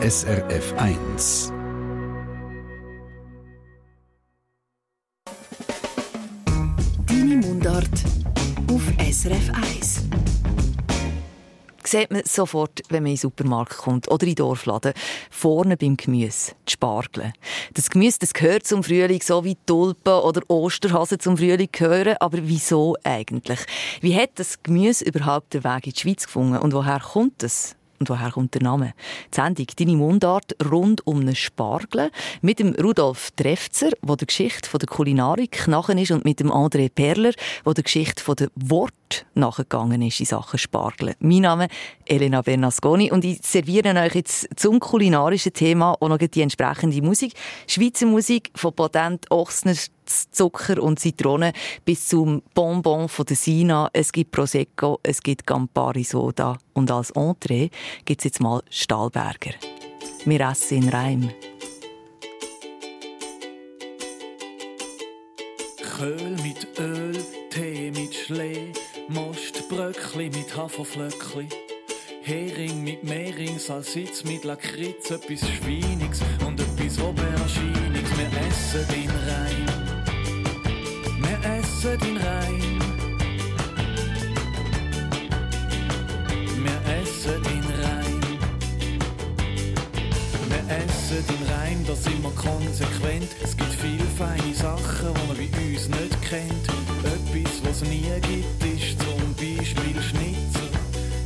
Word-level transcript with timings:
SRF 0.00 0.74
1. 0.76 1.52
Deine 7.04 7.36
Mundart 7.38 7.88
auf 8.70 8.82
SRF 9.00 9.50
1 9.50 10.04
sieht 11.82 12.12
man 12.12 12.22
sofort, 12.24 12.82
wenn 12.90 13.02
man 13.02 13.10
in 13.10 13.16
den 13.16 13.20
Supermarkt 13.20 13.76
kommt 13.78 14.08
oder 14.08 14.22
in 14.22 14.36
den 14.36 14.36
Dorfladen. 14.36 14.92
Vorne 15.32 15.76
beim 15.76 15.96
Gemüse, 15.96 16.52
die 16.68 16.74
Spargel. 16.74 17.32
Das 17.74 17.90
Gemüse 17.90 18.18
das 18.20 18.34
gehört 18.34 18.68
zum 18.68 18.84
Frühling, 18.84 19.20
so 19.20 19.42
wie 19.42 19.56
Tulpen 19.66 20.12
oder 20.12 20.42
Osterhasen 20.46 21.18
zum 21.18 21.36
Frühling 21.36 21.70
gehören. 21.72 22.14
Aber 22.20 22.38
wieso 22.42 22.94
eigentlich? 23.02 23.58
Wie 24.00 24.14
hat 24.14 24.30
das 24.36 24.62
Gemüse 24.62 25.04
überhaupt 25.04 25.54
den 25.54 25.64
Weg 25.64 25.88
in 25.88 25.92
die 25.92 25.98
Schweiz 25.98 26.26
gefunden 26.26 26.58
und 26.58 26.72
woher 26.72 27.00
kommt 27.00 27.42
es? 27.42 27.74
Und 27.98 28.08
woher 28.10 28.30
kommt 28.30 28.54
der 28.54 28.62
Name? 28.62 28.94
Die 29.32 29.36
Sendung 29.36 29.66
«Deine 29.76 29.96
Mundart» 29.96 30.56
rund 30.70 31.06
um 31.06 31.20
einen 31.20 31.34
Spargel 31.34 32.10
mit 32.42 32.58
dem 32.58 32.74
Rudolf 32.74 33.30
Trefzer, 33.32 33.90
der 34.02 34.16
der 34.16 34.26
Geschichte 34.26 34.78
der 34.78 34.88
Kulinarik 34.88 35.66
nachher 35.66 35.98
ist, 35.98 36.12
und 36.12 36.24
mit 36.24 36.40
dem 36.40 36.50
André 36.50 36.88
Perler, 36.88 37.32
der 37.64 37.74
der 37.74 37.84
Geschichte 37.84 38.34
der 38.34 38.48
Wort 38.54 38.94
nachgegangen 39.34 40.02
ist 40.02 40.20
in 40.20 40.26
Sachen 40.26 40.58
Spargel. 40.58 41.14
Mein 41.20 41.42
Name 41.42 41.64
ist 41.64 41.72
Elena 42.06 42.42
Bernasconi 42.42 43.10
und 43.10 43.24
ich 43.24 43.40
serviere 43.42 43.94
euch 44.00 44.14
jetzt 44.14 44.48
zum 44.56 44.80
kulinarischen 44.80 45.52
Thema 45.52 45.96
auch 46.00 46.08
noch 46.08 46.18
die 46.18 46.42
entsprechende 46.42 47.02
Musik. 47.02 47.34
Schweizer 47.66 48.06
Musik 48.06 48.50
von 48.54 48.72
Patent 48.74 49.30
Ochsner 49.30 49.74
Zucker 50.08 50.82
und 50.82 50.98
Zitrone 50.98 51.52
bis 51.84 52.08
zum 52.08 52.42
Bonbon 52.54 53.08
von 53.08 53.26
der 53.26 53.36
Sina. 53.36 53.90
Es 53.92 54.10
gibt 54.12 54.30
Prosecco, 54.30 54.98
es 55.02 55.22
gibt 55.22 55.46
Campari 55.46 56.04
Soda 56.04 56.56
und 56.74 56.90
als 56.90 57.10
Entree 57.10 57.68
gibt 58.04 58.20
es 58.20 58.24
jetzt 58.24 58.40
mal 58.40 58.62
Stahlberger. 58.70 59.52
Wir 60.24 60.40
essen 60.40 60.82
in 60.82 60.88
Reim. 60.88 61.30
Köhl 65.98 66.36
mit 66.44 66.78
Öl, 66.78 67.18
Tee 67.50 67.90
mit 67.90 68.14
Schlee, 68.14 68.72
Mostbröckli 69.08 70.30
mit 70.30 70.56
Haferflöckli. 70.56 71.48
Hering 72.22 72.84
mit 72.84 73.04
Mehring, 73.04 73.58
Salsitz 73.58 74.24
mit 74.24 74.44
Lakritz, 74.44 75.10
etwas 75.10 75.40
Schweiniges 75.40 76.20
und 76.46 76.60
etwas 76.60 76.98
Auberginiges. 77.00 78.10
Wir 78.18 78.30
essen 78.48 78.86
den 78.92 79.10
Reim 79.10 79.88
essen 81.78 81.98
den 81.98 82.16
Reim. 82.16 82.78
Wir 86.64 86.80
essen 87.00 87.42
den 87.42 87.64
Reim. 87.82 88.20
Wir 90.48 90.76
essen 90.76 91.24
den 91.28 91.42
Reim, 91.52 91.84
da 91.86 91.94
sind 91.94 92.22
wir 92.22 92.30
konsequent. 92.30 93.30
Es 93.42 93.56
gibt 93.56 93.72
viele 93.74 94.04
feine 94.16 94.54
Sachen, 94.54 95.14
die 95.14 95.26
man 95.28 95.36
bei 95.36 95.74
uns 95.74 95.88
nicht 95.88 96.22
kennt. 96.22 96.68
Etwas, 97.04 97.62
was 97.64 97.82
es 97.82 97.88
nie 97.88 98.10
gibt, 98.22 98.64
ist 98.64 98.77
Beispiel 99.38 100.02
Schnitzel. 100.02 100.68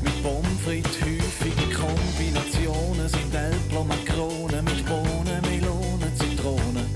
Mit 0.02 0.22
Pommes 0.22 0.60
frites, 0.62 1.00
häufige 1.00 1.74
Kombinationen 1.74 3.08
sind 3.08 3.34
Elbler, 3.34 3.84
Makronen 3.84 4.64
mit 4.64 4.84
Bohnen, 4.84 5.40
Melonen, 5.48 6.12
Zitronen. 6.16 6.86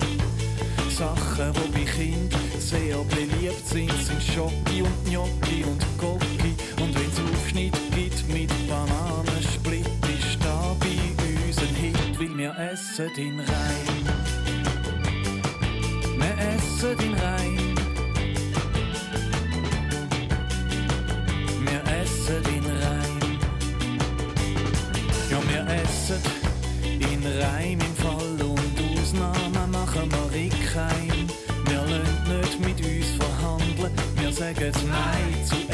Sachen, 0.91 1.53
die 1.55 1.69
bei 1.73 1.91
Kindern 1.91 2.41
sehr 2.59 2.99
beliebt 3.05 3.67
sind, 3.67 3.93
sind 4.05 4.23
Schoki 4.23 4.83
und 4.83 5.05
Gnocchi 5.07 5.65
und 5.65 5.83
Gocki. 5.97 6.55
Und 6.83 6.95
wenn's 6.95 7.19
Aufschnitt 7.19 7.75
gibt 7.95 8.29
mit 8.29 8.51
Bananensplit, 8.69 9.87
ist 9.87 10.39
da 10.45 10.77
bei 10.79 11.47
uns 11.47 11.59
ein 11.59 11.75
Hit, 11.77 12.21
weil 12.21 12.37
wir 12.37 12.55
essen 12.59 13.11
den 13.17 13.41
Reim. 13.41 14.05
Wir 16.19 16.37
essen 16.55 16.99
den 16.99 17.15
Reim. 17.15 17.66
Reim 27.47 27.79
im 27.81 27.97
Fall 27.97 28.43
und 28.43 29.01
Ausnahmen 29.01 29.71
machen 29.71 30.11
wir 30.11 30.33
Rickheim 30.33 31.27
nicht 32.29 32.61
mit 32.61 32.79
uns 32.87 33.11
verhandeln. 33.17 33.93
Wir 34.17 34.33
sagen 34.33 34.73
Nein 34.89 35.45
zu 35.45 35.66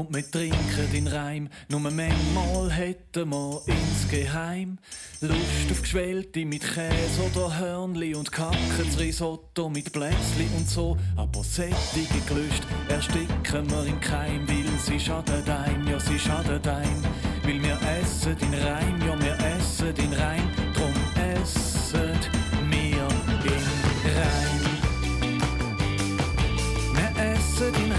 und 0.00 0.14
wir 0.14 0.28
trinken 0.30 0.92
den 0.92 1.06
Reim. 1.06 1.48
Nur 1.68 1.80
manchmal 1.80 2.70
hätten 2.70 3.28
wir 3.28 3.62
insgeheim 3.66 4.78
Lust 5.20 5.70
auf 5.70 5.82
Geschwellte 5.82 6.46
mit 6.46 6.62
Käse 6.62 7.22
oder 7.30 7.58
Hörnli 7.58 8.14
und 8.14 8.32
kacken 8.32 8.94
Risotto 8.98 9.68
mit 9.68 9.92
Blätzli 9.92 10.48
und 10.56 10.68
so. 10.68 10.96
Aber 11.16 11.44
sättige 11.44 12.20
Gelüste 12.26 12.66
ersticken 12.88 13.70
wir 13.70 13.84
im 13.84 14.00
Keim, 14.00 14.48
weil 14.48 14.64
sie 14.78 14.98
schadet 14.98 15.48
einem, 15.48 15.86
ja 15.86 16.00
sie 16.00 16.18
schadet 16.18 16.66
einem. 16.66 17.02
Weil 17.42 17.62
wir 17.62 17.78
essen 18.00 18.36
den 18.38 18.54
Reim, 18.54 18.98
ja 19.06 19.20
wir 19.20 19.34
essen 19.34 19.94
den 19.94 20.12
Reim, 20.14 20.48
drum 20.74 20.94
essen 21.36 22.18
wir 22.70 23.08
den 23.44 23.66
Reim. 24.16 24.60
Wir 26.94 27.10
essen 27.32 27.74
in 27.84 27.89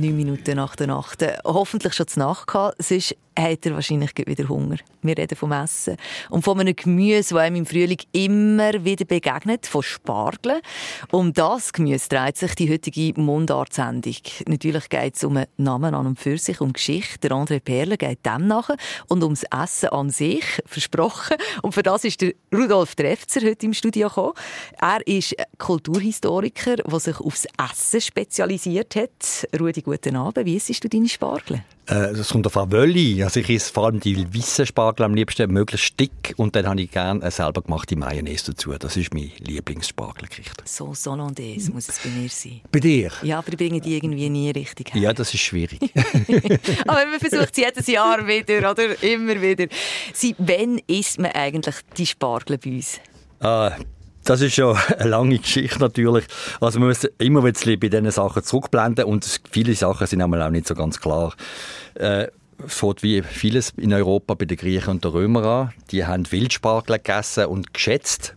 9 0.00 0.16
Minuten 0.16 0.56
nach 0.56 0.76
der 0.76 0.88
Nacht. 0.88 1.22
Äh, 1.22 1.38
hoffentlich 1.44 1.94
schon 1.94 2.06
zu 2.06 2.18
Nacht 2.18 2.46
gehabt. 2.46 2.76
Es 2.78 2.90
ist 2.90 3.16
hat 3.38 3.66
er 3.66 3.74
wahrscheinlich 3.74 4.12
wieder 4.16 4.48
Hunger. 4.48 4.76
Wir 5.02 5.16
reden 5.16 5.36
vom 5.36 5.52
Essen 5.52 5.96
und 6.30 6.42
von 6.42 6.58
einem 6.58 6.74
Gemüse, 6.74 7.34
das 7.34 7.42
einem 7.42 7.56
im 7.56 7.66
Frühling 7.66 7.98
immer 8.12 8.84
wieder 8.84 9.04
begegnet, 9.04 9.66
von 9.66 9.82
Spargeln. 9.82 10.60
Um 11.10 11.32
das 11.32 11.72
Gemüse 11.72 12.08
dreht 12.08 12.36
sich 12.36 12.54
die 12.54 12.70
heutige 12.70 13.20
Mundartsendung. 13.20 14.16
Natürlich 14.46 14.88
geht 14.88 15.16
es 15.16 15.24
um 15.24 15.36
einen 15.36 15.46
Namen 15.56 15.94
an 15.94 16.06
und 16.06 16.18
für 16.18 16.38
sich, 16.38 16.60
um 16.60 16.72
Geschichte. 16.72 17.28
Der 17.28 17.32
André 17.32 17.60
Perle 17.60 17.96
geht 17.96 18.24
dem 18.24 18.46
nach 18.46 18.70
und 19.08 19.22
ums 19.22 19.44
Essen 19.44 19.90
an 19.90 20.10
sich, 20.10 20.44
versprochen. 20.64 21.36
Und 21.62 21.72
für 21.72 21.82
das 21.82 22.04
ist 22.04 22.20
der 22.20 22.32
Rudolf 22.54 22.94
Trefzer 22.94 23.40
heute 23.42 23.66
im 23.66 23.74
Studio 23.74 24.08
gekommen. 24.08 24.32
Er 24.80 25.06
ist 25.06 25.34
Kulturhistoriker, 25.58 26.76
der 26.76 27.00
sich 27.00 27.20
aufs 27.20 27.46
Essen 27.70 28.00
spezialisiert 28.00 28.96
hat. 28.96 29.48
Rudi, 29.58 29.82
guten 29.82 30.16
Abend. 30.16 30.46
Wie 30.46 30.56
isst 30.56 30.82
du 30.82 30.88
deine 30.88 31.08
Spargel? 31.08 31.62
Äh, 31.86 32.14
das 32.14 32.30
kommt 32.30 32.46
auf 32.46 32.70
Wölli. 32.70 33.22
Also 33.22 33.40
ich 33.40 33.50
esse 33.50 33.72
vor 33.72 33.86
allem 33.86 34.00
die 34.00 34.26
weißen 34.34 34.66
Spargel 34.66 35.04
am 35.04 35.14
liebsten, 35.14 35.50
möglichst 35.52 35.98
dick. 35.98 36.34
Und 36.36 36.56
dann 36.56 36.66
habe 36.66 36.80
ich 36.80 36.90
gerne 36.90 37.22
eine 37.22 37.30
selber 37.30 37.62
gemachte 37.62 37.96
Mayonnaise 37.96 38.52
dazu. 38.52 38.72
Das 38.72 38.96
ist 38.96 39.14
meine 39.14 39.30
Lieblingsspargelgericht. 39.38 40.62
So 40.64 40.92
Hollandaise 41.06 41.70
muss 41.70 41.88
es 41.88 41.98
bei 42.00 42.10
mir 42.10 42.28
sein. 42.28 42.60
Bei 42.72 42.80
dir? 42.80 43.10
Ja, 43.22 43.38
aber 43.38 43.48
ich 43.50 43.56
bringe 43.56 43.80
die 43.80 43.96
irgendwie 43.96 44.28
nie 44.28 44.50
richtig 44.50 44.94
her. 44.94 45.00
Ja, 45.00 45.12
das 45.12 45.32
ist 45.32 45.40
schwierig. 45.40 45.78
aber 46.86 47.06
man 47.06 47.20
versucht 47.20 47.50
es 47.52 47.56
jedes 47.56 47.86
Jahr 47.86 48.26
wieder, 48.26 48.70
oder? 48.70 49.02
Immer 49.02 49.40
wieder. 49.40 49.66
Sie, 50.12 50.34
wann 50.38 50.80
isst 50.86 51.20
man 51.20 51.30
eigentlich 51.32 51.76
die 51.96 52.06
Spargel 52.06 52.58
bei 52.58 52.70
uns? 52.70 53.00
Ah, 53.40 53.72
das 54.26 54.40
ist 54.40 54.56
ja 54.56 54.72
eine 54.98 55.10
lange 55.10 55.38
Geschichte 55.38 55.78
natürlich. 55.78 56.26
Also 56.60 56.78
man 56.78 56.88
muss 56.88 57.04
immer 57.18 57.40
ein 57.44 57.52
bisschen 57.52 57.80
bei 57.80 57.88
diesen 57.88 58.10
Sachen 58.10 58.42
zurückblenden 58.42 59.04
und 59.04 59.40
viele 59.50 59.74
Sachen 59.74 60.06
sind 60.06 60.22
auch 60.22 60.50
nicht 60.50 60.66
so 60.66 60.74
ganz 60.74 61.00
klar. 61.00 61.34
Äh, 61.94 62.28
fängt 62.66 63.02
wie 63.02 63.22
vieles 63.22 63.72
in 63.76 63.92
Europa 63.92 64.34
bei 64.34 64.44
den 64.44 64.56
Griechen 64.56 64.90
und 64.90 65.04
den 65.04 65.10
Römern 65.10 65.44
an. 65.44 65.72
Die 65.90 66.04
haben 66.06 66.30
Wildspargel 66.30 66.96
gegessen 66.96 67.46
und 67.46 67.74
geschätzt. 67.74 68.34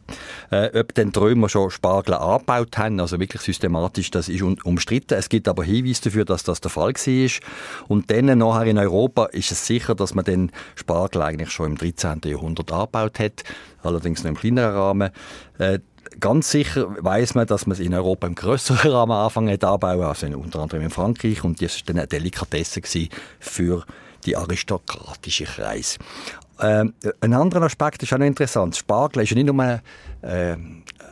Äh, 0.51 0.77
ob 0.79 0.93
denn 0.93 1.11
die 1.11 1.19
Römer 1.19 1.49
schon 1.49 1.69
Spargel 1.69 2.15
angebaut 2.15 2.77
haben, 2.77 2.99
also 2.99 3.19
wirklich 3.19 3.41
systematisch, 3.41 4.11
das 4.11 4.29
ist 4.29 4.41
umstritten. 4.41 5.13
Es 5.13 5.29
gibt 5.29 5.47
aber 5.47 5.63
Hinweise 5.63 6.03
dafür, 6.03 6.25
dass 6.25 6.43
das 6.43 6.61
der 6.61 6.71
Fall 6.71 6.93
war. 6.93 7.29
Und 7.87 8.11
dann 8.11 8.37
nachher 8.37 8.65
in 8.65 8.77
Europa 8.77 9.25
ist 9.25 9.51
es 9.51 9.65
sicher, 9.65 9.95
dass 9.95 10.13
man 10.13 10.25
den 10.25 10.51
Spargel 10.75 11.21
eigentlich 11.21 11.51
schon 11.51 11.71
im 11.71 11.77
13. 11.77 12.21
Jahrhundert 12.25 12.71
angebaut 12.71 13.19
hat, 13.19 13.43
allerdings 13.83 14.23
noch 14.23 14.29
im 14.29 14.37
kleineren 14.37 14.75
Rahmen. 14.75 15.11
Äh, 15.57 15.79
ganz 16.19 16.51
sicher 16.51 16.87
weiß 16.99 17.35
man, 17.35 17.47
dass 17.47 17.65
man 17.65 17.73
es 17.73 17.79
in 17.79 17.93
Europa 17.93 18.27
im 18.27 18.35
größeren 18.35 18.91
Rahmen 18.91 19.11
angefangen 19.11 19.53
hat 19.53 19.63
anbauen, 19.63 20.01
also 20.01 20.27
unter 20.27 20.59
anderem 20.59 20.83
in 20.83 20.89
Frankreich. 20.89 21.43
Und 21.43 21.61
das 21.61 21.75
war 21.75 21.81
dann 21.87 21.97
eine 21.97 22.07
Delikatesse 22.07 22.81
für 23.39 23.83
die 24.25 24.35
aristokratische 24.35 25.45
Kreis. 25.45 25.97
Ähm, 26.59 26.93
ein 27.21 27.33
anderer 27.33 27.65
Aspekt 27.65 28.03
ist 28.03 28.13
auch 28.13 28.17
noch 28.17 28.25
interessant. 28.25 28.75
Spargel 28.75 29.23
ist 29.23 29.29
ja 29.29 29.35
nicht 29.35 29.51
nur 29.51 29.81
äh, 30.21 30.55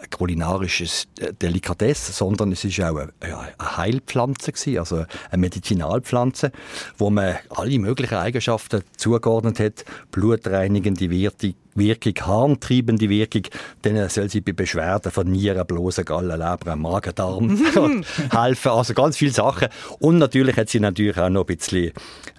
kulinarisches 0.10 1.08
Delikatesse, 1.42 2.12
sondern 2.12 2.52
es 2.52 2.64
ist 2.64 2.80
auch 2.82 2.98
eine, 2.98 3.12
eine 3.20 3.78
Heilpflanze 3.78 4.52
gewesen, 4.52 4.80
also 4.80 5.06
eine 5.30 5.42
Medizinalpflanze, 5.42 6.52
wo 6.98 7.10
man 7.10 7.36
alle 7.50 7.80
möglichen 7.80 8.16
Eigenschaften 8.16 8.84
zugeordnet 8.96 9.60
hat, 9.60 9.86
blutreinigende 10.12 11.10
Wirkung, 11.10 11.54
Wirkung, 11.76 12.14
harntriebende 12.20 13.10
Wirkung, 13.10 13.44
dann 13.84 14.10
soll 14.10 14.30
sie 14.30 14.42
bei 14.42 14.54
Beschwerden 14.54 15.12
von 15.12 15.28
Nieren, 15.28 15.66
Blosen, 15.68 16.06
Gallen, 16.06 16.40
Leber, 16.40 16.76
Magen, 16.76 17.14
Darm 17.14 17.58
helfen. 18.32 18.72
Also 18.72 18.94
ganz 18.94 19.18
viele 19.18 19.32
Sachen. 19.32 19.68
Und 20.00 20.18
natürlich 20.18 20.58
hat 20.58 20.70
sie 20.70 20.80
natürlich 20.80 21.18
auch 21.18 21.30
noch 21.30 21.48
ein 21.48 21.56
bisschen, 21.56 21.92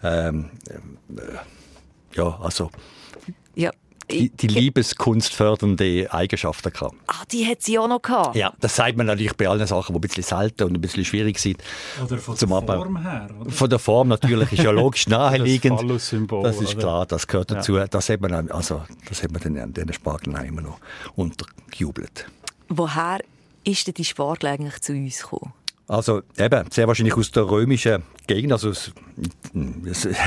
ähm, 0.02 0.50
äh, 1.16 2.16
ja, 2.16 2.38
also 2.40 2.70
ja, 3.54 3.70
die, 4.10 4.30
die 4.30 4.46
liebeskunstfördernde 4.46 6.12
Eigenschaften 6.12 6.72
gehabt. 6.72 6.94
Ah, 7.06 7.24
die 7.30 7.46
hat 7.46 7.62
sie 7.62 7.78
auch 7.78 7.88
noch 7.88 8.02
gehabt? 8.02 8.36
Ja, 8.36 8.52
das 8.60 8.76
sagt 8.76 8.96
man 8.96 9.06
natürlich 9.06 9.36
bei 9.36 9.48
allen 9.48 9.66
Sachen, 9.66 9.94
die 9.94 9.98
ein 9.98 10.00
bisschen 10.00 10.22
selten 10.22 10.64
und 10.64 10.74
ein 10.74 10.80
bisschen 10.80 11.04
schwierig 11.04 11.38
sind. 11.38 11.62
Oder 12.04 12.18
von 12.18 12.36
zum 12.36 12.50
der 12.50 12.58
Abbau. 12.58 12.82
Form 12.82 13.02
her? 13.02 13.28
Oder? 13.40 13.50
Von 13.50 13.70
der 13.70 13.78
Form 13.78 14.08
natürlich, 14.08 14.52
ist 14.52 14.62
ja 14.62 14.70
logisch 14.70 15.06
naheliegend. 15.08 15.80
Das, 15.90 16.14
das 16.42 16.60
ist 16.60 16.78
klar, 16.78 17.06
das 17.06 17.26
gehört 17.26 17.50
dazu. 17.50 17.76
Ja. 17.76 17.86
Das 17.86 18.08
hat 18.08 18.20
man, 18.20 18.32
dann, 18.32 18.50
also, 18.50 18.82
das 19.08 19.22
hat 19.22 19.32
man 19.32 19.42
dann 19.42 19.58
an 19.58 19.72
diesen 19.72 19.92
Spargeln 19.92 20.36
immer 20.44 20.62
noch 20.62 20.78
untergejubelt. 21.16 22.26
Woher 22.68 23.20
ist 23.64 23.86
denn 23.86 23.94
die 23.94 24.04
Spargel 24.04 24.50
eigentlich 24.50 24.80
zu 24.80 24.92
uns 24.92 25.22
gekommen? 25.22 25.52
Also 25.88 26.20
eben, 26.36 26.70
sehr 26.70 26.86
wahrscheinlich 26.86 27.16
aus 27.16 27.30
der 27.30 27.48
römischen 27.48 28.02
Gegend, 28.26 28.52
also 28.52 28.72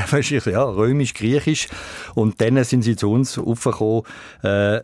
wahrscheinlich 0.10 0.46
ja, 0.46 0.64
römisch-griechisch. 0.64 1.68
Und 2.16 2.42
dann 2.42 2.64
sind 2.64 2.84
sie 2.84 2.96
zu 2.96 3.12
uns 3.12 3.38
aufgekommen. 3.38 4.04
Äh, 4.44 4.82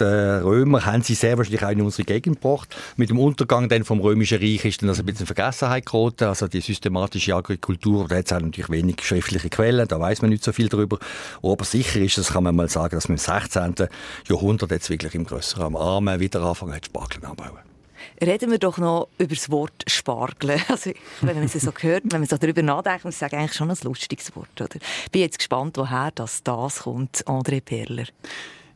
die 0.00 0.04
Römer 0.04 0.86
haben 0.86 1.02
sie 1.02 1.14
sehr 1.14 1.36
wahrscheinlich 1.38 1.64
auch 1.64 1.70
in 1.70 1.80
unsere 1.80 2.04
Gegend 2.04 2.40
gebracht. 2.40 2.74
Mit 2.96 3.10
dem 3.10 3.18
Untergang 3.18 3.68
dann 3.68 3.84
vom 3.84 4.00
Römischen 4.00 4.38
Reich 4.38 4.64
ist 4.64 4.82
dann 4.82 4.88
das 4.88 5.00
ein 5.00 5.06
bisschen 5.06 5.26
Vergessenheit 5.26 5.86
geraten. 5.86 6.24
Also 6.24 6.46
die 6.46 6.60
systematische 6.60 7.34
Agrikultur, 7.34 8.06
da 8.08 8.16
hat 8.16 8.26
es 8.26 8.30
natürlich 8.30 8.70
wenig 8.70 9.02
schriftliche 9.02 9.48
Quellen, 9.48 9.88
da 9.88 9.98
weiß 9.98 10.22
man 10.22 10.30
nicht 10.30 10.44
so 10.44 10.52
viel 10.52 10.68
darüber. 10.68 10.98
Aber 11.42 11.64
sicher 11.64 12.00
ist 12.00 12.18
es, 12.18 12.32
kann 12.32 12.44
man 12.44 12.54
mal 12.54 12.68
sagen, 12.68 12.94
dass 12.94 13.08
man 13.08 13.16
im 13.16 13.18
16. 13.18 13.88
Jahrhundert 14.28 14.70
jetzt 14.70 14.90
wirklich 14.90 15.14
im 15.14 15.24
grösseren 15.24 15.74
Armen 15.76 16.20
wieder 16.20 16.42
anfangen 16.42 16.74
hat, 16.74 16.86
Spargel 16.86 17.24
anbauen. 17.24 17.67
Reden 18.20 18.50
wir 18.50 18.58
doch 18.58 18.78
noch 18.78 19.08
über 19.18 19.34
das 19.34 19.50
Wort 19.50 19.84
Spargeln. 19.86 20.60
Also, 20.68 20.92
wenn 21.22 21.36
man 21.36 21.44
es 21.44 21.52
so 21.54 21.72
hört, 21.80 22.04
wenn 22.06 22.20
man 22.20 22.28
so 22.28 22.36
darüber 22.36 22.62
nachdenkt, 22.62 23.04
ich 23.06 23.16
sagen, 23.16 23.36
eigentlich 23.36 23.54
schon 23.54 23.70
ein 23.70 23.76
lustiges 23.82 24.34
Wort. 24.36 24.60
Oder? 24.60 24.76
Ich 25.04 25.10
bin 25.10 25.22
jetzt 25.22 25.38
gespannt, 25.38 25.76
woher 25.76 26.10
das, 26.14 26.42
das 26.42 26.80
kommt, 26.80 27.24
André 27.26 27.60
Perler. 27.60 28.04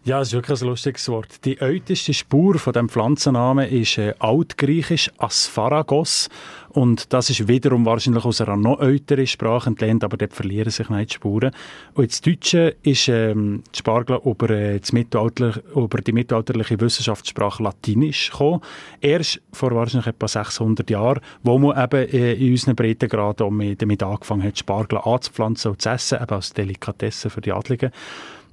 Ja, 0.04 0.20
es 0.20 0.28
ist 0.28 0.34
wirklich 0.34 0.60
ein 0.60 0.66
lustiges 0.66 1.08
Wort. 1.08 1.44
Die 1.44 1.60
älteste 1.60 2.12
Spur 2.12 2.58
von 2.58 2.72
dem 2.72 2.88
Pflanzennamen 2.88 3.68
ist 3.68 3.98
äh, 3.98 4.14
altgriechisch 4.18 5.12
Aspharagos 5.18 6.28
und 6.70 7.12
das 7.12 7.30
ist 7.30 7.46
wiederum 7.46 7.86
wahrscheinlich 7.86 8.24
aus 8.24 8.40
einer 8.40 8.56
noch 8.56 8.80
älteren 8.80 9.28
Sprache 9.28 9.70
entlehnt, 9.70 10.02
aber 10.02 10.16
dort 10.16 10.32
verlieren 10.32 10.72
sich 10.72 10.88
nicht 10.88 11.10
die 11.10 11.14
Spuren. 11.14 11.52
Und 11.94 12.10
das 12.10 12.20
Deutsche 12.20 12.74
ist 12.82 13.06
ähm, 13.06 13.62
die 13.72 13.78
Spargel 13.78 14.18
über, 14.24 14.50
äh, 14.50 14.80
das 14.80 14.90
über 14.90 15.98
die 15.98 16.12
mittelalterliche 16.12 16.80
Wissenschaftssprache 16.80 17.62
Latinisch 17.62 18.32
gekommen. 18.32 18.60
Erst 19.00 19.40
vor 19.52 19.70
wahrscheinlich 19.70 20.08
etwa 20.08 20.26
600 20.26 20.90
Jahren, 20.90 21.20
wo 21.44 21.58
man 21.58 21.80
eben 21.80 22.08
äh, 22.08 22.32
in 22.32 22.50
unseren 22.50 22.74
Breitengraden 22.74 23.76
damit 23.78 24.02
angefangen 24.02 24.42
hat, 24.42 24.58
Spargel 24.58 24.98
anzupflanzen 24.98 25.70
und 25.70 25.80
zu 25.80 25.90
essen, 25.90 26.18
eben 26.20 26.34
als 26.34 26.52
Delikatesse 26.52 27.30
für 27.30 27.40
die 27.40 27.52
Adligen. 27.52 27.92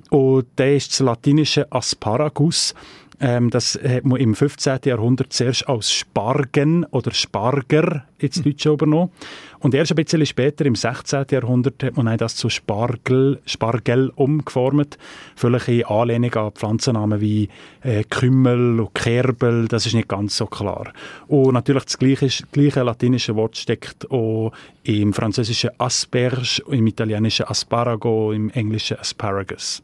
Und 0.10 0.48
der 0.58 0.76
ist 0.76 0.92
das 0.92 1.00
latinische 1.00 1.72
Asparagus. 1.72 2.74
Ähm, 3.22 3.50
das 3.50 3.78
hat 3.84 4.06
man 4.06 4.20
im 4.20 4.34
15. 4.34 4.80
Jahrhundert 4.86 5.34
zuerst 5.34 5.68
als 5.68 5.92
Spargen 5.92 6.86
oder 6.86 7.12
Sparger 7.12 8.06
ins 8.18 8.42
Deutsche 8.42 8.70
übernommen. 8.70 9.12
Und 9.60 9.76
erst 9.76 9.92
ein 9.92 9.96
bisschen 9.96 10.26
später, 10.26 10.66
im 10.66 10.76
16. 10.76 11.26
Jahrhundert, 11.30 11.84
hat 11.84 11.98
man 11.98 12.18
das 12.18 12.38
zu 12.38 12.50
Spargel, 12.50 13.42
Spargel 13.46 14.12
umgeformt. 14.16 14.98
Vielleicht 15.36 15.68
in 15.68 15.86
Anlehnung 15.86 16.34
an 16.36 16.52
Pflanzennamen 16.52 17.20
wie 17.20 17.50
äh, 17.82 18.06
Kümmel 18.06 18.80
und 18.80 18.96
Kerbel, 18.96 19.68
das 19.68 19.86
ist 19.86 19.96
nicht 19.96 20.08
ganz 20.08 20.38
so 20.38 20.46
klar. 20.46 20.94
Und 21.28 21.54
natürlich 21.54 21.84
das 21.84 21.98
gleiche, 21.98 22.28
das 22.28 22.44
gleiche 22.54 22.84
latinische 22.84 23.36
Wort 23.36 23.58
steckt 23.58 24.10
auch 24.10 24.54
im 24.84 25.12
französischen 25.12 25.72
Asperge, 25.78 26.64
im 26.70 26.88
italienischen 26.88 27.48
Asparago, 27.48 28.32
im 28.32 28.50
englischen 28.52 28.98
Asparagus. 28.98 29.84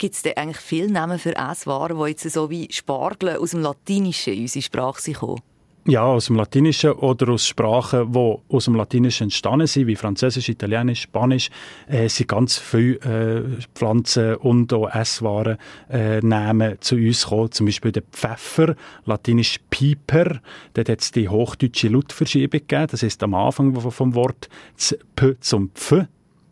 Gibt 0.00 0.14
es 0.14 0.22
denn 0.22 0.34
eigentlich 0.38 0.56
viele 0.56 0.90
Namen 0.90 1.18
für 1.18 1.36
Esswaren, 1.36 1.98
die 1.98 2.08
jetzt 2.08 2.22
so 2.30 2.48
wie 2.48 2.66
Spargel 2.72 3.36
aus 3.36 3.50
dem 3.50 3.60
Latinischen 3.60 4.32
in 4.32 4.40
unsere 4.40 4.62
Sprache 4.62 5.12
kommen? 5.12 5.42
Ja, 5.86 6.04
aus 6.04 6.24
dem 6.24 6.36
Latinischen 6.36 6.92
oder 6.92 7.28
aus 7.28 7.46
Sprachen, 7.46 8.10
die 8.10 8.36
aus 8.48 8.64
dem 8.64 8.76
Latinischen 8.76 9.24
entstanden 9.24 9.66
sind, 9.66 9.88
wie 9.88 9.96
Französisch, 9.96 10.48
Italienisch, 10.48 11.02
Spanisch, 11.02 11.50
äh, 11.86 12.08
sind 12.08 12.28
ganz 12.28 12.56
viele 12.56 12.96
äh, 13.00 13.42
Pflanzen 13.74 14.36
und 14.36 14.72
auch 14.72 14.88
Esswaren 14.88 15.58
äh, 15.90 16.20
Namen 16.20 16.78
zu 16.80 16.94
uns 16.94 17.24
gekommen. 17.24 17.52
Zum 17.52 17.66
Beispiel 17.66 17.92
der 17.92 18.02
Pfeffer, 18.10 18.76
latinisch 19.04 19.58
Piper. 19.68 20.40
Dort 20.72 20.88
hat 20.88 21.02
es 21.02 21.12
die 21.12 21.28
hochdeutsche 21.28 21.88
Lautverschiebung 21.88 22.60
gegeben. 22.60 22.86
Das 22.90 23.02
ist 23.02 23.22
am 23.22 23.34
Anfang 23.34 23.78
vom 23.78 24.14
Wort 24.14 24.48
das 24.76 24.96
P 25.14 25.38
zum 25.40 25.72
Pf 25.74 26.06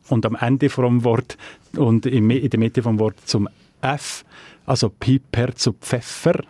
und 0.08 0.26
am 0.26 0.36
Ende 0.36 0.68
vom 0.68 1.04
Wort 1.04 1.36
und 1.76 2.06
in 2.06 2.28
der 2.28 2.58
Mitte 2.58 2.82
vom 2.82 2.98
Wort 2.98 3.16
zum 3.24 3.48
F, 3.80 4.24
also 4.66 4.88
Piper 4.88 5.54
zu 5.54 5.72
Pfeffer. 5.72 6.44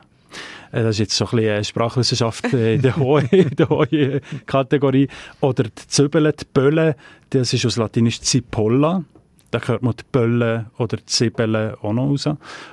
Das 0.71 0.91
ist 0.91 0.99
jetzt 0.99 1.17
so 1.17 1.25
ein 1.27 1.37
bisschen 1.37 1.65
Sprachwissenschaft 1.65 2.53
in 2.53 2.83
der 2.83 2.97
hohen, 2.97 3.29
hohen 3.69 4.21
Kategorie. 4.47 5.09
Oder 5.41 5.65
die 5.65 5.87
Zwiebeln, 5.89 6.33
die 6.39 6.45
Böllen, 6.53 6.95
das 7.31 7.53
ist 7.53 7.65
aus 7.65 7.77
Latinisch 7.77 8.21
Zipolla. 8.21 9.03
Da 9.51 9.61
hört 9.61 9.83
man 9.83 9.95
die 9.97 10.05
Böllen 10.13 10.67
oder 10.77 10.99
die 10.99 11.07
Zwiebeln 11.07 11.75
auch 11.77 11.93
noch 11.93 12.11
raus. 12.11 12.29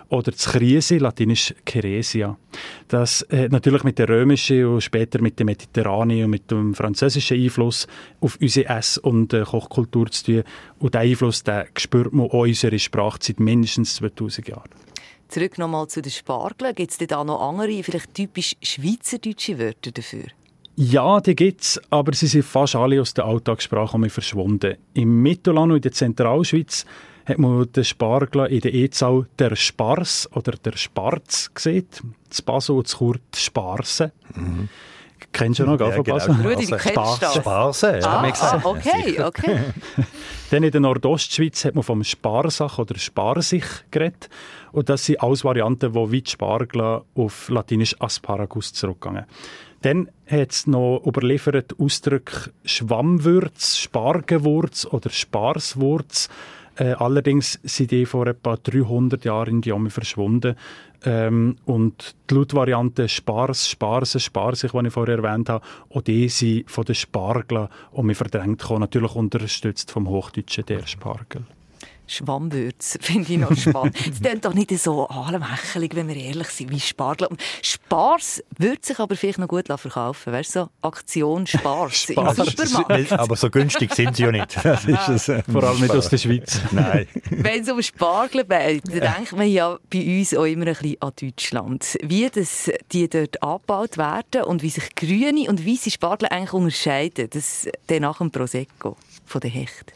Oder 0.09 0.31
das 0.31 0.45
Krise, 0.45 0.97
latinisch 0.97 1.53
Ceresia. 1.65 2.37
Das 2.89 3.25
hat 3.31 3.51
natürlich 3.51 3.83
mit 3.83 3.97
der 3.97 4.09
römischen 4.09 4.65
und 4.65 4.81
später 4.81 5.21
mit 5.21 5.39
dem 5.39 5.45
Mediterranean 5.45 6.25
und 6.25 6.31
mit 6.31 6.51
dem 6.51 6.73
französischen 6.73 7.41
Einfluss 7.41 7.87
auf 8.19 8.37
unsere 8.41 8.69
Ess- 8.69 8.97
und 8.97 9.29
Kochkultur 9.29 10.11
zu 10.11 10.25
tun. 10.25 10.43
Und 10.79 10.93
diesen 10.93 11.09
Einfluss 11.09 11.43
den 11.43 11.63
spürt 11.77 12.11
man 12.11 12.27
auch 12.27 12.43
in 12.43 12.49
unserer 12.49 12.77
Sprache 12.77 13.19
seit 13.21 13.39
mindestens 13.39 13.95
2000 13.95 14.49
Jahren. 14.49 14.69
Zurück 15.29 15.57
nochmal 15.57 15.87
zu 15.87 16.01
den 16.01 16.11
Spargeln. 16.11 16.75
Gibt 16.75 16.91
es 16.91 16.97
da 17.07 17.23
noch 17.23 17.41
andere, 17.41 17.83
vielleicht 17.83 18.13
typisch 18.13 18.55
schweizerdeutsche 18.61 19.57
Wörter 19.57 19.91
dafür? 19.91 20.25
Ja, 20.77 21.21
die 21.21 21.35
gibt 21.35 21.61
es, 21.61 21.81
aber 21.89 22.13
sie 22.13 22.27
sind 22.27 22.43
fast 22.43 22.75
alle 22.75 22.99
aus 22.99 23.13
der 23.13 23.25
Alltagssprache 23.25 24.09
verschwunden. 24.09 24.75
Im 24.93 25.21
Mittelland 25.21 25.71
und 25.71 25.77
in 25.77 25.81
der 25.81 25.93
Zentralschweiz 25.93 26.85
hat 27.25 27.37
man 27.37 27.71
den 27.71 27.83
Spargel 27.83 28.47
in 28.47 28.59
der 28.59 28.73
E-Zahl 28.73 29.25
der 29.39 29.55
Spars 29.55 30.29
oder 30.33 30.51
der 30.53 30.77
Sparz 30.77 31.49
gesehen. 31.53 31.87
Das 32.29 32.41
Basel 32.41 32.75
und 32.75 32.87
das 32.87 32.97
Chur 32.97 33.15
die 33.33 33.39
Sparse. 33.39 34.11
Mhm. 34.35 34.69
Kennst 35.31 35.59
du 35.59 35.65
noch, 35.65 35.79
ja, 35.79 35.91
von 35.91 36.03
genau. 36.03 36.17
Basel? 36.17 36.35
Rudi, 36.35 36.65
du 36.65 36.77
kennst 36.77 36.97
das? 37.21 37.35
Sparse, 37.35 37.99
ja, 37.99 38.07
ah, 38.07 38.33
ah, 38.39 38.61
okay, 38.63 39.21
okay. 39.21 39.59
Dann 40.51 40.63
in 40.63 40.71
der 40.71 40.81
Nordostschweiz 40.81 41.65
hat 41.65 41.75
man 41.75 41.83
vom 41.83 42.03
Sparsach 42.03 42.79
oder 42.79 42.97
Sparsich 42.97 43.65
geredet. 43.91 44.29
Und 44.71 44.89
das 44.89 45.05
sind 45.05 45.21
alles 45.21 45.43
Varianten, 45.43 45.93
die 45.93 46.11
wie 46.11 46.21
die 46.21 46.31
Spargel 46.31 47.01
auf 47.15 47.49
Latinisch 47.49 47.95
Asparagus 47.99 48.73
zurückgehen. 48.73 49.25
Dann 49.85 50.09
hat 50.25 50.51
es 50.51 50.65
noch 50.65 51.03
überliefert 51.05 51.79
Ausdrücke 51.79 52.49
Schwammwürz, 52.63 53.77
Spargenwurz 53.77 54.87
oder 54.87 55.11
Sparswurz. 55.11 56.27
Äh, 56.75 56.93
allerdings 56.93 57.59
sind 57.61 57.91
die 57.91 58.07
vor 58.07 58.25
etwa 58.25 58.57
300 58.57 59.23
Jahren 59.23 59.57
in 59.57 59.61
die 59.61 59.71
Omi 59.71 59.91
verschwunden. 59.91 60.55
Ähm, 61.03 61.57
und 61.65 62.15
die 62.31 62.33
Lautvariante 62.33 63.07
Spars, 63.07 63.69
Sparse, 63.69 64.19
Sparsig, 64.19 64.71
die 64.71 64.87
ich 64.87 64.93
vorher 64.93 65.19
erwähnt 65.19 65.49
habe, 65.49 65.63
auch 65.91 66.01
die 66.01 66.29
sind 66.29 66.67
von 66.67 66.83
den 66.83 66.95
Spargeln 66.95 67.67
um 67.91 68.07
mich 68.07 68.17
verdrängt 68.17 68.61
gekommen, 68.61 68.79
natürlich 68.79 69.13
unterstützt 69.13 69.91
vom 69.91 70.09
Hochdeutschen 70.09 70.65
der 70.65 70.87
Spargel. 70.87 71.43
Schwammwürz 72.07 72.97
finde 73.01 73.33
ich 73.33 73.39
noch 73.39 73.55
spannend. 73.55 73.95
Es 74.09 74.21
klingt 74.21 74.45
doch 74.45 74.53
nicht 74.53 74.77
so 74.79 75.07
allmächtig, 75.07 75.95
wenn 75.95 76.07
wir 76.07 76.15
ehrlich 76.15 76.47
sind, 76.49 76.71
wie 76.71 76.79
Spargel. 76.79 77.27
Spars 77.61 78.43
würde 78.57 78.79
sich 78.81 78.99
aber 78.99 79.15
vielleicht 79.15 79.39
noch 79.39 79.47
gut 79.47 79.67
verkaufen. 79.67 80.33
Weißt 80.33 80.55
du, 80.55 80.59
so 80.59 80.69
Aktion 80.81 81.47
Spars, 81.47 82.03
Spars. 82.03 82.37
im 82.37 82.67
Supermarkt. 82.67 83.11
aber 83.11 83.35
so 83.35 83.49
günstig 83.49 83.93
sind 83.93 84.15
sie 84.15 84.23
ja 84.23 84.31
nicht. 84.31 84.55
Das 84.65 84.85
ist 84.85 85.09
es, 85.09 85.29
äh, 85.29 85.43
Vor 85.49 85.63
allem 85.63 85.79
nicht 85.79 85.91
aus 85.91 86.09
der 86.09 86.17
Schweiz. 86.17 86.59
Nein. 86.71 87.07
Wenn 87.29 87.61
es 87.61 87.69
um 87.69 87.81
Spargel 87.81 88.43
geht, 88.43 88.83
dann 88.87 88.99
denkt 89.15 89.31
man 89.33 89.47
ja 89.47 89.77
bei 89.89 90.19
uns 90.19 90.33
auch 90.33 90.45
immer 90.45 90.67
ein 90.67 90.73
bisschen 90.73 91.01
an 91.01 91.11
Deutschland. 91.19 91.97
Wie 92.01 92.29
das, 92.29 92.71
die 92.91 93.07
dort 93.07 93.41
abgebaut 93.41 93.97
werden 93.97 94.43
und 94.43 94.63
wie 94.63 94.69
sich 94.69 94.95
grüne 94.95 95.49
und 95.49 95.65
weiße 95.65 95.91
Spargel 95.91 96.29
eigentlich 96.29 96.53
unterscheiden, 96.53 97.29
das 97.29 97.67
dann 97.87 98.01
nach 98.01 98.17
dem 98.17 98.31
Prosecco 98.31 98.97
von 99.25 99.41
der 99.41 99.51
Hecht. 99.51 99.93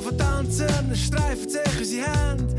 von 0.00 0.16
Tanzen, 0.16 0.96
streifen 0.96 1.48
sich 1.48 1.78
unsere 1.78 2.06
Hände. 2.06 2.54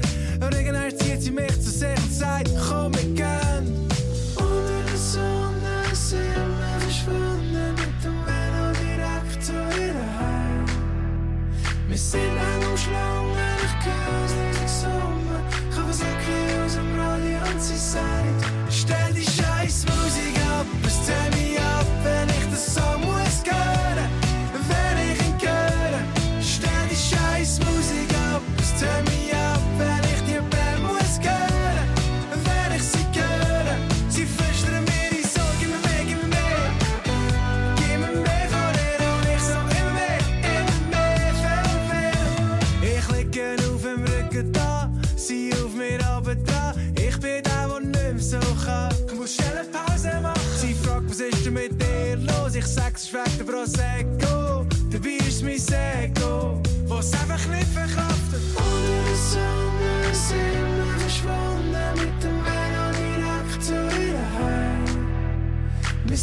Und 0.45 0.55
irgendwann 0.55 0.97
zieht 0.97 1.21
sie 1.21 1.31
mich 1.31 1.53
zu 1.61 1.69
sich 1.69 1.97
und 1.97 2.13
sagt, 2.13 2.49
komm, 2.67 2.93
wir 2.93 3.01
gehen. 3.01 3.87
Unter 4.35 4.81
der 4.87 4.97
Sonne 4.97 5.83
sind 5.93 6.19
wir 6.21 6.79
verschwunden 6.79 7.75
mit 7.75 8.03
dem 8.03 8.17
Velo 8.25 8.71
direkt 8.81 9.43
zu 9.43 9.53
ihr 9.53 9.93
Heim. 9.93 10.65
Wir 11.87 11.97
sind 11.97 12.35
lang 12.35 12.71
umschlungen, 12.71 13.37
ich 13.65 13.85
höre 13.85 14.25
es 14.25 14.33
riesig 14.33 14.69
summen. 14.81 15.41
Ich 15.69 15.77
habe 15.77 15.91
es 15.91 16.01
aus 16.01 16.73
dem 16.75 16.99
Radio 16.99 17.37
und 17.51 17.61
sie 17.61 17.77
sagt, 17.77 18.45
stell 18.69 19.13
die 19.13 19.23
scheiß 19.23 19.85
Musik 19.85 20.37
ab, 20.57 20.65
bis 20.83 21.05
10 21.05 21.30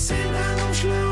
Wir 0.08 0.16
sind 0.16 0.34
eng 0.34 1.07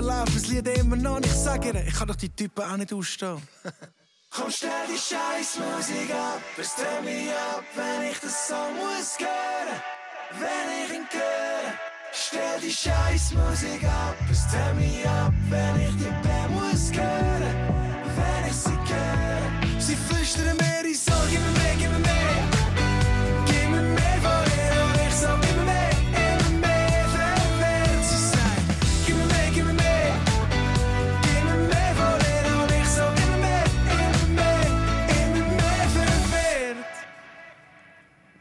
Radio 0.00 0.20
läuft 0.20 0.34
das 0.34 0.46
Lied 0.46 0.68
immer 0.78 0.96
noch. 0.96 1.16
Und 1.16 1.26
ich 1.26 1.32
sag 1.32 1.64
ihr, 1.64 1.74
ich 1.74 1.94
kann 1.94 2.08
doch 2.08 2.16
die 2.16 2.28
Typen 2.30 2.62
auch 2.62 2.76
nicht 2.76 2.92
ausstehen. 2.92 3.40
Komm, 4.30 4.50
stell 4.50 4.70
die 4.88 4.96
scheiß 4.96 5.58
Musik 5.58 6.14
ab, 6.14 6.40
es 6.56 6.74
turn 6.76 7.04
mich 7.04 7.30
ab, 7.30 7.64
wenn 7.74 8.10
ich 8.10 8.18
das 8.20 8.48
so 8.48 8.54
muss 8.54 9.18
hören. 9.18 9.80
Wenn 10.38 10.84
ich 10.84 10.94
ihn 10.94 11.06
höre, 11.10 11.72
stell 12.12 12.60
die 12.62 12.72
scheiß 12.72 13.32
Musik 13.34 13.84
ab, 13.84 14.16
es 14.30 14.46
turn 14.46 14.76
mich 14.76 15.04
ab, 15.06 15.32
wenn 15.48 15.80
ich 15.80 15.96
die 15.96 16.28
Band 16.28 16.50
muss 16.52 16.92
hören. 16.92 17.42
Wenn 18.16 18.48
ich 18.48 18.56
sie 18.56 18.70
höre, 18.70 19.80
sie 19.80 19.96
flüstern 19.96 20.56
mir 20.56 20.82
die 20.84 20.94
so, 20.94 21.12
gib 21.28 21.40
mir 21.40 21.60
mehr, 21.60 21.74
gib 21.76 21.90
mir 21.90 21.99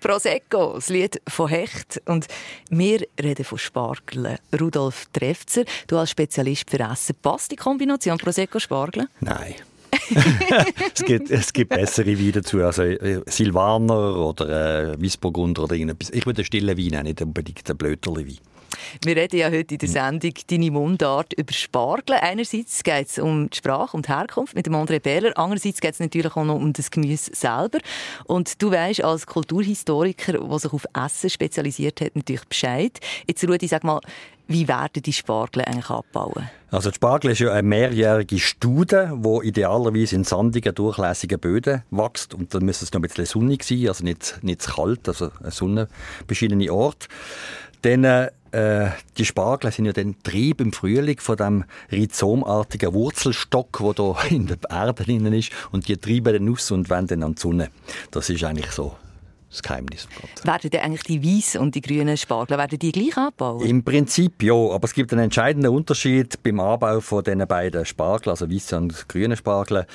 Prosecco, 0.10 0.74
das 0.74 0.90
Lied 0.90 1.22
von 1.28 1.48
Hecht. 1.50 2.02
Und 2.06 2.26
wir 2.72 3.06
reden 3.22 3.46
von 3.46 3.60
Spargeln. 3.60 4.40
Rudolf 4.60 5.06
Trefzer, 5.14 5.66
du 5.86 6.00
als 6.00 6.10
Spezialist 6.10 6.68
für 6.68 6.80
Essen, 6.80 7.16
passt 7.22 7.52
die 7.52 7.56
Kombination 7.56 8.18
Prosecco-Spargel? 8.18 9.08
Nein. 9.20 9.54
es, 10.96 11.04
gibt, 11.06 11.30
es 11.30 11.54
gibt 11.54 11.70
bessere 11.70 12.18
Weine 12.18 12.32
dazu, 12.32 12.64
also 12.64 12.82
äh, 12.82 13.22
Silvaner 13.28 14.16
oder 14.16 14.94
äh, 14.94 15.00
Weissburgunder 15.00 15.66
oder 15.66 15.76
irgendetwas. 15.76 16.10
Ich 16.10 16.26
würde 16.26 16.40
einen 16.40 16.46
stillen 16.46 16.76
Wein, 16.76 17.00
auch 17.00 17.04
nicht 17.04 17.22
unbedingt 17.22 17.70
einen 17.70 17.78
Blöterli 17.78 18.28
Wein. 18.30 18.38
Wir 19.04 19.16
reden 19.16 19.38
ja 19.38 19.50
heute 19.50 19.76
in 19.76 19.78
der 19.80 19.90
Sendung 19.90 20.34
«Deine 20.48 20.72
Mundart» 20.72 21.34
über 21.34 21.54
Spargel. 21.54 22.16
Einerseits 22.16 22.84
geht 22.84 23.08
es 23.08 23.20
um 23.20 23.50
die 23.50 23.58
Sprache 23.58 23.96
und 23.96 24.08
die 24.08 24.12
Herkunft 24.12 24.56
mit 24.56 24.66
dem 24.66 24.76
André 24.76 25.00
Behler. 25.00 25.32
Andererseits 25.36 25.82
geht 25.82 25.94
es 25.94 26.00
natürlich 26.00 26.36
auch 26.36 26.44
noch 26.44 26.56
um 26.56 26.74
das 26.74 26.92
Gemüse 26.92 27.32
selber. 27.34 27.80
Und 28.26 28.62
du 28.62 28.72
weißt 28.72 29.04
als 29.04 29.28
Kulturhistoriker, 29.28 30.34
der 30.34 30.60
sich 30.60 30.74
auf 30.74 30.86
Essen 30.94 31.30
spezialisiert 31.30 32.02
hat, 32.02 32.16
natürlich 32.16 32.46
Bescheid. 32.46 33.00
Jetzt 33.28 33.48
Rudi, 33.48 33.68
sag 33.68 33.84
mal, 33.84 34.02
wie 34.50 34.68
werden 34.68 35.04
die 35.04 35.14
Spargel 35.14 35.64
eigentlich 35.64 35.92
abbauen? 35.92 36.50
Also 36.72 36.90
die 36.90 36.96
Spargel 36.96 37.32
ist 37.32 37.40
ja 37.40 37.52
eine 37.52 37.62
mehrjährige 37.62 38.40
Studie, 38.40 39.06
die 39.14 39.48
idealerweise 39.48 40.16
in 40.16 40.24
sandigen, 40.24 40.74
durchlässigen 40.74 41.40
Böden 41.40 41.84
wächst. 41.92 42.34
Und 42.34 42.54
dann 42.54 42.66
müsste 42.66 42.86
es 42.86 42.92
noch 42.92 43.00
ein 43.00 43.04
bisschen 43.04 43.26
sonnig 43.26 43.64
sein, 43.64 43.88
also 43.88 44.04
nicht, 44.04 44.40
nicht 44.42 44.64
zu 44.64 44.74
kalt, 44.74 45.08
also 45.08 45.30
ein 45.44 45.52
sonnenbeschienene 45.52 46.74
Ort. 46.74 47.08
Dann, 47.84 48.04
äh, 48.04 48.32
die 48.52 49.26
Spargel 49.26 49.72
sind 49.72 49.86
ja 49.86 49.94
dann 49.94 50.16
Trieb 50.24 50.62
im 50.62 50.74
Frühling 50.74 51.20
von 51.20 51.38
dem 51.38 51.64
rhizomartigen 51.92 52.94
Wurzelstock, 52.94 53.80
der 53.80 53.94
da 53.94 54.16
in 54.30 54.48
der 54.48 54.58
Erde 54.70 55.04
drin 55.04 55.26
ist. 55.34 55.52
Und 55.72 55.88
die 55.88 55.98
treiben 55.98 56.34
dann 56.34 56.54
aus 56.54 56.72
und 56.72 56.90
werden 56.90 57.08
dann 57.08 57.24
an 57.24 57.36
die 57.36 57.42
Sonne. 57.42 57.70
Das 58.12 58.30
ist 58.30 58.44
eigentlich 58.44 58.72
so 58.72 58.96
das 59.50 59.64
Geheimnis. 59.64 60.08
Werden 60.44 60.70
denn 60.70 60.82
eigentlich 60.82 61.04
die 61.04 61.24
weißen 61.24 61.60
und 61.60 61.74
die 61.76 61.82
grünen 61.82 62.18
Spargel 62.18 62.58
werden 62.58 62.78
die 62.78 62.92
gleich 62.92 63.18
abbauen? 63.18 63.66
Im 63.66 63.84
Prinzip 63.84 64.44
ja, 64.44 64.54
aber 64.54 64.86
es 64.86 64.94
gibt 64.94 65.12
einen 65.12 65.24
entscheidenden 65.24 65.72
Unterschied 65.72 66.42
beim 66.44 66.60
Anbau 66.60 67.02
von 67.02 67.24
diesen 67.24 67.48
beiden 67.48 67.86
Spargeln, 67.86 68.32
also 68.32 68.50
weiße 68.50 68.78
und 68.78 69.10
grüne 69.10 69.36
Spargel. 69.36 69.88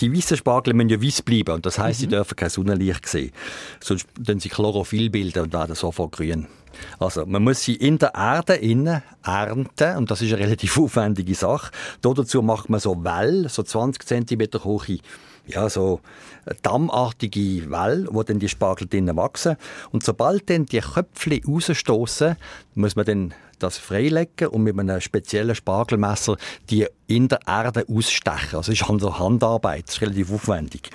Die 0.00 0.14
weißen 0.14 0.36
Spargel 0.36 0.74
müssen 0.74 0.88
ja 0.88 1.02
weiß 1.02 1.22
bleiben 1.22 1.54
und 1.54 1.66
das 1.66 1.78
heißt, 1.78 2.00
mhm. 2.00 2.02
sie 2.02 2.08
dürfen 2.08 2.36
kein 2.36 2.50
Sonnenlicht 2.50 3.08
sehen. 3.08 3.32
Sonst 3.80 4.06
können 4.26 4.40
sie 4.40 4.48
Chlorophyll 4.48 5.10
bilden 5.10 5.44
und 5.44 5.52
werden 5.52 5.74
sofort 5.74 6.12
grün. 6.12 6.46
Also, 6.98 7.26
man 7.26 7.44
muss 7.44 7.62
sie 7.62 7.74
in 7.74 7.98
der 7.98 8.14
Erde 8.14 8.54
innen 8.54 9.02
ernten 9.22 9.96
und 9.96 10.10
das 10.10 10.22
ist 10.22 10.32
eine 10.32 10.42
relativ 10.42 10.78
aufwendige 10.78 11.34
Sache. 11.34 11.70
Dazu 12.00 12.42
macht 12.42 12.70
man 12.70 12.80
so 12.80 13.04
Well, 13.04 13.48
so 13.48 13.62
20 13.62 14.04
cm 14.04 14.64
hohe 14.64 14.98
ja, 15.46 15.68
so 15.68 16.00
dammartige 16.62 17.70
Welle, 17.70 18.06
wo 18.10 18.22
dann 18.22 18.38
die 18.38 18.48
Spargel 18.48 18.86
drinnen 18.88 19.16
wachsen. 19.16 19.56
Und 19.90 20.04
sobald 20.04 20.48
dann 20.48 20.66
die 20.66 20.80
Köpfchen 20.80 21.42
rausstoßen, 21.44 22.36
muss 22.74 22.96
man 22.96 23.04
dann 23.04 23.34
das 23.62 23.78
freilegen 23.78 24.48
und 24.48 24.62
mit 24.62 24.78
einem 24.78 25.00
speziellen 25.00 25.54
Spargelmesser 25.54 26.36
die 26.70 26.86
in 27.06 27.28
der 27.28 27.40
Erde 27.46 27.84
ausstechen. 27.88 28.56
Also 28.56 28.72
das 28.72 28.80
ist 28.80 28.88
also 28.88 29.18
Handarbeit, 29.18 29.88
das 29.88 29.96
ist 29.96 30.02
relativ 30.02 30.32
aufwendig. 30.32 30.90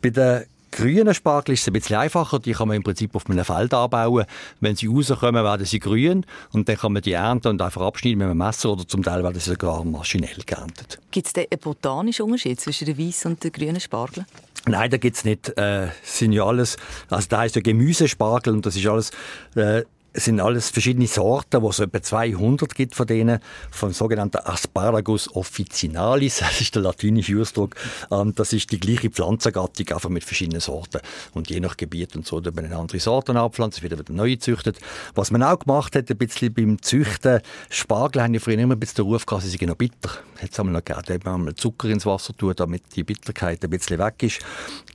Bei 0.00 0.10
den 0.10 0.44
grünen 0.72 1.14
Spargel 1.14 1.52
ist 1.52 1.60
es 1.60 1.68
ein 1.68 1.74
bisschen 1.74 1.96
einfacher. 1.96 2.40
Die 2.40 2.52
kann 2.52 2.66
man 2.66 2.78
im 2.78 2.82
Prinzip 2.82 3.14
auf 3.14 3.28
einem 3.28 3.44
Feld 3.44 3.72
anbauen. 3.72 4.24
Wenn 4.60 4.74
sie 4.74 4.88
rauskommen, 4.88 5.44
werden 5.44 5.66
sie 5.66 5.78
grün 5.78 6.26
und 6.52 6.68
dann 6.68 6.76
kann 6.76 6.92
man 6.92 7.02
die 7.02 7.12
ernten 7.12 7.48
und 7.48 7.62
einfach 7.62 7.82
abschneiden 7.82 8.18
mit 8.18 8.26
einem 8.26 8.38
Messer 8.38 8.70
oder 8.70 8.88
zum 8.88 9.02
Teil 9.02 9.22
werden 9.22 9.38
sie 9.38 9.50
sogar 9.50 9.84
maschinell 9.84 10.38
geerntet. 10.44 10.98
Gibt 11.10 11.28
es 11.28 11.34
einen 11.34 11.46
botanischen 11.60 12.24
Unterschied 12.24 12.60
zwischen 12.60 12.86
der 12.86 12.98
weißen 12.98 13.30
und 13.30 13.44
der 13.44 13.50
grünen 13.50 13.80
Spargel? 13.80 14.24
Nein, 14.66 14.90
da 14.90 14.96
gibt 14.96 15.16
es 15.16 15.24
nicht. 15.24 15.56
Äh, 15.58 15.88
sind 16.02 16.32
ja 16.32 16.44
alles, 16.44 16.76
also 17.10 17.26
da 17.28 17.44
ist 17.44 17.56
ja 17.56 17.62
Gemüsespargel 17.62 18.52
und 18.52 18.64
das 18.64 18.76
ist 18.76 18.86
alles 18.86 19.10
äh, 19.56 19.82
es 20.14 20.26
sind 20.26 20.40
alles 20.40 20.70
verschiedene 20.70 21.06
Sorten, 21.06 21.62
wo 21.62 21.70
es 21.70 21.78
etwa 21.78 22.02
200 22.02 22.74
gibt 22.74 22.94
von 22.94 23.06
denen, 23.06 23.40
vom 23.70 23.92
sogenannten 23.92 24.38
Asparagus 24.44 25.34
officinalis, 25.34 26.38
das 26.40 26.60
ist 26.60 26.74
der 26.74 26.82
latinische 26.82 27.40
Ausdruck. 27.40 27.76
Ähm, 28.10 28.34
das 28.34 28.52
ist 28.52 28.70
die 28.72 28.80
gleiche 28.80 29.10
Pflanzengattung, 29.10 29.88
einfach 29.88 30.10
mit 30.10 30.24
verschiedenen 30.24 30.60
Sorten. 30.60 31.00
Und 31.32 31.48
je 31.48 31.60
nach 31.60 31.76
Gebiet 31.76 32.14
und 32.14 32.26
so, 32.26 32.40
da 32.40 32.50
man 32.50 32.72
andere 32.72 33.00
Sorten 33.00 33.36
abpflanzen, 33.36 33.84
es 33.84 33.90
wird 33.90 33.98
wieder 33.98 34.12
neue 34.12 34.32
gezüchtet. 34.32 34.78
Was 35.14 35.30
man 35.30 35.42
auch 35.42 35.58
gemacht 35.58 35.96
hat, 35.96 36.10
ein 36.10 36.18
bisschen 36.18 36.52
beim 36.52 36.80
Züchten, 36.82 37.40
Spargel 37.70 38.22
haben 38.22 38.34
ja 38.34 38.40
früher 38.40 38.58
immer 38.58 38.74
ein 38.74 38.80
bisschen 38.80 39.04
den 39.04 39.12
Ruf 39.12 39.24
gehabt, 39.24 39.44
sie 39.44 39.50
sind 39.50 39.66
noch 39.66 39.76
bitter. 39.76 40.10
Jetzt 40.42 40.58
haben 40.58 40.68
wir 40.68 40.72
noch 40.72 40.84
gegeben, 40.84 41.20
da 41.22 41.30
haben 41.30 41.46
wir 41.46 41.54
Zucker 41.54 41.88
ins 41.88 42.04
Wasser 42.04 42.36
tun, 42.36 42.52
damit 42.56 42.82
die 42.96 43.04
Bitterkeit 43.04 43.62
ein 43.64 43.70
bisschen 43.70 43.98
weg 43.98 44.22
ist. 44.22 44.40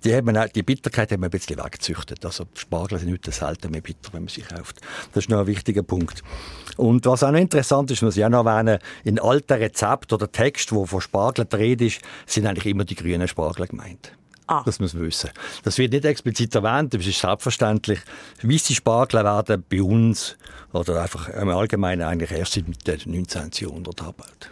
Die, 0.03 0.13
haben 0.13 0.37
die 0.53 0.63
Bitterkeit 0.63 1.11
haben 1.11 1.21
wir 1.21 1.27
ein 1.27 1.31
bisschen 1.31 1.57
weggezüchtet. 1.57 2.23
Also 2.25 2.45
Spargel 2.53 2.99
sind 2.99 3.11
heute 3.11 3.31
selten 3.31 3.71
mehr 3.71 3.81
bitter, 3.81 4.11
wenn 4.13 4.23
man 4.23 4.29
sie 4.29 4.41
kauft. 4.41 4.81
Das 5.13 5.25
ist 5.25 5.29
noch 5.29 5.39
ein 5.39 5.47
wichtiger 5.47 5.83
Punkt. 5.83 6.23
Und 6.77 7.05
was 7.05 7.23
auch 7.23 7.31
noch 7.31 7.39
interessant 7.39 7.89
ist, 7.91 8.01
muss 8.03 8.17
ich 8.17 8.25
auch 8.25 8.29
noch 8.29 8.45
erwähnen, 8.45 8.79
in 9.03 9.19
alten 9.19 9.53
Rezepten 9.53 10.15
oder 10.15 10.31
Texten, 10.31 10.75
wo 10.75 10.85
von 10.85 11.01
Spargel 11.01 11.45
die 11.45 11.55
Rede 11.55 11.85
ist, 11.85 12.01
sind 12.25 12.45
eigentlich 12.45 12.67
immer 12.67 12.85
die 12.85 12.95
grünen 12.95 13.27
Spargel 13.27 13.67
gemeint. 13.67 14.16
Ah. 14.47 14.63
Das 14.65 14.79
muss 14.79 14.93
man 14.93 15.03
wissen. 15.03 15.29
Das 15.63 15.77
wird 15.77 15.91
nicht 15.91 16.05
explizit 16.05 16.55
erwähnt, 16.55 16.93
das 16.93 17.05
ist 17.05 17.19
selbstverständlich. 17.19 17.99
Weisse 18.41 18.73
Spargel 18.73 19.23
werden 19.23 19.63
bei 19.69 19.81
uns 19.81 20.37
oder 20.71 21.01
einfach 21.01 21.29
im 21.29 21.49
Allgemeinen 21.49 22.03
eigentlich 22.03 22.31
erst 22.31 22.53
seit 22.85 23.05
dem 23.05 23.11
19. 23.11 23.51
Jahrhundert 23.59 24.01
angebaut. 24.01 24.51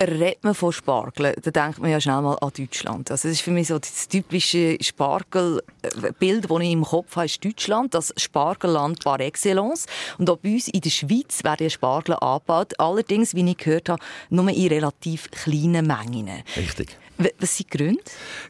Redet 0.00 0.42
man 0.42 0.54
von 0.54 0.72
Spargeln, 0.72 1.34
dann 1.42 1.52
denkt 1.52 1.78
man 1.78 1.90
ja 1.90 2.00
schnell 2.00 2.22
mal 2.22 2.36
an 2.36 2.50
Deutschland. 2.56 3.10
Also 3.10 3.28
das 3.28 3.36
ist 3.36 3.42
für 3.42 3.50
mich 3.50 3.68
so 3.68 3.78
das 3.78 4.08
typische 4.08 4.78
Spargelbild, 4.80 6.50
das 6.50 6.60
ich 6.60 6.72
im 6.72 6.82
Kopf 6.82 7.16
habe, 7.16 7.26
ist 7.26 7.44
Deutschland, 7.44 7.92
das 7.94 8.12
Spargelland 8.16 9.04
par 9.04 9.20
excellence. 9.20 9.86
Und 10.16 10.30
auch 10.30 10.38
bei 10.38 10.54
uns 10.54 10.68
in 10.68 10.80
der 10.80 10.90
Schweiz 10.90 11.44
werden 11.44 11.68
Spargel 11.68 12.14
angebaut, 12.14 12.72
allerdings, 12.78 13.34
wie 13.34 13.48
ich 13.50 13.56
gehört 13.58 13.90
habe, 13.90 14.02
nur 14.30 14.48
in 14.48 14.68
relativ 14.68 15.30
kleinen 15.30 15.86
Mengen. 15.86 16.42
Richtig. 16.56 16.96
Was 17.38 17.56
sind 17.56 17.72
die 17.72 17.76
Gründe? 17.76 18.00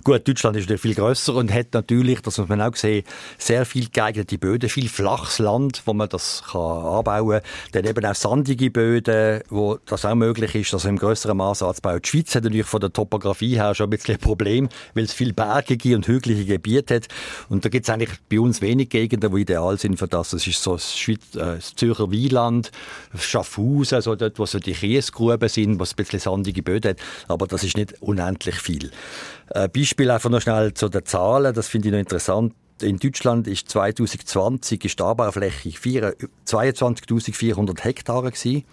Gut, 0.04 0.28
Deutschland 0.28 0.56
ist 0.56 0.62
natürlich 0.62 0.82
viel 0.82 0.94
grösser 0.94 1.34
und 1.34 1.52
hat 1.52 1.74
natürlich, 1.74 2.20
das 2.20 2.38
muss 2.38 2.48
man 2.48 2.60
auch 2.60 2.76
sehen, 2.76 3.04
sehr 3.36 3.66
viel 3.66 3.88
geeignete 3.88 4.38
Böden, 4.38 4.70
viel 4.70 4.88
flaches 4.88 5.40
Land, 5.40 5.82
wo 5.86 5.92
man 5.92 6.08
das 6.08 6.44
kann 6.52 6.60
anbauen 6.60 7.40
kann. 7.40 7.50
Dann 7.72 7.84
eben 7.86 8.06
auch 8.06 8.14
sandige 8.14 8.70
Böden, 8.70 9.42
wo 9.48 9.78
das 9.86 10.04
auch 10.04 10.14
möglich 10.14 10.54
ist, 10.54 10.72
also 10.72 10.88
im 10.88 10.98
größeren 10.98 11.36
Maß 11.36 11.64
anzubauen. 11.64 12.00
Die 12.00 12.08
Schweiz 12.08 12.34
hat 12.36 12.44
natürlich 12.44 12.66
von 12.66 12.80
der 12.80 12.92
Topografie 12.92 13.56
her 13.56 13.74
schon 13.74 13.88
ein 13.88 13.90
bisschen 13.90 14.14
ein 14.14 14.20
Problem, 14.20 14.68
weil 14.94 15.04
es 15.04 15.12
viel 15.12 15.32
bergige 15.32 15.96
und 15.96 16.06
hügelige 16.06 16.44
Gebiete 16.44 16.96
hat. 16.96 17.08
Und 17.48 17.64
da 17.64 17.68
gibt 17.70 17.86
es 17.86 17.90
eigentlich 17.90 18.10
bei 18.28 18.38
uns 18.38 18.60
wenig 18.62 18.88
Gegenden, 18.88 19.34
die 19.34 19.42
ideal 19.42 19.78
sind 19.78 19.98
für 19.98 20.06
das. 20.06 20.30
Das 20.30 20.46
ist 20.46 20.62
so 20.62 20.74
das, 20.74 20.96
Schweiz, 20.96 21.20
äh, 21.34 21.56
das 21.56 21.74
Zürcher 21.74 22.12
Wieland, 22.12 22.70
Schaffhausen, 23.18 24.00
so 24.00 24.14
dort, 24.14 24.38
wo 24.38 24.46
so 24.46 24.60
die 24.60 24.74
Kiesgruben 24.74 25.48
sind, 25.48 25.80
wo 25.80 25.82
es 25.82 25.92
ein 25.92 25.96
bisschen 25.96 26.20
sandige 26.20 26.62
Böden 26.62 26.90
hat. 26.90 26.98
Aber 27.26 27.48
das 27.48 27.64
ist 27.64 27.76
nicht 27.76 27.94
unendlich 28.00 28.59
viel. 28.60 28.90
Ein 29.52 29.64
äh, 29.64 29.68
Beispiel 29.68 30.10
einfach 30.10 30.30
noch 30.30 30.40
schnell 30.40 30.74
zu 30.74 30.88
den 30.88 31.04
Zahlen, 31.04 31.54
das 31.54 31.68
finde 31.68 31.88
ich 31.88 31.92
noch 31.92 32.00
interessant. 32.00 32.54
In 32.82 32.98
Deutschland 32.98 33.46
ist 33.46 33.68
2020 33.68 34.84
ist 34.84 34.98
die 34.98 35.02
Anbaufläche 35.02 35.68
22.400 35.68 37.82
Hektar 37.82 38.22
gewesen. 38.22 38.64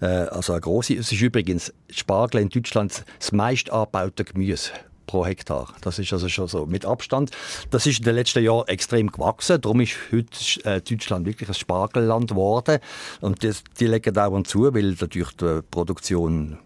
Äh, 0.00 0.06
also 0.06 0.52
eine 0.52 0.60
grosse. 0.60 0.94
Es 0.94 1.12
ist 1.12 1.20
übrigens 1.20 1.72
Spargel 1.90 2.40
in 2.40 2.48
Deutschland 2.48 3.04
das 3.18 3.32
meist 3.32 3.70
angebaute 3.70 4.24
Gemüse 4.24 4.70
pro 5.06 5.26
Hektar. 5.26 5.74
Das 5.80 5.98
ist 5.98 6.12
also 6.12 6.28
schon 6.28 6.46
so 6.46 6.66
mit 6.66 6.84
Abstand. 6.84 7.30
Das 7.70 7.86
ist 7.86 7.98
in 7.98 8.04
den 8.04 8.14
letzten 8.14 8.44
Jahren 8.44 8.68
extrem 8.68 9.10
gewachsen. 9.10 9.60
Darum 9.60 9.80
ist 9.80 9.94
heute 10.12 10.30
äh, 10.64 10.80
Deutschland 10.80 11.26
wirklich 11.26 11.48
ein 11.48 11.54
Spargelland 11.54 12.30
geworden. 12.30 12.78
Und 13.20 13.42
das, 13.42 13.64
die 13.78 13.86
legen 13.86 14.14
dauernd 14.14 14.46
zu, 14.46 14.72
weil 14.72 14.96
natürlich 15.00 15.36
die 15.36 15.60
Produktion 15.70 16.58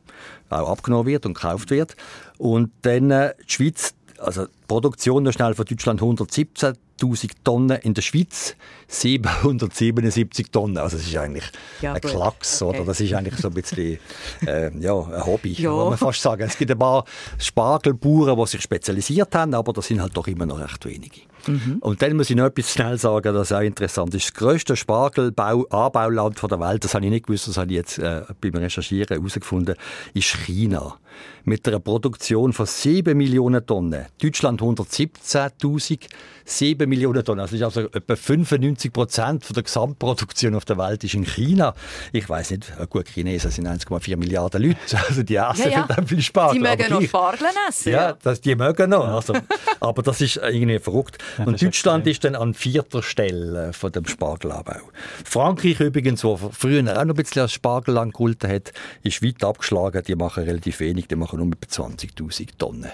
auch 0.50 0.70
abgenommen 0.70 1.06
wird 1.06 1.26
und 1.26 1.34
gekauft 1.34 1.70
wird. 1.70 1.96
Und 2.38 2.70
dann 2.82 3.10
äh, 3.10 3.34
die 3.48 3.52
Schweiz, 3.52 3.94
also 4.18 4.46
die 4.46 4.52
Produktion 4.68 5.30
schnell 5.32 5.54
von 5.54 5.64
Deutschland 5.64 6.00
117 6.00 6.74
1000 7.00 7.44
Tonnen, 7.44 7.78
in 7.80 7.94
der 7.94 8.02
Schweiz 8.02 8.56
777 8.88 10.50
Tonnen. 10.50 10.78
Also 10.78 10.96
das 10.96 11.06
ist 11.06 11.16
eigentlich 11.16 11.44
ja, 11.80 11.92
ein 11.92 12.00
Klacks, 12.00 12.62
okay. 12.62 12.76
oder? 12.78 12.86
Das 12.86 13.00
ist 13.00 13.12
eigentlich 13.12 13.36
so 13.36 13.48
ein 13.48 13.54
bisschen 13.54 13.98
äh, 14.46 14.70
ja, 14.78 14.94
ein 14.94 15.26
Hobby, 15.26 15.52
ja. 15.52 15.70
kann 15.70 15.88
man 15.90 15.98
fast 15.98 16.22
sagen. 16.22 16.42
Es 16.42 16.56
gibt 16.56 16.70
ein 16.70 16.78
paar 16.78 17.04
Spargelbauern, 17.38 18.38
die 18.38 18.46
sich 18.46 18.62
spezialisiert 18.62 19.34
haben, 19.34 19.54
aber 19.54 19.72
das 19.72 19.86
sind 19.86 20.00
halt 20.00 20.16
doch 20.16 20.26
immer 20.26 20.46
noch 20.46 20.60
recht 20.60 20.84
wenige. 20.86 21.22
Mhm. 21.48 21.78
Und 21.80 22.02
dann 22.02 22.16
muss 22.16 22.30
ich 22.30 22.36
noch 22.36 22.46
etwas 22.46 22.72
schnell 22.72 22.98
sagen, 22.98 23.34
das 23.34 23.52
auch 23.52 23.60
interessant 23.60 24.14
ist. 24.14 24.26
Das 24.26 24.34
grösste 24.34 24.76
Spargelanbauland 24.76 26.42
der 26.42 26.60
Welt, 26.60 26.84
das 26.84 26.94
habe 26.94 27.04
ich 27.04 27.10
nicht 27.10 27.26
gewusst, 27.26 27.48
das 27.48 27.56
habe 27.56 27.70
ich 27.70 27.76
jetzt 27.76 27.98
äh, 27.98 28.22
beim 28.40 28.54
Recherchieren 28.54 29.16
herausgefunden, 29.16 29.76
ist 30.14 30.36
China. 30.44 30.96
Mit 31.44 31.66
einer 31.68 31.80
Produktion 31.80 32.52
von 32.52 32.66
7 32.66 33.16
Millionen 33.16 33.66
Tonnen. 33.66 34.06
Deutschland 34.20 34.60
117.000, 34.60 36.08
7 36.44 36.88
Millionen 36.88 37.24
Tonnen. 37.24 37.40
Also, 37.40 37.62
also 37.64 37.80
etwa 37.80 38.16
95 38.16 38.92
Prozent 38.92 39.56
der 39.56 39.62
Gesamtproduktion 39.62 40.54
auf 40.54 40.64
der 40.64 40.78
Welt 40.78 41.04
ist 41.04 41.14
in 41.14 41.24
China. 41.24 41.74
Ich 42.12 42.28
weiß 42.28 42.52
nicht, 42.52 42.72
äh, 42.78 42.86
gut, 42.86 43.08
Chinesen 43.08 43.50
sind 43.50 43.66
1,4 43.66 44.16
Milliarden 44.16 44.62
Leute. 44.62 44.78
Also 45.08 45.22
die 45.22 45.36
essen 45.36 45.70
ja, 45.70 45.86
ja. 45.88 46.02
viel 46.06 46.22
Spargel. 46.22 46.62
Die 46.62 46.68
mögen 46.68 46.92
noch 46.92 47.02
Spargel 47.02 47.46
essen. 47.68 47.92
Ja, 47.92 48.14
das, 48.22 48.40
die 48.40 48.54
mögen 48.54 48.90
noch. 48.90 49.06
Also, 49.06 49.34
aber 49.80 50.02
das 50.02 50.20
ist 50.20 50.36
irgendwie 50.36 50.78
verrückt. 50.78 51.18
Ja, 51.38 51.44
und 51.44 51.60
Deutschland 51.60 52.06
ist 52.06 52.24
dann 52.24 52.34
an 52.34 52.54
vierter 52.54 53.02
Stelle 53.02 53.72
von 53.72 53.92
dem 53.92 54.06
Spargelanbau. 54.06 54.80
Frankreich 55.24 55.80
übrigens, 55.80 56.24
wo 56.24 56.36
früher 56.36 56.80
auch 56.80 57.04
noch 57.04 57.14
ein 57.14 57.14
bisschen 57.14 57.42
als 57.42 57.52
Spargelland 57.52 58.14
gehalten 58.14 58.50
hat, 58.50 58.72
ist 59.02 59.22
weit 59.22 59.44
abgeschlagen. 59.44 60.02
Die 60.06 60.14
machen 60.14 60.44
relativ 60.44 60.80
wenig, 60.80 61.03
die 61.10 61.16
machen 61.16 61.38
nur 61.38 61.48
etwa 61.48 61.82
20'000 61.82 62.48
Tonnen. 62.58 62.90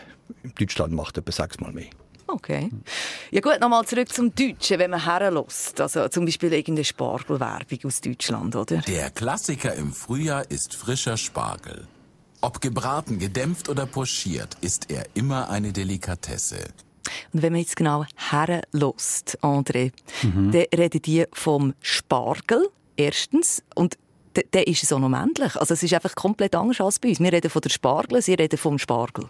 Deutschland 0.59 0.92
macht 0.92 1.18
etwa 1.18 1.33
sechsmal 1.33 1.73
mehr. 1.73 1.90
Okay. 2.27 2.70
Ja 3.33 3.40
gut, 3.40 3.61
nochmal 3.61 3.85
zurück 3.87 4.12
zum 4.12 4.33
Deutschen, 4.35 4.79
wenn 4.79 4.90
man 4.90 5.05
herlässt. 5.05 5.81
Also 5.81 6.09
zum 6.09 6.25
Beispiel 6.25 6.53
irgendeine 6.53 6.85
Spargelwerbung 6.85 7.79
aus 7.85 8.01
Deutschland, 8.01 8.55
oder? 8.55 8.79
Der 8.79 9.11
Klassiker 9.11 9.75
im 9.75 9.92
Frühjahr 9.92 10.49
ist 10.49 10.75
frischer 10.75 11.16
Spargel. 11.16 11.88
Ob 12.40 12.61
gebraten, 12.61 13.18
gedämpft 13.18 13.68
oder 13.68 13.85
pochiert, 13.87 14.57
ist 14.61 14.90
er 14.90 15.05
immer 15.14 15.51
eine 15.51 15.73
Delikatesse. 15.73 16.68
Und 17.33 17.42
wenn 17.42 17.53
man 17.53 17.61
jetzt 17.61 17.77
genau 17.77 18.05
herlässt, 18.14 19.38
André, 19.42 19.92
mhm. 20.23 20.53
dann 20.53 20.64
reden 20.75 21.03
die 21.03 21.27
vom 21.33 21.75
Spargel, 21.81 22.68
erstens, 22.96 23.62
und 23.75 23.99
der 24.53 24.66
ist 24.66 24.83
es 24.83 24.93
auch 24.93 24.99
noch 24.99 25.09
männlich. 25.09 25.57
Also 25.57 25.75
es 25.75 25.83
ist 25.83 25.95
einfach 25.95 26.14
komplett 26.14 26.55
anders 26.55 26.81
als 26.81 26.99
bei 26.99 27.09
uns. 27.09 27.21
Wir 27.21 27.33
reden 27.33 27.51
von 27.51 27.62
der 27.62 27.71
Spargel, 27.71 28.23
sie 28.23 28.35
reden 28.35 28.59
vom 28.59 28.79
Spargel. 28.79 29.27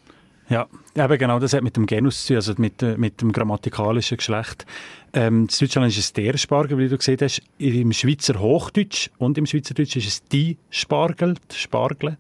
Ja, 0.51 0.67
eben 0.97 1.19
genau, 1.19 1.39
das 1.39 1.53
hat 1.53 1.63
mit 1.63 1.77
dem 1.77 1.87
Genus 1.87 2.23
zu 2.23 2.29
tun, 2.29 2.37
also 2.37 2.55
mit, 2.59 2.83
äh, 2.83 2.97
mit 2.99 3.21
dem 3.21 3.31
grammatikalischen 3.31 4.17
Geschlecht. 4.17 4.67
Ähm, 5.13 5.43
in 5.43 5.47
Deutschland 5.47 5.89
ist 5.89 5.99
es 5.99 6.13
der 6.13 6.37
Spargel, 6.37 6.77
wie 6.77 6.89
du 6.89 6.99
gesehen 6.99 7.19
hast. 7.21 7.41
Im 7.59 7.93
Schweizer 7.93 8.41
Hochdeutsch 8.41 9.11
und 9.19 9.39
im 9.39 9.47
Schweizerdeutsch 9.47 9.97
ist 9.97 10.09
es 10.09 10.25
die 10.25 10.59
Spargel, 10.71 11.37
die 11.53 11.57
Spargel. 11.57 12.19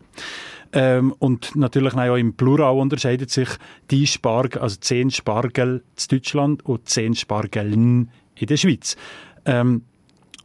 Ähm, 0.72 1.12
und 1.18 1.56
natürlich 1.56 1.94
auch 1.94 2.14
im 2.14 2.34
Plural 2.34 2.78
unterscheidet 2.78 3.30
sich 3.30 3.48
die 3.90 4.06
Spargel, 4.06 4.62
also 4.62 4.76
zehn 4.76 5.10
Spargel 5.10 5.82
in 5.98 6.18
Deutschland 6.18 6.64
und 6.64 6.88
zehn 6.88 7.16
Spargeln 7.16 8.10
in 8.36 8.46
der 8.46 8.56
Schweiz. 8.56 8.96
Ähm, 9.44 9.82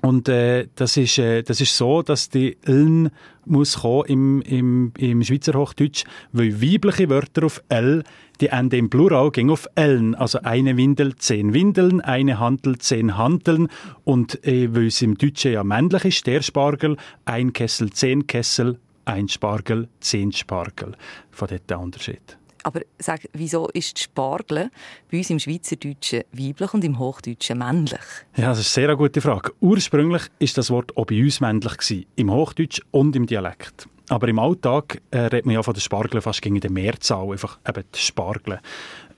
und 0.05 0.29
äh, 0.29 0.67
das, 0.75 0.97
ist, 0.97 1.17
äh, 1.17 1.41
das 1.41 1.61
ist 1.61 1.75
so, 1.75 2.03
dass 2.03 2.29
die 2.29 2.57
Ln 2.63 3.09
muss 3.45 3.79
kommen 3.79 4.03
im, 4.05 4.41
im, 4.43 4.93
im 4.99 5.23
Schweizer 5.23 5.55
Hochdeutsch, 5.55 6.03
weil 6.31 6.61
weibliche 6.61 7.09
Wörter 7.09 7.43
auf 7.43 7.63
L, 7.69 8.03
die 8.39 8.49
enden 8.49 8.77
im 8.77 8.89
Plural, 8.91 9.31
gehen 9.31 9.49
auf 9.49 9.67
Ln. 9.75 10.13
Also 10.13 10.41
eine 10.43 10.77
Windel, 10.77 11.15
zehn 11.15 11.55
Windeln, 11.55 12.01
eine 12.01 12.39
Handel, 12.39 12.77
zehn 12.77 13.17
Handeln. 13.17 13.67
Und 14.03 14.45
äh, 14.45 14.75
weil 14.75 14.87
es 14.87 15.01
im 15.01 15.17
Deutschen 15.17 15.53
ja 15.53 15.63
männlich 15.63 16.05
ist, 16.05 16.27
der 16.27 16.43
Spargel, 16.43 16.97
ein 17.25 17.51
Kessel, 17.51 17.91
zehn 17.91 18.27
Kessel, 18.27 18.77
ein 19.05 19.27
Spargel, 19.27 19.87
zehn 20.01 20.31
Spargel. 20.31 20.91
Von 21.31 21.47
dort 21.47 21.67
der 21.67 21.79
Unterschied. 21.79 22.37
Aber 22.65 22.81
sag, 22.97 23.21
wieso 23.33 23.67
ist 23.69 23.99
die 23.99 24.03
Spargel 24.03 24.71
bei 25.11 25.19
uns 25.19 25.29
im 25.29 25.37
Schweizerdeutschen 25.37 26.23
weiblich 26.31 26.73
und 26.73 26.83
im 26.83 26.97
Hochdeutschen 26.97 27.59
männlich? 27.59 28.01
Ja, 28.35 28.49
das 28.49 28.59
ist 28.59 28.75
eine 28.75 28.87
sehr 28.87 28.95
gute 28.95 29.21
Frage. 29.21 29.51
Ursprünglich 29.59 30.23
ist 30.39 30.57
das 30.57 30.71
Wort 30.71 30.97
auch 30.97 31.05
bei 31.05 31.21
uns 31.21 31.39
männlich 31.41 31.77
gewesen, 31.77 32.05
im 32.15 32.31
Hochdeutsch 32.31 32.81
und 32.89 33.15
im 33.15 33.27
Dialekt. 33.27 33.87
Aber 34.09 34.27
im 34.27 34.39
Alltag 34.39 34.99
äh, 35.11 35.19
redet 35.19 35.45
man 35.45 35.53
ja 35.53 35.61
von 35.61 35.75
der 35.75 35.81
Spargel 35.81 36.21
fast 36.21 36.41
gegen 36.41 36.59
die 36.59 36.69
Mehrzahl, 36.69 37.31
einfach 37.31 37.59
eben 37.67 37.83
die 37.93 37.99
Spargel. 37.99 38.59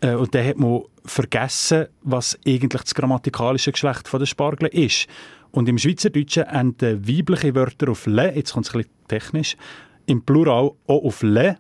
Äh, 0.02 0.16
und 0.16 0.36
dann 0.36 0.46
hat 0.46 0.58
man 0.58 0.82
vergessen, 1.06 1.88
was 2.02 2.38
eigentlich 2.46 2.82
das 2.82 2.96
grammatikalische 2.96 3.72
Geschlecht 3.72 4.10
von 4.10 4.20
der 4.20 4.28
Spargel 4.28 4.68
ist. 4.68 5.08
Und 5.52 5.70
im 5.70 5.78
Schweizerdeutschen 5.78 6.44
enden 6.44 7.08
weibliche 7.08 7.56
Wörter 7.56 7.92
auf 7.92 8.08
«le», 8.08 8.36
jetzt 8.36 8.52
kommt 8.52 8.68
es 8.68 8.76
ein 8.76 8.82
bisschen 8.82 9.08
technisch, 9.08 9.58
im 10.06 10.22
Plural 10.22 10.72
auch 10.86 11.04
auf 11.04 11.24
«le», 11.24 11.58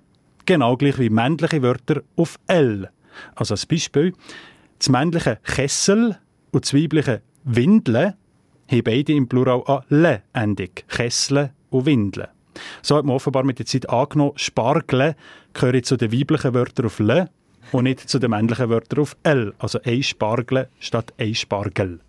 genau 0.47 0.75
gleich 0.77 0.97
wie 0.97 1.11
männliche 1.11 1.61
Wörter 1.61 2.01
auf 2.15 2.39
«l». 2.47 2.89
Also 3.35 3.53
als 3.53 3.67
Beispiel, 3.67 4.13
das 4.79 4.89
männliche 4.89 5.39
«Kessel» 5.43 6.17
und 6.51 6.65
das 6.65 6.73
weibliche 6.73 7.21
«Windle» 7.43 8.15
haben 8.69 8.83
beide 8.83 9.13
im 9.13 9.27
Plural 9.27 9.61
an 9.67 9.83
«le» 9.89 10.23
Endung. 10.33 10.69
«Kessel» 10.87 11.51
und 11.69 11.85
«Windle». 11.85 12.29
So 12.81 12.97
hat 12.97 13.05
man 13.05 13.15
offenbar 13.15 13.43
mit 13.43 13.59
der 13.59 13.67
Zeit 13.67 13.87
angenommen, 13.89 14.33
«Spargle» 14.37 15.15
gehören 15.53 15.83
zu 15.83 15.97
den 15.97 16.11
weiblichen 16.11 16.53
Wörtern 16.55 16.87
auf 16.87 16.99
«le» 16.99 17.29
und 17.71 17.83
nicht 17.83 18.09
zu 18.09 18.17
den 18.17 18.31
männlichen 18.31 18.69
Wörtern 18.69 18.99
auf 18.99 19.15
«l». 19.23 19.53
Also 19.59 19.79
«ein 19.83 20.01
Spargle» 20.01 20.69
statt 20.79 21.13
«ein 21.17 21.35
Spargel». 21.35 21.99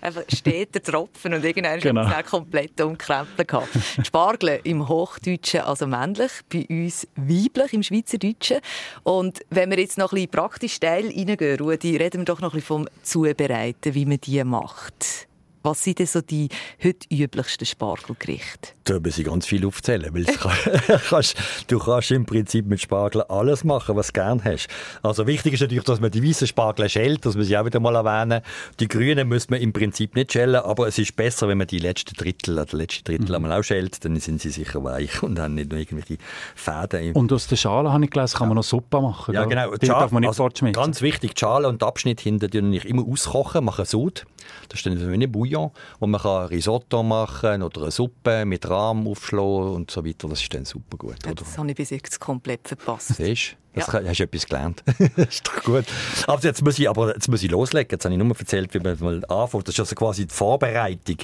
Einfach 0.00 0.22
steht 0.28 0.74
der 0.74 0.82
Tropfen 0.82 1.34
und 1.34 1.44
irgendwann 1.44 1.80
genau. 1.80 2.06
hat 2.06 2.24
es 2.24 2.30
komplett 2.30 2.80
umkrempelt 2.80 3.48
gehabt. 3.48 3.68
Spargel 4.04 4.60
im 4.64 4.88
Hochdeutschen 4.88 5.60
also 5.60 5.86
männlich, 5.86 6.30
bei 6.52 6.66
uns 6.68 7.06
weiblich 7.16 7.72
im 7.72 7.82
Schweizerdeutschen. 7.82 8.58
Und 9.02 9.40
wenn 9.50 9.70
wir 9.70 9.78
jetzt 9.78 9.98
noch 9.98 10.12
ein 10.12 10.16
bisschen 10.16 10.30
praktisch 10.30 10.80
Teil 10.80 11.06
reingehen, 11.06 11.58
Rudi, 11.58 11.96
reden 11.96 12.20
wir 12.20 12.24
doch 12.24 12.40
noch 12.40 12.52
ein 12.52 12.60
bisschen 12.60 12.66
vom 12.66 12.88
Zubereiten, 13.02 13.94
wie 13.94 14.06
man 14.06 14.20
die 14.20 14.42
macht. 14.44 15.27
Was 15.68 15.84
sind 15.84 15.98
denn 15.98 16.06
so 16.06 16.22
die 16.22 16.48
heute 16.82 17.06
üblichsten 17.12 17.66
Spargelgerichte? 17.66 18.70
Da 18.84 18.96
ich 19.04 19.22
ganz 19.22 19.44
viel 19.44 19.66
aufzählen, 19.66 20.14
weil 20.14 20.24
kannst, 21.10 21.36
du 21.66 21.78
kannst 21.78 22.10
im 22.10 22.24
Prinzip 22.24 22.64
mit 22.64 22.80
Spargel 22.80 23.20
alles 23.24 23.64
machen, 23.64 23.94
was 23.94 24.06
du 24.06 24.14
gerne 24.14 24.42
hast. 24.44 24.68
Also 25.02 25.26
wichtig 25.26 25.52
ist 25.52 25.60
natürlich, 25.60 25.84
dass 25.84 26.00
man 26.00 26.10
die 26.10 26.26
weißen 26.26 26.46
Spargel 26.46 26.88
schält, 26.88 27.26
das 27.26 27.36
muss 27.36 27.50
ich 27.50 27.58
auch 27.58 27.66
wieder 27.66 27.80
mal 27.80 27.94
erwähnen. 27.96 28.40
Die 28.80 28.88
grünen 28.88 29.28
muss 29.28 29.50
man 29.50 29.60
im 29.60 29.74
Prinzip 29.74 30.14
nicht 30.14 30.32
schälen, 30.32 30.56
aber 30.56 30.88
es 30.88 30.96
ist 30.96 31.14
besser, 31.16 31.48
wenn 31.48 31.58
man 31.58 31.66
die 31.66 31.80
letzten 31.80 32.14
Drittel, 32.14 32.58
oder 32.58 32.74
letzte 32.74 33.04
Drittel 33.04 33.28
mhm. 33.28 33.34
einmal 33.34 33.52
auch 33.52 33.62
schält, 33.62 34.02
dann 34.06 34.18
sind 34.20 34.40
sie 34.40 34.48
sicher 34.48 34.82
weich 34.82 35.22
und 35.22 35.38
haben 35.38 35.54
nicht 35.54 35.68
nur 35.70 35.78
irgendwelche 35.78 36.16
Fäden. 36.54 37.12
Und 37.12 37.30
aus 37.30 37.46
der 37.46 37.56
Schale, 37.56 37.92
habe 37.92 38.04
ich 38.04 38.10
gelesen, 38.10 38.38
kann 38.38 38.48
man 38.48 38.56
noch 38.56 38.64
Suppe 38.64 39.02
machen. 39.02 39.34
Ja, 39.34 39.44
genau. 39.44 39.76
Die 39.76 39.84
Schale, 39.84 40.00
darf 40.00 40.12
man 40.12 40.22
nicht 40.22 40.28
also, 40.28 40.48
Ganz 40.72 41.02
wichtig, 41.02 41.34
die 41.34 41.40
Schale 41.40 41.68
und 41.68 41.82
der 41.82 41.88
Abschnitt 41.88 42.22
hinten 42.22 42.50
die 42.50 42.76
ich 42.78 42.86
immer 42.86 43.06
auskochen, 43.06 43.66
machen 43.66 43.84
Sud. 43.84 44.24
Das 44.68 44.80
ist 44.80 44.86
dann 44.86 44.98
wie 44.98 45.12
eine 45.12 45.28
Bouillon, 45.28 45.57
wo 46.00 46.06
man 46.06 46.20
kann 46.20 46.46
Risotto 46.46 47.02
machen 47.02 47.62
oder 47.62 47.82
eine 47.82 47.90
Suppe 47.90 48.44
mit 48.44 48.68
Rahm 48.68 49.06
aufschlagen 49.06 49.74
und 49.74 49.90
so 49.90 50.04
weiter. 50.04 50.28
Das 50.28 50.40
ist 50.40 50.52
dann 50.54 50.64
super 50.64 50.96
gut. 50.96 51.16
Ja, 51.24 51.34
das 51.34 51.58
habe 51.58 51.70
ich 51.70 51.76
bis 51.76 51.90
jetzt 51.90 52.18
komplett 52.20 52.68
verpasst. 52.68 53.14
Siehst 53.16 53.52
du? 53.52 53.68
Ja. 53.78 53.86
Hast 53.86 54.18
du 54.18 54.24
etwas 54.24 54.46
gelernt. 54.46 54.82
das 55.16 55.26
ist 55.28 55.46
doch 55.46 55.62
gut. 55.62 55.84
Aber 56.26 56.42
jetzt 56.42 56.62
muss 56.62 56.78
ich, 56.78 56.88
aber 56.88 57.14
jetzt 57.14 57.28
muss 57.28 57.42
ich 57.42 57.50
loslegen. 57.50 57.90
Jetzt 57.92 58.04
habe 58.04 58.14
ich 58.14 58.20
nur 58.20 58.36
erzählt, 58.36 58.74
wie 58.74 58.80
man 58.80 58.98
mal 59.00 59.24
anfängt. 59.26 59.68
Das 59.68 59.74
ist 59.74 59.80
also 59.80 59.94
quasi 59.94 60.26
die 60.26 60.34
Vorbereitung. 60.34 61.18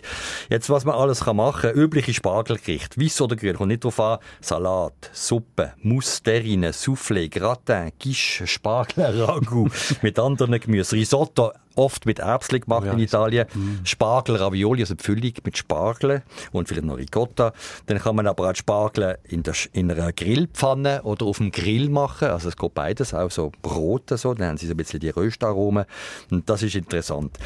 Jetzt, 0.49 0.71
was 0.71 0.85
man 0.85 0.95
alles 0.95 1.25
machen 1.27 1.71
kann. 1.71 1.75
Übliche 1.75 2.15
Spargelgerichte. 2.15 3.01
Weiss 3.01 3.21
oder 3.21 3.37
grün. 3.37 3.57
Kommt 3.57 3.69
nicht 3.69 3.85
darauf 3.85 3.99
an. 3.99 4.19
Salat, 4.41 5.11
Suppe, 5.13 5.73
Musterine, 5.83 6.73
Soufflé, 6.73 7.29
Gratin, 7.29 7.91
Quiche, 7.99 8.47
Spargel, 8.47 9.23
Ragout 9.23 9.71
mit 10.03 10.19
anderen 10.19 10.61
Gemüsen. 10.61 10.99
Risotto, 10.99 11.53
oft 11.77 12.07
mit 12.07 12.19
Erbsen 12.19 12.61
gemacht 12.61 12.83
oh 12.85 12.87
ja, 12.87 12.93
in 12.93 12.99
Italien. 12.99 13.47
Mm. 13.55 13.85
Spargel, 13.85 14.37
Ravioli, 14.37 14.83
also 14.83 14.95
Füllung 14.99 15.33
mit 15.45 15.57
Spargel 15.57 16.23
und 16.53 16.69
vielleicht 16.69 16.87
noch 16.87 16.99
Ricotta. 16.99 17.53
Dann 17.87 17.99
kann 17.99 18.17
man 18.17 18.27
aber 18.27 18.51
auch 18.51 18.55
Spargel 18.55 19.19
in, 19.25 19.43
der, 19.43 19.55
in 19.73 19.91
einer 19.91 20.13
Grillpfanne 20.13 21.03
oder 21.03 21.27
auf 21.27 21.39
dem 21.39 21.51
Grill 21.51 21.89
machen. 21.89 22.29
Also 22.29 22.49
es 22.49 22.57
geht 22.57 22.75
beides, 22.75 23.15
auch 23.15 23.31
so 23.31 23.53
Brote, 23.63 24.17
so. 24.17 24.35
dann 24.35 24.49
haben 24.49 24.57
sie 24.57 24.67
so 24.67 24.75
ein 24.75 24.77
bisschen 24.77 25.01
die 25.01 25.11
Röstaromen. 25.11 25.85
Und 26.31 26.49
das 26.49 26.63
ist 26.63 26.75
interessant. 26.75 27.39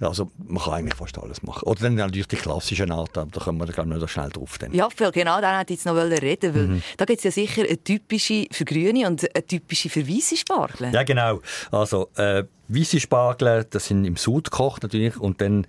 Also 0.00 0.30
man 0.38 0.62
kann 0.62 0.74
eigentlich 0.74 0.94
fast 0.94 1.18
alles 1.18 1.42
machen. 1.42 1.62
Oder 1.64 1.82
dann 1.82 1.94
natürlich 1.94 2.26
die 2.26 2.36
klassischen 2.36 2.90
Arten, 2.90 3.30
da 3.30 3.40
kommen 3.40 3.58
wir 3.58 3.66
glaube 3.66 3.94
ich 3.94 4.00
noch 4.00 4.08
schnell 4.08 4.30
drauf. 4.30 4.58
Dann. 4.58 4.72
Ja, 4.72 4.88
genau, 4.88 5.40
da 5.40 5.58
hätte 5.58 5.72
ich 5.72 5.78
jetzt 5.78 5.86
noch 5.86 5.96
reden 5.96 6.54
weil 6.54 6.66
mhm. 6.66 6.82
da 6.96 7.04
gibt 7.04 7.18
es 7.18 7.24
ja 7.24 7.30
sicher 7.30 7.62
eine 7.62 7.82
typische 7.82 8.46
für 8.50 8.64
grüne 8.64 9.06
und 9.06 9.24
eine 9.34 9.46
typische 9.46 9.88
für 9.88 10.06
weiße 10.08 10.36
Spargel. 10.36 10.92
Ja, 10.92 11.02
genau. 11.02 11.40
Also 11.70 12.08
äh, 12.16 12.44
Weisse 12.68 12.98
Spargel, 12.98 13.66
das 13.68 13.86
sind 13.86 14.04
im 14.04 14.16
Sud 14.16 14.50
gekocht 14.50 14.82
natürlich 14.82 15.18
und 15.18 15.40
dann 15.40 15.66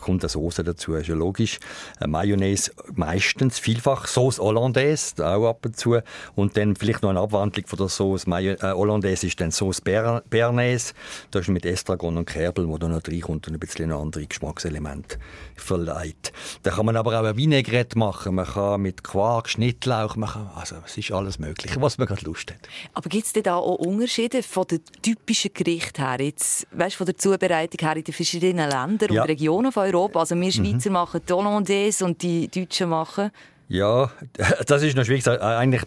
kommt 0.00 0.22
eine 0.22 0.28
Soße 0.28 0.64
dazu, 0.64 0.94
ist 0.94 1.08
ja 1.08 1.14
logisch. 1.14 1.58
Eine 1.98 2.08
Mayonnaise 2.08 2.72
meistens, 2.94 3.58
vielfach 3.58 4.06
Sauce 4.06 4.38
Hollandaise, 4.38 5.14
auch 5.18 5.48
ab 5.48 5.64
und 5.64 5.76
zu. 5.76 5.98
Und 6.34 6.56
dann 6.56 6.76
vielleicht 6.76 7.02
noch 7.02 7.10
eine 7.10 7.20
Abwandlung 7.20 7.66
von 7.66 7.78
der 7.78 7.88
Sauce 7.88 8.26
Mayo 8.26 8.52
äh, 8.52 8.72
Hollandaise 8.72 9.26
ist 9.26 9.40
dann 9.40 9.50
Sauce 9.50 9.80
Bernaise. 9.80 10.94
Das 11.30 11.42
ist 11.42 11.48
mit 11.48 11.66
Estragon 11.66 12.16
und 12.16 12.26
Kerbel, 12.26 12.68
wo 12.68 12.78
da 12.78 12.88
noch 12.88 13.02
reinkommt 13.06 13.48
und 13.48 13.54
ein 13.54 13.60
bisschen 13.60 13.90
ein 13.90 13.98
anderes 13.98 14.28
Geschmackselement 14.28 15.18
verleiht. 15.56 16.32
Da 16.62 16.70
kann 16.70 16.86
man 16.86 16.96
aber 16.96 17.20
auch 17.20 17.24
ein 17.24 17.36
Vinaigrette 17.36 17.98
machen. 17.98 18.34
Man 18.34 18.46
kann 18.46 18.82
mit 18.82 19.04
Quark, 19.04 19.48
Schnittlauch 19.48 20.16
machen. 20.16 20.50
Also 20.54 20.76
es 20.84 20.96
ist 20.96 21.12
alles 21.12 21.38
möglich, 21.38 21.72
was 21.80 21.98
man 21.98 22.06
gerade 22.06 22.24
Lust 22.24 22.50
hat. 22.50 22.68
Aber 22.92 23.08
gibt 23.08 23.26
es 23.26 23.32
denn 23.32 23.42
da 23.42 23.56
auch 23.56 23.76
Unterschiede 23.76 24.42
von 24.42 24.66
den 24.66 24.80
typischen 25.02 25.52
Gerichten 25.52 26.02
her? 26.02 26.20
Jetzt, 26.20 26.66
weißt, 26.72 26.96
von 26.96 27.06
der 27.06 27.16
Zubereitung 27.16 27.86
her 27.86 27.96
in 27.96 28.04
den 28.04 28.14
verschiedenen 28.14 28.68
Ländern 28.68 29.12
ja. 29.12 29.22
und 29.22 29.28
Regionen 29.28 29.72
von 29.74 29.82
Europa? 29.84 30.20
Also 30.20 30.34
wir 30.40 30.52
Schweizer 30.52 30.88
mhm. 30.88 30.94
machen 30.94 31.20
die 31.28 31.32
Hollandaise 31.32 32.04
und 32.04 32.22
die 32.22 32.48
Deutschen 32.48 32.88
machen 32.88 33.30
ja, 33.68 34.10
das 34.66 34.82
ist 34.82 34.94
noch 34.96 35.04
schwierig. 35.04 35.26
Eigentlich, 35.26 35.82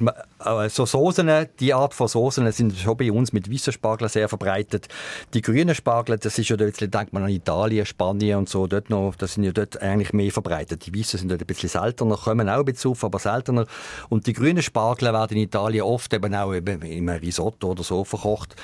so 0.69 0.86
Soßen, 0.86 1.47
die 1.60 1.73
Art 1.73 1.93
von 1.93 2.08
Soßen 2.08 2.52
sind 2.52 2.76
schon 2.76 2.97
bei 2.97 3.12
uns 3.12 3.34
mit 3.34 3.52
weißen 3.52 3.71
Spargeln 3.71 4.10
sehr 4.10 4.28
verbreitet. 4.28 4.88
Die 5.34 5.41
grünen 5.41 5.76
Spargel, 5.76 6.17
das 6.17 6.39
ist 6.39 6.50
ja, 6.50 6.56
jetzt 6.58 6.82
denkt 6.82 7.13
man 7.13 7.23
an 7.23 7.30
Italien, 7.30 7.86
Spanien 7.86 8.39
und 8.39 8.50
so, 8.50 8.65
dort 8.65 8.89
noch, 8.89 9.13
das 9.15 9.36
sind 9.36 9.43
ja 9.43 9.52
dort 9.52 9.80
eigentlich 9.82 10.12
mehr 10.12 10.32
verbreitet. 10.32 10.86
Die 10.88 10.97
weißen 10.97 11.19
sind 11.19 11.30
dort 11.30 11.41
ein 11.41 11.47
bisschen 11.47 11.69
seltener, 11.69 12.17
kommen 12.17 12.50
auch 12.50 12.60
ein 12.60 12.65
bisschen 12.65 12.91
auf, 12.91 13.04
aber 13.04 13.19
seltener. 13.19 13.65
Und 14.10 14.26
die 14.26 14.34
grünen 14.34 14.63
Spargel 14.63 15.13
werden 15.13 15.38
in 15.38 15.43
Italien 15.43 15.84
oft 15.84 16.12
eben 16.13 16.34
auch 16.34 16.54
eben 16.54 16.82
in 16.82 17.10
einem 17.10 17.21
Risotto 17.21 17.71
oder 17.71 17.84
so 17.84 18.04
verkocht. 18.04 18.56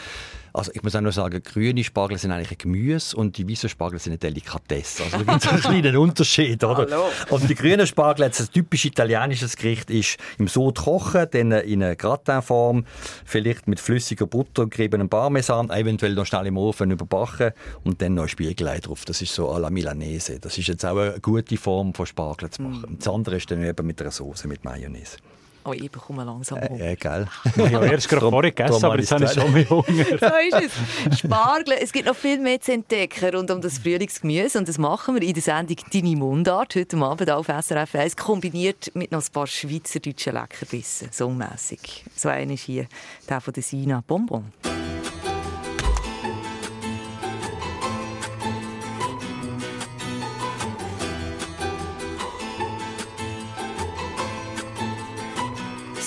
Also 0.55 0.71
ich 0.75 0.83
muss 0.83 0.95
auch 0.95 1.01
noch 1.01 1.11
sagen, 1.11 1.41
grüne 1.41 1.83
Spargel 1.83 2.19
sind 2.19 2.31
eigentlich 2.31 2.51
ein 2.51 2.57
Gemüse 2.59 3.17
und 3.17 3.37
die 3.37 3.49
weißen 3.49 3.69
Spargel 3.69 3.97
sind 3.97 4.11
eine 4.11 4.19
Delikatesse. 4.19 5.03
Also 5.03 5.17
da 5.17 5.23
gibt 5.23 5.43
es 5.43 5.51
einen 5.51 5.61
kleinen 5.61 5.97
Unterschied, 5.97 6.63
oder? 6.63 6.85
Hallo. 6.91 7.05
Und 7.31 7.49
die 7.49 7.55
grünen 7.55 7.87
Spargel, 7.87 8.25
jetzt 8.25 8.39
ein 8.39 8.47
typisch 8.53 8.85
italienisches 8.85 9.57
Gericht, 9.57 9.89
ist 9.89 10.17
im 10.37 10.47
Sod 10.47 10.77
kochen, 10.77 11.25
dann 11.31 11.51
in 11.53 11.81
einer 11.81 11.95
Gratinform, 11.95 12.85
vielleicht 13.25 13.67
mit 13.67 13.79
flüssiger 13.79 14.27
Butter, 14.27 14.67
geriebenem 14.67 15.09
Parmesan, 15.09 15.71
eventuell 15.71 16.13
noch 16.13 16.27
schnell 16.27 16.45
im 16.45 16.57
Ofen 16.57 16.91
überbacken 16.91 17.53
und 17.83 17.99
dann 18.03 18.13
noch 18.13 18.23
ein 18.23 18.29
Spiegelei 18.29 18.79
drauf. 18.79 19.05
Das 19.05 19.23
ist 19.23 19.33
so 19.33 19.51
à 19.51 19.59
la 19.59 19.71
Milanese. 19.71 20.39
Das 20.39 20.59
ist 20.59 20.67
jetzt 20.67 20.85
auch 20.85 20.97
eine 20.97 21.19
gute 21.19 21.57
Form 21.57 21.95
von 21.95 22.05
Spargel 22.05 22.51
zu 22.51 22.61
machen. 22.61 22.93
Mm. 22.93 22.99
Das 22.99 23.07
andere 23.07 23.37
ist 23.37 23.49
dann 23.49 23.63
eben 23.63 23.87
mit 23.87 23.99
einer 23.99 24.11
Soße 24.11 24.47
mit 24.47 24.63
Mayonnaise. 24.63 25.17
Oh, 25.65 25.71
ich 25.73 25.89
bekomme 25.89 26.23
langsam 26.23 26.59
Hunger. 26.59 26.81
Äh, 26.81 26.93
äh, 26.93 26.95
gell? 26.95 27.27
Ich 27.55 27.73
habe 27.73 27.87
erst 27.87 28.09
gerade 28.09 28.29
vorhin 28.29 28.53
gegessen, 28.53 28.83
aber 28.83 28.99
jetzt 28.99 29.11
habe 29.11 29.25
ich 29.25 29.31
schon 29.31 29.53
mehr 29.53 29.69
Hunger. 29.69 29.83
So 29.93 30.57
ist 30.57 30.71
es. 31.11 31.19
Spargel. 31.19 31.75
Es 31.81 31.91
gibt 31.91 32.05
noch 32.07 32.15
viel 32.15 32.37
mehr 32.39 32.59
zu 32.59 32.73
entdecken 32.73 33.35
rund 33.35 33.49
um 33.49 33.61
das 33.61 33.77
Frühlingsgemüse. 33.77 34.59
Und 34.59 34.67
das 34.67 34.77
machen 34.77 35.15
wir 35.15 35.21
in 35.21 35.33
der 35.33 35.43
Sendung 35.43 35.77
«Deine 35.91 36.15
Mundart» 36.15 36.75
heute 36.75 36.97
Abend 36.97 37.31
auf 37.31 37.47
SRF 37.47 37.95
1, 37.95 38.17
kombiniert 38.17 38.91
mit 38.93 39.11
noch 39.11 39.21
ein 39.21 39.31
paar 39.31 39.47
schweizerdeutschen 39.47 40.33
Leckerbissen. 40.33 41.11
Songmässig. 41.11 42.03
So 42.15 42.29
einer 42.29 42.53
ist 42.53 42.63
hier 42.63 42.87
der 43.29 43.41
von 43.41 43.53
der 43.53 43.63
Sina 43.63 44.03
Bonbon. 44.05 44.51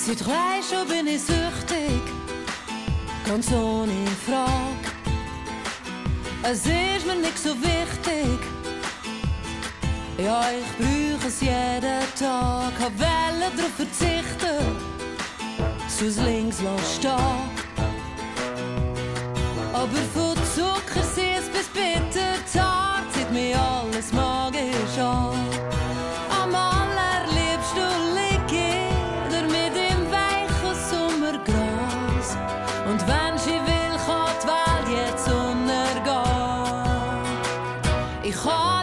Seit 0.06 0.24
drei 0.24 0.62
schon 0.62 0.86
bin 0.86 1.08
ich 1.08 1.20
süchtig, 1.20 2.00
ganz 3.26 3.50
ohne 3.50 4.06
Frage. 4.24 4.50
Es 6.44 6.58
ist 6.58 7.06
mir 7.08 7.16
nicht 7.16 7.36
so 7.36 7.50
wichtig, 7.60 8.38
ja, 10.16 10.44
ich 10.50 10.76
brauche 10.78 11.26
es 11.26 11.40
jeden 11.40 12.04
Tag. 12.16 12.72
Hab 12.78 12.96
Welle 13.00 13.50
drauf 13.56 13.74
verzichten, 13.76 14.76
sonst 15.88 16.22
links 16.22 16.58
lass 16.62 16.94
stehen. 16.94 17.50
Aber 19.72 20.02
von 20.14 20.36
Zuckersüß 20.54 21.50
bis 21.52 21.66
bitter 21.74 22.36
zieht 23.12 23.32
mir 23.32 23.58
alles 23.60 24.12
magisch 24.12 24.98
an. 25.00 25.34
Ich 38.28 38.34
kann 38.34 38.75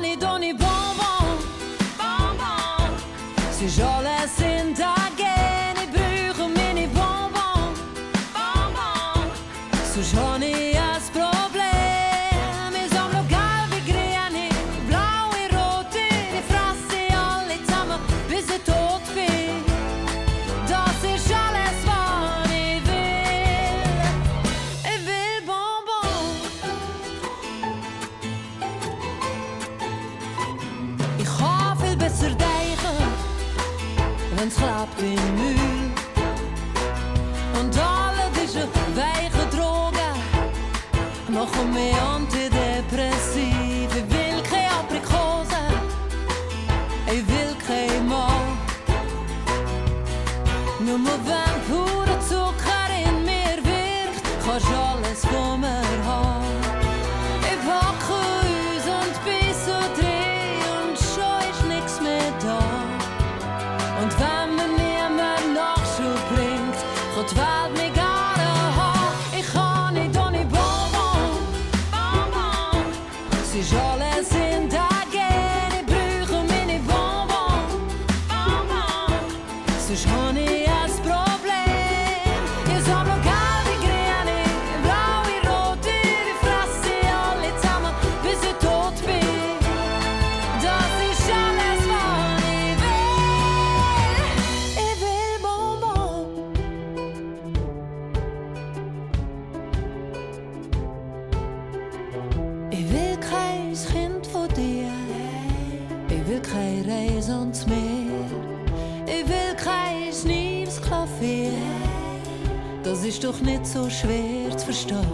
ist 113.13 113.23
doch 113.23 113.39
nicht 113.41 113.67
so 113.67 113.87
schwer 113.91 114.57
zu 114.57 114.65
verstehen. 114.65 115.05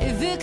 Ich 0.00 0.18
will 0.18 0.38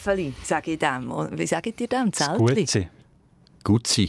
Steffeli, 0.00 0.32
sage 0.42 0.72
ich 0.72 0.78
dem. 0.78 1.10
Und 1.10 1.38
Wie 1.38 1.46
sagt 1.46 1.66
ihr 1.66 1.88
dem? 1.88 2.12
Zeltli? 2.12 2.54
Gut 2.54 2.68
sein. 2.68 2.90
Gut 3.62 3.86
sein. 3.86 4.08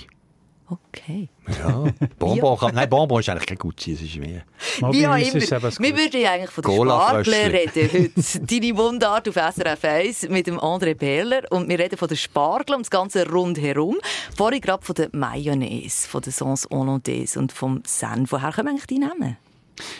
Okay. 0.69 1.27
Ja, 1.59 1.83
Bonbon 2.19 2.57
kann, 2.57 2.73
nein, 2.73 2.89
Bonbon 2.89 3.19
ist 3.19 3.27
eigentlich 3.27 3.45
kein 3.45 3.57
Gucci, 3.57 3.91
es 3.91 4.01
ist 4.01 4.15
mehr. 4.15 4.43
Wie 4.91 5.05
auch 5.05 5.17
immer. 5.17 5.79
Wir 5.79 5.97
würden 5.97 6.21
ja 6.21 6.31
eigentlich 6.31 6.49
von. 6.49 6.63
Spargel 6.63 7.33
reden 7.33 7.89
heute. 7.91 8.39
Deine 8.39 8.73
Mundart 8.73 9.27
auf 9.27 9.35
SRF 9.35 9.83
1 9.83 10.29
mit 10.29 10.47
dem 10.47 10.57
André 10.57 10.95
Perler. 10.95 11.41
Und 11.49 11.67
wir 11.67 11.77
reden 11.77 11.97
von 11.97 12.07
der 12.07 12.15
Spargel 12.15 12.75
und 12.75 12.83
das 12.83 12.89
Ganze 12.89 13.29
rundherum. 13.29 13.97
Vorhin 14.37 14.61
gerade 14.61 14.85
von 14.85 14.95
der 14.95 15.09
Mayonnaise, 15.11 16.07
von 16.07 16.21
der 16.21 16.31
Sauce 16.31 16.69
Hollandaise 16.71 17.37
und 17.37 17.51
vom 17.51 17.83
Senf. 17.85 18.31
Woher 18.31 18.53
kommen 18.53 18.69
eigentlich 18.69 18.87
die 18.87 18.99
Namen? 18.99 19.35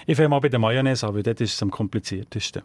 Ich 0.08 0.16
fange 0.16 0.30
mal 0.30 0.40
bei 0.40 0.50
der 0.50 0.60
Mayonnaise 0.60 1.06
an, 1.06 1.16
weil 1.16 1.24
dort 1.24 1.42
ist 1.42 1.54
es 1.54 1.62
am 1.62 1.72
kompliziertesten. 1.72 2.62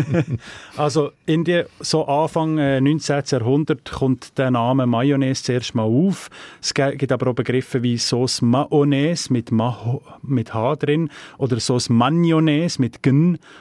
also 0.76 1.10
Indien, 1.26 1.66
so 1.80 2.06
Anfang 2.06 2.58
äh, 2.58 2.80
19. 2.80 3.22
Jahrhundert 3.30 3.90
kommt 3.90 4.38
der 4.38 4.50
Name 4.50 4.86
Mayonnaise 4.86 5.42
zuerst 5.42 5.74
mal 5.74 5.82
auf. 5.82 6.30
Es 6.60 6.74
gibt 6.74 7.12
aber 7.12 7.30
auch 7.30 7.34
Begriffe 7.34 7.82
wie 7.82 7.98
Sauce 7.98 8.42
Mayonnaise 8.42 9.32
mit, 9.32 9.50
Ma 9.50 10.00
mit 10.22 10.54
H 10.54 10.76
drin 10.76 11.10
oder 11.38 11.60
Sauce 11.60 11.88
Mayonnaise 11.88 12.80
mit 12.80 13.02
G 13.02 13.10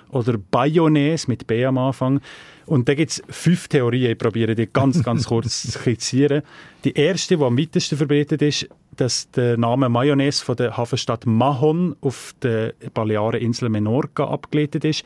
oder 0.10 0.38
Bayonnaise 0.38 1.26
mit 1.28 1.48
B 1.48 1.66
am 1.66 1.78
Anfang. 1.78 2.22
Und 2.66 2.88
da 2.88 2.94
gibt 2.94 3.12
es 3.12 3.24
fünf 3.30 3.68
Theorien, 3.68 4.12
ich 4.12 4.18
probiere 4.18 4.54
die 4.54 4.68
ganz, 4.72 5.04
ganz 5.04 5.26
kurz 5.26 5.64
zu 5.64 5.72
skizzieren. 5.72 6.44
Die 6.84 6.94
erste, 6.94 7.36
die 7.36 7.44
am 7.44 7.58
weitesten 7.58 7.98
verbreitet 7.98 8.44
ist, 8.44 8.70
dass 9.00 9.32
der 9.32 9.58
Name 9.58 9.90
Mayonnaise 9.90 10.44
von 10.44 10.56
der 10.56 10.76
Hafenstadt 10.76 11.26
Mahon 11.26 11.96
auf 12.02 12.34
der 12.42 12.74
Baleareninsel 12.94 13.70
Menorca 13.70 14.26
abgeleitet 14.26 14.84
ist. 14.84 15.06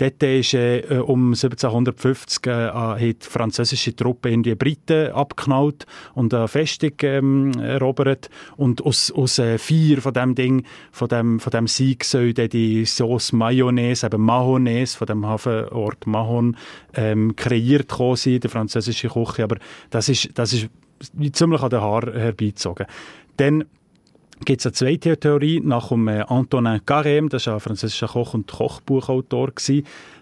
Dort 0.00 0.22
ist 0.22 0.54
äh, 0.54 0.82
um 1.06 1.34
1750 1.34 2.46
äh, 2.46 3.12
die 3.12 3.16
französische 3.20 3.94
Truppe 3.94 4.30
in 4.30 4.42
die 4.42 4.54
Briten 4.54 5.12
abgeknallt 5.12 5.84
und 6.14 6.32
eine 6.32 6.48
Festung 6.48 6.92
ähm, 7.02 7.52
erobert. 7.60 8.30
Und 8.56 8.82
aus, 8.82 9.12
aus 9.12 9.38
äh, 9.38 9.58
vier 9.58 10.00
von 10.00 10.14
dem 10.14 10.34
Ding, 10.34 10.64
von 10.90 11.08
dem, 11.08 11.38
von 11.38 11.50
dem 11.50 11.66
Sieg 11.66 12.04
soll 12.04 12.32
die 12.32 12.86
Sauce 12.86 13.32
Mayonnaise, 13.32 14.06
eben 14.06 14.22
Mahonnaise, 14.22 14.96
von 14.96 15.06
dem 15.06 15.26
Hafenort 15.26 16.06
Mahon, 16.06 16.56
ähm, 16.94 17.36
kreiert 17.36 17.92
sein, 18.14 18.40
der 18.40 18.48
französische 18.48 19.08
Küche. 19.08 19.44
Aber 19.44 19.56
das 19.90 20.08
ist, 20.08 20.30
das 20.32 20.54
ist 20.54 20.70
ziemlich 21.32 21.60
an 21.60 21.70
den 21.70 21.80
Haar 21.80 22.12
herbeizogen. 22.12 22.86
Dann 23.40 23.64
gibt 24.44 24.60
es 24.60 24.66
eine 24.66 24.74
zweite 24.74 25.18
Theorie 25.18 25.60
nach 25.60 25.88
dem 25.88 26.08
äh, 26.08 26.20
Antonin 26.28 26.82
Carême, 26.84 27.30
das 27.30 27.46
war 27.46 27.54
ein 27.54 27.60
französischer 27.60 28.08
Koch 28.08 28.34
und 28.34 28.46
Kochbuchautor. 28.46 29.52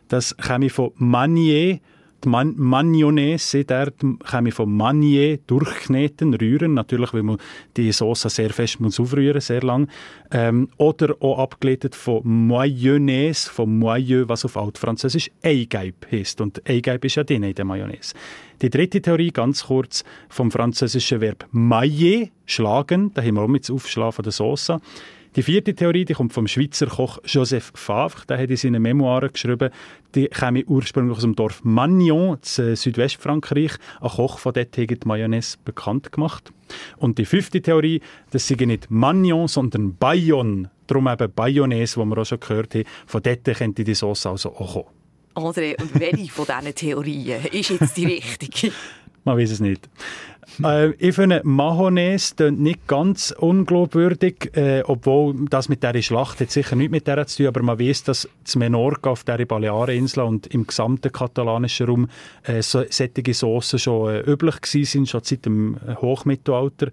Das 0.06 0.36
käme 0.36 0.70
von 0.70 0.92
Manier, 0.94 1.80
die 2.24 2.28
Man 2.28 2.54
Mayonnaise, 2.56 3.64
der 3.64 3.92
käme 4.28 4.50
von 4.50 4.72
Manier, 4.72 5.38
durchkneten, 5.46 6.34
rühren, 6.34 6.74
natürlich, 6.74 7.12
weil 7.12 7.22
man 7.22 7.38
die 7.76 7.92
Sauce 7.92 8.22
sehr 8.22 8.50
fest 8.50 8.80
muss 8.80 8.98
aufrühren, 8.98 9.40
sehr 9.40 9.62
lang. 9.62 9.88
Ähm, 10.30 10.68
oder 10.76 11.14
auch 11.20 11.38
abgeleitet 11.38 11.94
von 11.94 12.22
Mayonnaise, 12.24 13.48
von 13.48 13.78
Moyeu, 13.78 14.24
was 14.26 14.44
auf 14.44 14.56
Altfranzösisch 14.56 15.30
Eigelb 15.42 16.06
heisst. 16.10 16.40
Und 16.40 16.68
Eigelb 16.68 17.04
ist 17.04 17.14
ja 17.14 17.24
drin 17.24 17.44
in 17.44 17.54
der 17.54 17.64
Mayonnaise. 17.64 18.14
Die 18.60 18.70
dritte 18.70 19.00
Theorie, 19.00 19.30
ganz 19.30 19.66
kurz, 19.66 20.02
vom 20.28 20.50
französischen 20.50 21.20
Verb 21.20 21.46
mailler, 21.52 22.26
schlagen, 22.46 23.12
da 23.14 23.22
haben 23.22 23.34
wir 23.34 23.42
auch 23.42 23.48
mit 23.48 23.68
dem 23.68 23.76
Aufschlagen 23.76 24.22
der 24.24 24.32
Sauce. 24.32 24.72
Die 25.36 25.42
vierte 25.42 25.74
Theorie 25.74 26.04
die 26.04 26.14
kommt 26.14 26.32
vom 26.32 26.46
Schweizer 26.46 26.86
Koch 26.86 27.18
Joseph 27.24 27.72
Favre. 27.74 28.24
Der 28.28 28.38
hat 28.38 28.50
in 28.50 28.56
seinen 28.56 28.82
Memoiren 28.82 29.32
geschrieben, 29.32 29.70
die 30.14 30.28
käme 30.28 30.64
ursprünglich 30.64 31.16
aus 31.16 31.22
dem 31.22 31.36
Dorf 31.36 31.60
Magnon, 31.64 32.38
in 32.56 32.76
Südwestfrankreich. 32.76 33.72
Ein 34.00 34.08
Koch 34.08 34.38
von 34.38 34.54
dort 34.54 34.76
hat 34.76 34.90
die 34.90 34.98
Mayonnaise 35.04 35.58
bekannt 35.64 36.12
gemacht. 36.12 36.52
Und 36.96 37.18
die 37.18 37.26
fünfte 37.26 37.60
Theorie, 37.60 38.00
das 38.30 38.48
sei 38.48 38.64
nicht 38.64 38.90
Magnon, 38.90 39.48
sondern 39.48 39.96
Bayonne. 39.96 40.70
Darum 40.86 41.08
eben 41.08 41.32
Bayonnaise, 41.32 41.98
wo 41.98 42.04
wir 42.06 42.18
auch 42.18 42.24
schon 42.24 42.40
gehört 42.40 42.74
haben. 42.74 42.84
Von 43.06 43.22
dort 43.22 43.44
könnte 43.44 43.84
die 43.84 43.94
Sauce 43.94 44.26
also 44.26 44.50
auch 44.54 44.72
kommen. 44.72 44.98
André, 45.34 45.80
und 45.80 46.00
welche 46.00 46.32
von 46.32 46.46
diesen 46.46 46.74
Theorien 46.74 47.44
ist 47.52 47.70
jetzt 47.70 47.96
die 47.96 48.06
richtige? 48.06 48.72
Man 49.28 49.36
weiß 49.36 49.50
es 49.50 49.60
nicht. 49.60 49.86
Äh, 50.64 50.92
ich 50.92 51.14
finde, 51.14 51.42
Mahonnaise 51.44 52.34
klingt 52.34 52.60
nicht 52.60 52.86
ganz 52.86 53.30
unglaubwürdig, 53.38 54.56
äh, 54.56 54.82
obwohl 54.86 55.34
das 55.50 55.68
mit 55.68 55.82
dieser 55.82 56.00
Schlacht 56.00 56.40
hat 56.40 56.50
sicher 56.50 56.76
nichts 56.76 56.92
mit 56.92 57.06
der 57.06 57.26
zu 57.26 57.36
tun, 57.36 57.48
aber 57.48 57.62
man 57.62 57.78
weiß, 57.78 58.04
dass 58.04 58.26
zu 58.44 58.58
Menorca 58.58 59.10
auf 59.10 59.24
der 59.24 59.44
Baleareninsel 59.44 60.22
und 60.22 60.46
im 60.46 60.66
gesamten 60.66 61.12
katalanischen 61.12 61.88
Raum 61.88 62.08
äh, 62.44 62.62
so, 62.62 62.84
solche 62.88 63.34
Soßen 63.34 63.78
schon 63.78 64.14
äh, 64.14 64.20
üblich 64.20 64.62
gewesen 64.62 64.86
sind, 64.86 65.08
schon 65.10 65.20
seit 65.24 65.44
dem 65.44 65.76
Hochmittelalter. 66.00 66.88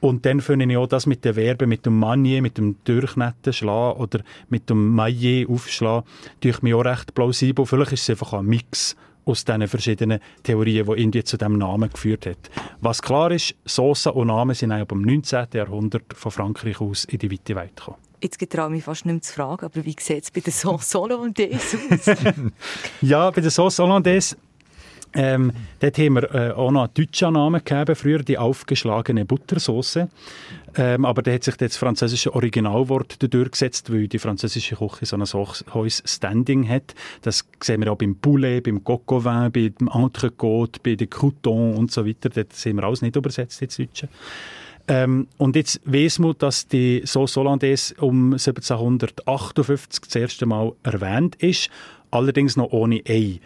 Und 0.00 0.26
dann 0.26 0.42
finde 0.42 0.66
ich 0.66 0.76
auch 0.76 0.86
das 0.86 1.06
mit 1.06 1.24
den 1.24 1.32
Verben, 1.32 1.66
mit 1.66 1.86
dem 1.86 1.98
Manier, 1.98 2.42
mit 2.42 2.58
dem 2.58 2.76
Durchnetten 2.84 3.54
schlagen 3.54 4.00
oder 4.00 4.20
mit 4.50 4.68
dem 4.68 4.94
Maillet 4.94 5.48
aufschlagen, 5.48 6.06
durch 6.40 6.60
mich 6.60 6.74
auch 6.74 6.84
recht 6.84 7.14
plausibel. 7.14 7.64
Vielleicht 7.64 7.92
ist 7.92 8.02
es 8.02 8.10
einfach 8.10 8.34
ein 8.34 8.44
Mix 8.44 8.96
aus 9.30 9.44
diesen 9.44 9.68
verschiedenen 9.68 10.20
Theorien, 10.42 10.86
die 10.86 11.02
Indien 11.02 11.24
zu 11.24 11.36
diesem 11.36 11.58
Namen 11.58 11.90
geführt 11.90 12.26
hat. 12.26 12.50
Was 12.80 13.00
klar 13.00 13.30
ist, 13.30 13.54
Soßen 13.64 14.12
und 14.12 14.26
Namen 14.26 14.54
sind 14.54 14.72
ab 14.72 14.88
dem 14.88 15.02
19. 15.02 15.46
Jahrhundert 15.54 16.14
von 16.14 16.32
Frankreich 16.32 16.80
aus 16.80 17.04
in 17.04 17.18
die 17.18 17.30
weite 17.30 17.54
Welt 17.54 17.76
gekommen. 17.76 17.96
Jetzt 18.22 18.38
getraue 18.38 18.66
ich 18.66 18.72
mich 18.72 18.84
fast 18.84 19.06
nicht 19.06 19.14
mehr 19.14 19.22
zu 19.22 19.32
fragen, 19.32 19.64
aber 19.64 19.84
wie 19.84 19.96
sieht 19.98 20.24
es 20.24 20.30
bei 20.30 20.40
der 20.40 20.52
Sauce 20.52 20.94
Hollandaise 20.94 21.78
aus? 21.90 22.16
Ja, 23.00 23.30
bei 23.30 23.40
der 23.40 23.50
Sauce 23.50 23.78
Hollandaise 23.78 24.36
ähm, 25.12 25.52
dort 25.80 25.98
haben 25.98 26.14
wir 26.14 26.34
äh, 26.34 26.50
auch 26.52 26.70
noch 26.70 26.84
einen 26.84 26.94
deutschen 26.94 27.32
Namen 27.32 27.64
gegeben, 27.64 27.96
früher 27.96 28.18
die 28.20 28.38
aufgeschlagene 28.38 29.24
Buttersauce. 29.24 30.06
Ähm, 30.76 31.04
aber 31.04 31.22
da 31.22 31.32
hat 31.32 31.44
sich 31.44 31.56
das 31.56 31.76
französische 31.76 32.34
Originalwort 32.34 33.16
durchgesetzt, 33.32 33.92
weil 33.92 34.08
die 34.08 34.18
französische 34.18 34.76
Küche 34.76 35.06
so 35.06 35.16
ein 35.16 35.24
hohes 35.74 36.02
Standing 36.06 36.68
hat. 36.68 36.94
Das 37.22 37.44
sehen 37.60 37.82
wir 37.82 37.92
auch 37.92 37.98
beim 37.98 38.16
Poulet, 38.16 38.62
beim 38.62 38.84
Coq 38.84 39.24
vin, 39.24 39.50
beim 39.52 39.88
Entrecôte, 39.88 40.80
bei 40.82 40.94
den 40.94 41.10
Croutons 41.10 41.76
und 41.76 41.90
so 41.90 42.06
weiter. 42.06 42.28
Das 42.28 42.46
sehen 42.50 42.76
wir 42.76 42.84
alles 42.84 43.02
nicht 43.02 43.16
übersetzt 43.16 43.60
ins 43.62 43.76
Deutsche. 43.76 44.08
Ähm, 44.88 45.28
und 45.38 45.56
jetzt 45.56 45.80
weiss 45.84 46.18
man, 46.18 46.34
dass 46.38 46.66
die 46.66 47.02
Sauce 47.04 47.36
Hollandaise 47.36 47.94
um 48.00 48.32
1758 48.32 50.00
das 50.04 50.14
erste 50.16 50.46
Mal 50.46 50.72
erwähnt 50.82 51.36
ist, 51.36 51.70
allerdings 52.10 52.56
noch 52.56 52.72
ohne 52.72 53.02
Ei. 53.06 53.40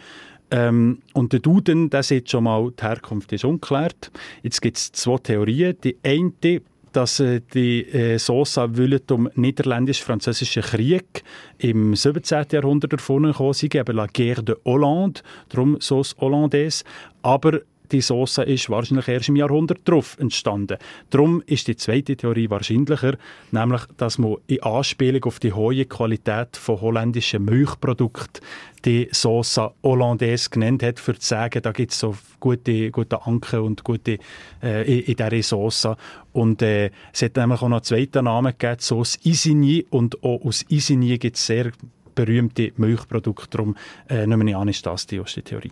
Ähm, 0.51 0.99
und 1.13 1.33
der 1.33 1.39
Duden, 1.39 1.89
der 1.89 2.03
sieht 2.03 2.29
schon 2.29 2.45
mal, 2.45 2.71
die 2.71 2.83
Herkunft 2.83 3.33
ist 3.33 3.45
unklärt. 3.45 4.11
Jetzt 4.43 4.61
gibt 4.61 4.77
es 4.77 4.91
zwei 4.91 5.17
Theorien. 5.17 5.75
Die 5.83 5.97
eine, 6.03 6.61
dass 6.95 7.19
äh, 7.19 7.41
die 7.53 7.85
äh, 7.91 8.17
Soße 8.17 8.77
wollen 8.77 9.01
um 9.11 9.29
niederländisch-französischen 9.35 10.63
Krieg 10.63 11.23
im 11.57 11.95
17. 11.95 12.45
Jahrhundert 12.51 12.93
erfunden 12.93 13.31
gekommen 13.31 13.53
eben 13.61 13.95
la 13.95 14.07
Guerre 14.07 14.43
de 14.43 14.55
Hollande, 14.65 15.21
darum 15.49 15.79
Sauce 15.81 16.15
Hollandaise. 16.19 16.83
Aber 17.21 17.59
die 17.91 18.01
Sauce 18.01 18.39
ist 18.39 18.69
wahrscheinlich 18.69 19.07
erst 19.07 19.29
im 19.29 19.35
Jahrhundert 19.35 19.79
darauf 19.85 20.17
entstanden. 20.19 20.77
Darum 21.09 21.41
ist 21.45 21.67
die 21.67 21.75
zweite 21.75 22.15
Theorie 22.15 22.49
wahrscheinlicher, 22.49 23.17
nämlich, 23.51 23.81
dass 23.97 24.17
man 24.17 24.37
in 24.47 24.63
Anspielung 24.63 25.23
auf 25.25 25.39
die 25.39 25.53
hohe 25.53 25.85
Qualität 25.85 26.57
von 26.57 26.81
holländischen 26.81 27.45
Milchprodukten 27.45 28.41
die 28.85 29.09
Sauce 29.11 29.59
Hollandaise 29.83 30.49
genannt 30.49 30.83
hat, 30.83 30.99
für 30.99 31.17
zu 31.17 31.27
sagen, 31.27 31.61
da 31.61 31.71
gibt 31.71 31.91
es 31.91 31.99
so 31.99 32.15
gute, 32.39 32.91
gute 32.91 33.25
Anken 33.25 33.61
und 33.61 33.83
gute 33.83 34.19
äh, 34.61 35.01
in, 35.01 35.15
dieser 35.15 35.41
Sauce. 35.43 35.87
Und 36.33 36.61
äh, 36.61 36.91
es 37.11 37.21
hat 37.23 37.35
nämlich 37.35 37.61
auch 37.61 37.69
noch 37.69 37.77
einen 37.77 37.83
zweiten 37.83 38.25
Namen 38.25 38.53
gegeben, 38.57 38.79
Sauce 38.79 39.17
Isigny, 39.23 39.85
und 39.89 40.23
auch 40.23 40.43
aus 40.45 40.65
Isigny 40.69 41.17
gibt 41.17 41.37
es 41.37 41.45
sehr 41.47 41.71
berühmte 42.13 42.71
Milchprodukte. 42.77 43.49
Darum 43.49 43.75
äh, 44.09 44.25
nehmen 44.25 44.47
wir 44.47 44.57
an, 44.57 44.67
ist 44.67 44.85
das 44.85 45.07
die 45.07 45.17
erste 45.17 45.41
Theorie. 45.41 45.71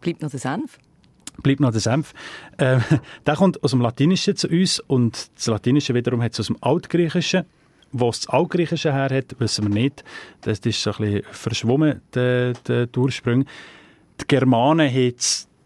Bleibt 0.00 0.22
noch 0.22 0.30
der 0.30 0.40
Senf? 0.40 0.78
Bleibt 1.42 1.60
noch 1.60 1.70
der 1.70 1.80
Senf. 1.80 2.12
Ähm, 2.58 2.82
der 3.26 3.36
kommt 3.36 3.62
aus 3.62 3.70
dem 3.70 3.80
Latinischen 3.80 4.36
zu 4.36 4.48
uns 4.48 4.80
und 4.80 5.30
das 5.36 5.46
Latinische 5.46 5.94
wiederum 5.94 6.22
hat 6.22 6.32
es 6.32 6.40
aus 6.40 6.46
dem 6.46 6.56
Altgriechischen. 6.60 7.44
Wo 7.90 8.10
es 8.10 8.20
das 8.20 8.28
Altgriechische 8.28 8.92
her 8.92 9.08
hat, 9.10 9.34
wissen 9.38 9.64
wir 9.64 9.82
nicht. 9.82 10.04
Das 10.42 10.58
ist 10.58 10.82
so 10.82 10.90
ein 10.90 10.96
bisschen 10.98 11.22
verschwommen, 11.30 12.02
der, 12.12 12.54
Ursprung. 12.94 13.46
Die 14.20 14.26
Germanen 14.26 14.90
haben 14.90 15.14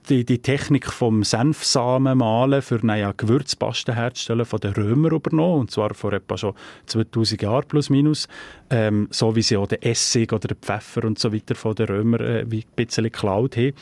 die, 0.09 0.25
die 0.25 0.39
Technik 0.39 0.87
vom 0.87 1.25
Senfsamenmalen 1.25 2.63
für 2.63 2.85
naja, 2.85 3.13
Gewürzpasten 3.17 3.95
herzustellen 3.95 4.45
von 4.45 4.61
den 4.61 4.73
Römern 4.73 5.13
übernommen, 5.13 5.61
und 5.61 5.71
zwar 5.71 5.95
vor 5.95 6.13
etwa 6.13 6.37
schon 6.37 6.55
2000 6.87 7.43
Jahren 7.43 7.67
plus 7.67 7.91
minus, 7.91 8.29
ähm, 8.71 9.09
so 9.11 9.35
wie 9.37 9.43
sie 9.43 9.57
auch 9.57 9.69
den 9.69 9.83
Essig 9.83 10.33
oder 10.33 10.49
den 10.49 10.59
Pfeffer 10.59 11.05
und 11.05 11.19
so 11.19 11.33
weiter 11.33 11.55
von 11.55 11.75
den 11.75 11.87
Römern 11.87 12.21
äh, 12.21 12.41
ein 12.41 12.65
bisschen 12.77 13.05
geklaut 13.05 13.57
haben. 13.57 13.73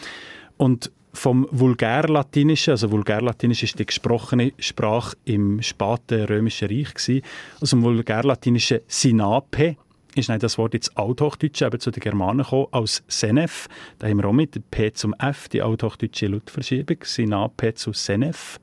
Und 0.56 0.90
vom 1.12 1.46
Vulgärlatinischen, 1.50 2.72
also 2.72 2.90
Vulgärlatinisch 2.90 3.62
ist 3.62 3.78
die 3.78 3.86
gesprochene 3.86 4.52
Sprache 4.58 5.16
im 5.24 5.60
späten 5.62 6.24
Römischen 6.24 6.68
Reich 6.68 6.94
gewesen. 6.94 7.22
Aus 7.60 7.70
dem 7.70 7.82
Vulgärlatinischen 7.82 8.80
Sinape 8.86 9.76
ist 10.14 10.28
das 10.28 10.58
Wort 10.58 10.74
ins 10.74 10.94
Althochdeutsche 10.96 11.66
eben 11.66 11.80
zu 11.80 11.90
den 11.90 12.00
Germanen 12.00 12.44
gekommen, 12.44 12.66
als 12.72 13.02
Senef. 13.08 13.68
Da 13.98 14.08
haben 14.08 14.18
wir 14.18 14.26
auch 14.26 14.32
mit 14.32 14.70
P 14.70 14.92
zum 14.92 15.14
F, 15.14 15.48
die 15.48 15.62
althochdeutsche 15.62 16.26
Lautverschiebung, 16.26 16.98
Sinape 17.02 17.74
zu 17.74 17.92
Senef. 17.92 18.58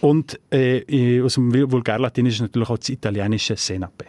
Und 0.00 0.38
äh, 0.50 1.22
aus 1.22 1.34
dem 1.34 1.52
Vulgärlatinisch 1.52 2.40
natürlich 2.40 2.68
auch 2.68 2.78
das 2.78 2.90
italienische 2.90 3.56
Senape. 3.56 4.06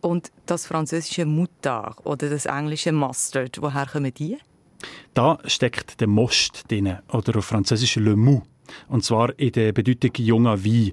Und 0.00 0.30
das 0.46 0.66
französische 0.66 1.24
Moutard 1.24 2.04
oder 2.04 2.28
das 2.28 2.46
englische 2.46 2.92
Mustard, 2.92 3.60
woher 3.60 3.86
kommen 3.86 4.12
die? 4.12 4.38
Da 5.14 5.38
steckt 5.46 6.00
der 6.00 6.08
Most 6.08 6.70
drin, 6.70 6.98
oder 7.12 7.38
auf 7.38 7.46
Französisch 7.46 7.96
Le 7.96 8.16
Mou. 8.16 8.42
Und 8.88 9.04
zwar 9.04 9.38
in 9.38 9.52
der 9.52 9.72
Bedeutung 9.72 10.12
junger 10.16 10.64
Wein. 10.64 10.92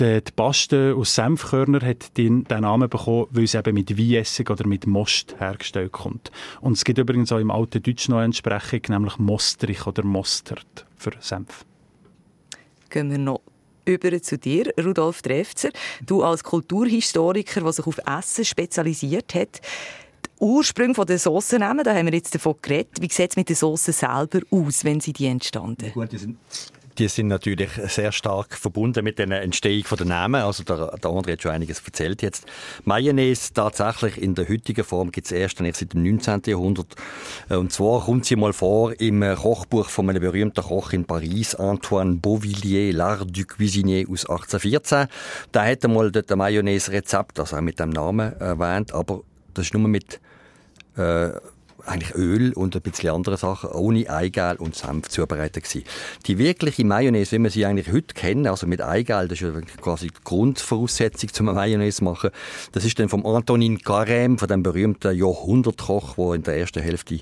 Die, 0.00 0.20
Paste 0.34 0.94
aus 0.96 1.14
Senfkörner 1.14 1.80
hat 1.86 2.16
den, 2.16 2.44
den 2.44 2.60
Namen 2.62 2.88
bekommen, 2.88 3.26
weil 3.30 3.44
es 3.44 3.54
eben 3.54 3.74
mit 3.74 3.96
Weinessig 3.96 4.48
oder 4.48 4.66
mit 4.66 4.86
Most 4.86 5.38
hergestellt 5.38 5.92
kommt. 5.92 6.30
Und 6.60 6.72
es 6.72 6.84
gibt 6.84 6.98
übrigens 6.98 7.30
auch 7.30 7.38
im 7.38 7.50
alten 7.50 7.82
Deutsch 7.82 8.08
noch 8.08 8.16
eine 8.16 8.26
Entsprechung, 8.26 8.80
nämlich 8.88 9.18
Mostrich 9.18 9.86
oder 9.86 10.02
Mostert 10.02 10.86
für 10.96 11.12
Senf. 11.20 11.64
Gehen 12.88 13.10
wir 13.10 13.18
noch 13.18 13.42
über 13.84 14.20
zu 14.22 14.38
dir, 14.38 14.72
Rudolf 14.82 15.22
Trefzer. 15.22 15.70
Du 16.06 16.22
als 16.22 16.42
Kulturhistoriker, 16.42 17.60
der 17.60 17.72
sich 17.72 17.86
auf 17.86 17.98
Essen 18.06 18.44
spezialisiert 18.44 19.34
hat. 19.34 19.60
Die 20.42 20.46
Ursprünge 20.48 21.06
der 21.06 21.20
Soße 21.20 21.60
nehmen, 21.60 21.84
da 21.84 21.94
haben 21.94 22.06
wir 22.06 22.14
jetzt 22.14 22.34
davon 22.34 22.56
geredet. 22.60 23.00
Wie 23.00 23.08
sieht 23.08 23.30
es 23.30 23.36
mit 23.36 23.48
der 23.48 23.54
Soße 23.54 23.92
selber 23.92 24.40
aus, 24.50 24.84
wenn 24.84 24.98
sie 24.98 25.12
die 25.12 25.26
entstanden? 25.26 25.92
Gut, 25.92 26.10
die 26.10 26.18
sind 26.18 26.36
die 26.98 27.08
sind 27.08 27.28
natürlich 27.28 27.70
sehr 27.86 28.12
stark 28.12 28.54
verbunden 28.54 29.02
mit 29.02 29.18
der 29.18 29.30
Entstehung 29.30 29.84
der 29.98 30.04
Namen. 30.04 30.42
Also 30.42 30.62
der, 30.62 30.98
der 30.98 31.10
André 31.10 31.32
hat 31.32 31.42
schon 31.42 31.52
einiges 31.52 31.80
erzählt 31.80 32.20
jetzt. 32.20 32.44
Mayonnaise 32.84 33.54
tatsächlich 33.54 34.20
in 34.20 34.34
der 34.34 34.46
heutigen 34.46 34.84
Form 34.84 35.10
gibt 35.10 35.26
es 35.26 35.32
erst 35.32 35.58
seit 35.58 35.94
dem 35.94 36.02
19. 36.02 36.42
Jahrhundert. 36.46 36.94
Und 37.48 37.72
zwar 37.72 38.04
kommt 38.04 38.26
sie 38.26 38.36
mal 38.36 38.52
vor 38.52 38.92
im 39.00 39.22
Kochbuch 39.36 39.88
von 39.88 40.10
einem 40.10 40.20
berühmten 40.20 40.62
Koch 40.62 40.92
in 40.92 41.06
Paris, 41.06 41.54
Antoine 41.54 42.16
Beauvilliers, 42.16 42.94
L'Art 42.94 43.30
du 43.30 43.44
Cuisinier 43.46 44.06
aus 44.10 44.26
1814. 44.28 45.06
Da 45.50 45.64
hat 45.64 45.84
er 45.84 45.88
mal 45.88 46.10
das 46.10 46.36
Mayonnaise-Rezept, 46.36 47.40
also 47.40 47.56
auch 47.56 47.60
mit 47.62 47.80
dem 47.80 47.88
Namen 47.88 48.34
erwähnt, 48.38 48.92
aber 48.92 49.22
das 49.54 49.66
ist 49.66 49.74
nur 49.74 49.88
mit 49.88 50.20
äh, 50.96 51.30
eigentlich 51.86 52.14
Öl 52.14 52.52
und 52.52 52.76
ein 52.76 52.82
bisschen 52.82 53.10
andere 53.10 53.36
Sachen 53.36 53.70
ohne 53.70 54.08
Eigelb 54.08 54.60
und 54.60 54.74
Senf 54.74 55.08
zubereitet 55.08 55.64
gewesen. 55.64 55.84
Die 56.26 56.38
wirkliche 56.38 56.84
Mayonnaise, 56.84 57.32
wie 57.36 57.42
wir 57.42 57.50
sie 57.50 57.66
eigentlich 57.66 57.92
heute 57.92 58.14
kennen, 58.14 58.46
also 58.46 58.66
mit 58.66 58.80
Eigelb, 58.80 59.30
das 59.30 59.40
ist 59.40 59.54
ja 59.54 59.60
quasi 59.80 60.08
die 60.08 60.24
Grundvoraussetzung 60.24 61.32
zum 61.32 61.46
Mayonnaise 61.46 62.04
machen, 62.04 62.30
das 62.72 62.84
ist 62.84 62.98
dann 62.98 63.08
vom 63.08 63.26
Antonin 63.26 63.78
Carême, 63.78 64.38
von 64.38 64.48
dem 64.48 64.62
berühmten 64.62 65.16
Jahrhundertkoch, 65.16 66.14
der 66.14 66.34
in 66.34 66.42
der 66.42 66.56
ersten 66.56 66.82
Hälfte 66.82 67.20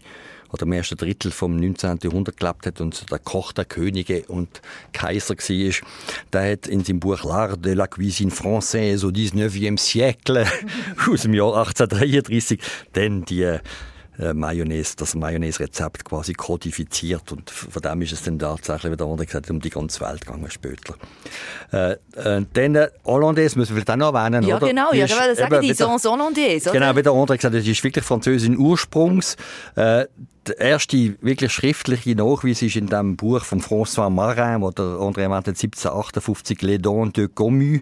oder 0.53 0.63
im 0.63 0.73
ersten 0.73 0.97
Drittel 0.97 1.31
vom 1.31 1.57
19. 1.57 2.01
Jahrhundert 2.03 2.39
gelebt 2.39 2.67
hat 2.67 2.81
und 2.81 3.11
der 3.11 3.19
Koch 3.19 3.53
der 3.53 3.65
Könige 3.65 4.25
und 4.29 4.61
Kaiser 4.93 5.37
war, 5.37 5.89
der 6.33 6.53
hat 6.53 6.67
in 6.67 6.85
seinem 6.85 7.01
Buch 7.01 7.21
L'Art 7.21 7.57
de 7.57 7.75
la 7.75 7.87
Cuisine 7.87 8.31
Française 8.31 9.05
au 9.05 9.11
19e 9.11 9.79
siècle 9.79 10.47
aus 11.11 11.23
dem 11.23 11.35
Jahr 11.35 11.57
1833 11.57 12.59
dann 12.93 13.25
die 13.25 13.59
äh, 14.21 14.35
Mayonnaise, 14.35 14.95
das 14.97 15.15
Mayonnaise-Rezept 15.15 16.05
quasi 16.05 16.35
kodifiziert 16.35 17.33
und 17.33 17.51
von 17.51 17.83
dem 17.83 18.03
ist 18.03 18.13
es 18.13 18.23
dann 18.23 18.39
tatsächlich, 18.39 18.93
wie 18.93 18.97
der 18.97 19.07
andere 19.07 19.27
gesagt 19.27 19.51
um 19.51 19.61
die 19.61 19.71
ganze 19.71 20.01
Welt 20.01 20.27
gegangen 20.27 20.51
später. 20.51 20.95
Äh, 21.73 21.93
äh, 22.17 22.45
dann 22.53 22.75
äh, 22.75 22.89
Hollandaise 23.05 23.59
müssen 23.59 23.77
wir 23.77 23.83
auch 23.89 23.97
noch 23.97 24.15
erwähnen, 24.15 24.43
ja, 24.45 24.57
oder? 24.57 24.69
genau, 24.69 24.91
Die 24.93 24.99
ja, 24.99 25.05
ist 25.07 25.13
ich 25.13 25.19
wollte 25.19 25.37
sagen, 25.37 25.55
eben 25.55 25.63
die 25.63 25.75
Sauce 25.75 26.05
Hollandaise, 26.05 26.71
oder? 26.71 26.79
Genau, 26.79 26.97
wie 26.97 27.03
der 27.03 27.13
andere 27.13 27.37
gesagt 27.37 27.55
hat, 27.55 27.61
das 27.61 27.67
ist 27.67 27.83
wirklich 27.83 28.05
französischen 28.05 28.59
Ursprungs. 28.59 29.37
Äh, 29.77 30.07
der 30.47 30.59
erste 30.59 31.17
wirklich 31.21 31.53
schriftliche 31.53 32.15
Nachweis 32.15 32.63
ist 32.63 32.77
in 32.77 32.87
dem 32.87 33.17
Buch 33.17 33.45
von 33.45 33.61
François 33.61 34.11
Marin, 34.11 34.63
wo 34.63 34.71
der 34.71 34.85
André 34.85 35.23
erwähnt 35.23 35.47
hat, 35.47 35.57
1758, 35.57 36.63
Les 36.63 36.79
Dons 36.79 37.13
de 37.13 37.29
Commu. 37.29 37.79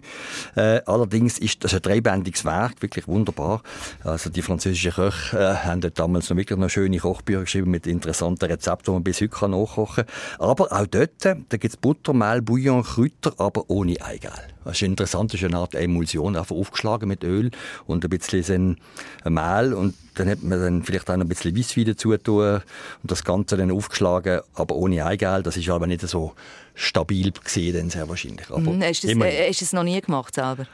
Äh, 0.55 0.81
allerdings 0.85 1.39
ist 1.39 1.63
das 1.63 1.73
ein 1.73 1.81
dreibändiges 1.81 2.45
Werk, 2.45 2.81
wirklich 2.81 3.07
wunderbar. 3.07 3.61
Also 4.03 4.29
die 4.29 4.41
französischen 4.41 4.91
Köche 4.91 5.37
äh, 5.37 5.65
haben 5.65 5.81
dort 5.81 5.97
damals 5.97 6.28
noch 6.29 6.37
wirklich 6.37 6.59
noch 6.59 6.69
schöne 6.69 6.97
Kochbücher 6.97 7.41
geschrieben 7.41 7.71
mit 7.71 7.87
interessanten 7.87 8.45
Rezepten, 8.45 8.85
die 8.85 8.91
man 8.91 9.03
bis 9.03 9.21
heute 9.21 9.49
nachkochen 9.49 10.05
kann. 10.05 10.39
Aber 10.39 10.71
auch 10.71 10.87
dort, 10.87 11.25
äh, 11.25 11.35
da 11.49 11.57
gibt 11.57 11.73
es 11.73 11.77
Butter, 11.77 12.13
Mehl, 12.13 12.41
Bouillon, 12.41 12.83
Kräuter, 12.83 13.33
aber 13.37 13.65
ohne 13.69 14.01
Eigelb. 14.01 14.33
Das 14.63 14.75
ist 14.75 14.83
interessant, 14.83 15.33
das 15.33 15.41
ist 15.41 15.45
eine 15.45 15.57
Art 15.57 15.73
Emulsion, 15.73 16.35
einfach 16.35 16.55
aufgeschlagen 16.55 17.07
mit 17.07 17.23
Öl 17.23 17.51
und 17.87 18.03
ein 18.03 18.09
bisschen 18.09 18.77
Mehl 19.25 19.73
und 19.73 19.95
dann 20.15 20.29
hat 20.29 20.43
man 20.43 20.59
dann 20.59 20.83
vielleicht 20.83 21.09
auch 21.09 21.15
noch 21.15 21.25
ein 21.25 21.29
bisschen 21.29 21.57
Weisswein 21.57 21.85
dazu 21.85 22.15
tun 22.17 22.55
und 23.01 23.11
das 23.11 23.23
Ganze 23.23 23.57
dann 23.57 23.71
aufgeschlagen, 23.71 24.41
aber 24.53 24.75
ohne 24.75 25.05
Eigelb. 25.05 25.45
Das 25.45 25.57
ist 25.57 25.69
aber 25.69 25.87
nicht 25.87 26.01
so 26.01 26.33
stabil 26.75 27.31
gesehen, 27.31 27.89
sehr 27.89 28.07
wahrscheinlich. 28.07 28.49
Aber 28.49 28.71
Hast 28.85 29.03
du 29.03 29.07
es, 29.07 29.17
äh, 29.17 29.49
hast 29.49 29.61
du 29.61 29.65
es 29.65 29.73
noch 29.73 29.83
nie 29.83 29.99
gemacht 30.01 30.35
selber? 30.35 30.67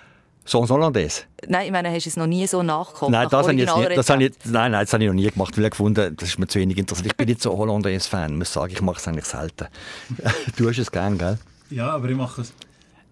Sauce 0.45 0.69
Hollandaise? 0.69 1.23
Nein, 1.47 1.65
ich 1.65 1.71
meine, 1.71 1.89
hast 1.91 2.05
du 2.05 2.09
es 2.09 2.17
noch 2.17 2.27
nie 2.27 2.45
so 2.45 2.61
nachgekocht? 2.61 3.11
Nein, 3.11 3.23
nach 3.23 3.31
das 3.31 3.47
habe 3.47 3.53
ich 3.53 3.59
jetzt 3.59 3.75
nicht, 3.77 3.97
das 3.97 4.09
habe 4.09 4.23
ich, 4.23 4.31
nein, 4.45 4.71
nein, 4.71 4.85
das 4.85 4.93
habe 4.93 5.03
ich 5.03 5.07
noch 5.07 5.15
nie 5.15 5.29
gemacht, 5.29 5.57
weil 5.57 5.65
ich 5.65 5.71
gefunden, 5.71 6.15
das 6.15 6.29
ist 6.29 6.39
mir 6.39 6.47
zu 6.47 6.59
wenig 6.59 6.77
interessant. 6.77 7.07
Ich 7.07 7.15
bin 7.15 7.27
nicht 7.27 7.41
so 7.41 7.57
Hollandaise-Fan, 7.57 8.37
muss 8.37 8.53
sagen, 8.53 8.71
ich 8.71 8.81
mache 8.81 8.97
es 8.97 9.07
eigentlich 9.07 9.25
selten. 9.25 9.67
du 10.57 10.69
hast 10.69 10.77
es 10.77 10.91
gern, 10.91 11.17
gell? 11.17 11.39
Ja, 11.71 11.89
aber 11.89 12.09
ich 12.09 12.15
mache 12.15 12.41
es. 12.41 12.53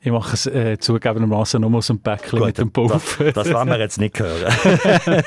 Ich 0.06 0.12
mache 0.12 0.34
es 0.34 0.46
äh, 0.48 0.78
zugegebenermaßen 0.78 1.62
nur 1.62 1.74
aus 1.78 1.88
dem 1.88 1.98
Päckchen 2.00 2.40
mit 2.40 2.58
dem 2.58 2.72
das, 2.74 2.74
Pulver. 2.74 3.32
das 3.32 3.54
wollen 3.54 3.70
wir 3.70 3.80
jetzt 3.80 3.98
nicht 4.00 4.20
hören. 4.20 4.54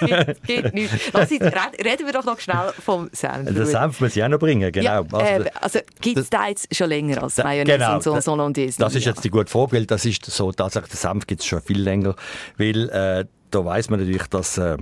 Geht, 0.00 0.42
geht 0.44 0.74
nicht. 0.74 1.12
Lass 1.14 1.30
red- 1.30 1.82
reden 1.82 2.06
wir 2.06 2.12
doch 2.12 2.24
noch 2.24 2.38
schnell 2.38 2.72
vom 2.84 3.08
Senf. 3.12 3.52
Den 3.54 3.64
Senf 3.64 4.00
muss 4.02 4.14
ich 4.14 4.22
auch 4.22 4.28
noch 4.28 4.38
bringen, 4.38 4.70
genau. 4.70 4.84
Ja, 4.84 4.98
Also, 5.00 5.18
äh, 5.44 5.50
also 5.60 5.78
gibt 6.02 6.18
es 6.18 6.28
da 6.28 6.48
jetzt 6.48 6.74
schon 6.76 6.90
länger 6.90 7.22
als 7.22 7.38
Mayonnaise 7.38 7.78
genau, 7.78 7.94
und 7.94 8.02
so 8.02 8.14
da- 8.14 8.32
Hollandaise? 8.32 8.78
Das 8.78 8.94
ist 8.94 9.06
jetzt 9.06 9.24
die 9.24 9.30
gute 9.30 9.52
weil 9.72 9.86
das 9.86 10.04
ist 10.04 10.26
so, 10.26 10.52
tatsächlich, 10.52 10.90
der 10.90 10.98
Senf 10.98 11.26
gibt 11.26 11.40
es 11.40 11.46
schon 11.46 11.62
viel 11.62 11.80
länger, 11.80 12.14
weil 12.58 12.90
äh, 12.90 13.24
da 13.50 13.64
weiß 13.64 13.88
man 13.88 14.00
natürlich, 14.00 14.26
dass 14.26 14.58
äh, 14.58 14.76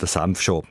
der 0.00 0.08
Senf 0.08 0.40
schon 0.42 0.64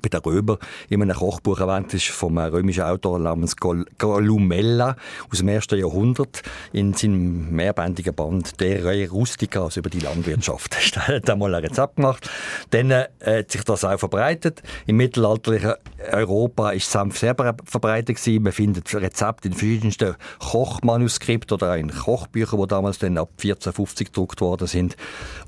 bei 0.00 0.08
den 0.08 0.20
Römer 0.20 0.58
in 0.88 1.02
einem 1.02 1.16
Kochbuch 1.16 1.60
erwähnt 1.60 1.92
ist 1.94 2.08
vom 2.08 2.38
äh, 2.38 2.44
römischen 2.44 2.84
Autor 2.84 3.18
namens 3.18 3.56
Columella 3.56 4.96
aus 5.30 5.38
dem 5.38 5.48
ersten 5.48 5.78
Jahrhundert 5.78 6.42
in 6.72 6.94
seinem 6.94 7.50
mehrbändigen 7.50 8.14
Band 8.14 8.60
Der 8.60 8.84
Re 8.84 9.08
Rustica, 9.10 9.64
also 9.64 9.80
über 9.80 9.90
die 9.90 10.00
Landwirtschaft. 10.00 10.76
da 10.96 11.08
hat 11.08 11.28
er 11.28 11.36
mal 11.36 11.54
ein 11.54 11.64
Rezept 11.64 11.96
gemacht. 11.96 12.28
Dann 12.70 12.90
äh, 12.90 13.08
hat 13.24 13.50
sich 13.50 13.64
das 13.64 13.84
auch 13.84 13.98
verbreitet. 13.98 14.62
Im 14.86 14.96
mittelalterlichen 14.96 15.74
Europa 16.10 16.70
ist 16.70 16.90
Senf 16.90 17.18
sehr 17.18 17.36
bre- 17.36 17.56
verbreitet 17.64 18.16
gewesen. 18.16 18.42
Man 18.42 18.52
findet 18.52 18.94
Rezepte 18.94 19.48
in 19.48 19.54
verschiedensten 19.54 20.14
Kochmanuskripten 20.38 21.54
oder 21.54 21.72
auch 21.72 21.76
in 21.76 21.90
Kochbüchern, 21.90 22.60
die 22.60 22.66
damals 22.66 22.98
dann 22.98 23.18
ab 23.18 23.30
1450 23.32 24.08
gedruckt 24.08 24.40
worden 24.40 24.66
sind. 24.66 24.96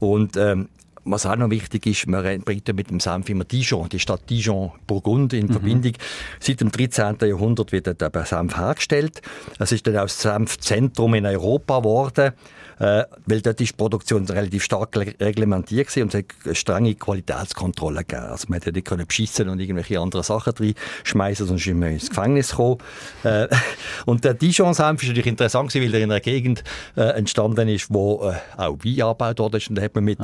Und 0.01 0.36
ähm, 0.36 0.68
was 1.05 1.26
auch 1.26 1.36
noch 1.36 1.50
wichtig 1.50 1.86
ist, 1.86 2.07
man 2.07 2.40
bringt 2.40 2.66
ja 2.66 2.74
mit 2.74 2.90
dem 2.90 3.00
Senf 3.00 3.28
immer 3.28 3.44
Dijon, 3.44 3.88
die 3.88 3.98
Stadt 3.98 4.28
Dijon, 4.30 4.72
Burgund 4.86 5.32
in 5.32 5.48
Verbindung. 5.48 5.92
Seit 6.40 6.61
dem 6.61 6.70
13. 6.70 7.16
Jahrhundert 7.20 7.72
wird 7.72 7.88
eben 7.88 8.24
Senf 8.24 8.57
hergestellt. 8.57 9.20
Es 9.59 9.72
ist 9.72 9.86
dann 9.86 9.96
auch 9.96 10.02
das 10.02 10.20
Senfzentrum 10.20 11.14
in 11.14 11.26
Europa 11.26 11.78
geworden, 11.78 12.32
äh, 12.79 13.05
weil 13.27 13.41
dort 13.41 13.61
ist 13.61 13.72
die 13.72 13.77
Produktion 13.77 14.25
relativ 14.27 14.64
stark 14.64 14.95
le- 14.97 15.14
reglementiert 15.20 15.89
gewesen 15.89 16.03
und 16.05 16.14
es 16.14 16.25
hat 16.47 16.57
strenge 16.57 16.95
Qualitätskontrolle 16.95 18.01
gegeben. 18.05 18.27
Also 18.27 18.47
man 18.49 18.59
hätte 18.59 18.72
nicht 18.72 18.87
können 18.87 19.07
beschissen 19.07 19.49
und 19.49 19.61
irgendwelche 19.61 20.01
anderen 20.01 20.22
Sachen 20.22 20.53
reinschmeißen, 20.59 21.47
sonst 21.47 21.66
ist 21.66 21.75
man 21.75 21.93
ins 21.93 22.09
Gefängnis 22.09 22.51
gekommen. 22.51 22.79
Äh, 23.22 23.49
und 24.07 24.25
der 24.25 24.35
Dijon-Senf 24.35 25.03
ist 25.03 25.09
natürlich 25.09 25.27
interessant 25.27 25.72
gewesen, 25.72 25.93
weil 25.93 25.95
er 26.01 26.05
in 26.05 26.11
einer 26.11 26.20
Gegend 26.20 26.64
äh, 26.97 27.03
entstanden 27.03 27.68
ist, 27.68 27.93
wo 27.93 28.31
äh, 28.31 28.35
auch 28.61 28.79
Wein 28.85 29.03
angebaut 29.03 29.55
ist 29.55 29.68
und 29.68 29.77
da 29.77 29.83
hat 29.83 29.95
man 29.95 30.05
mit, 30.05 30.18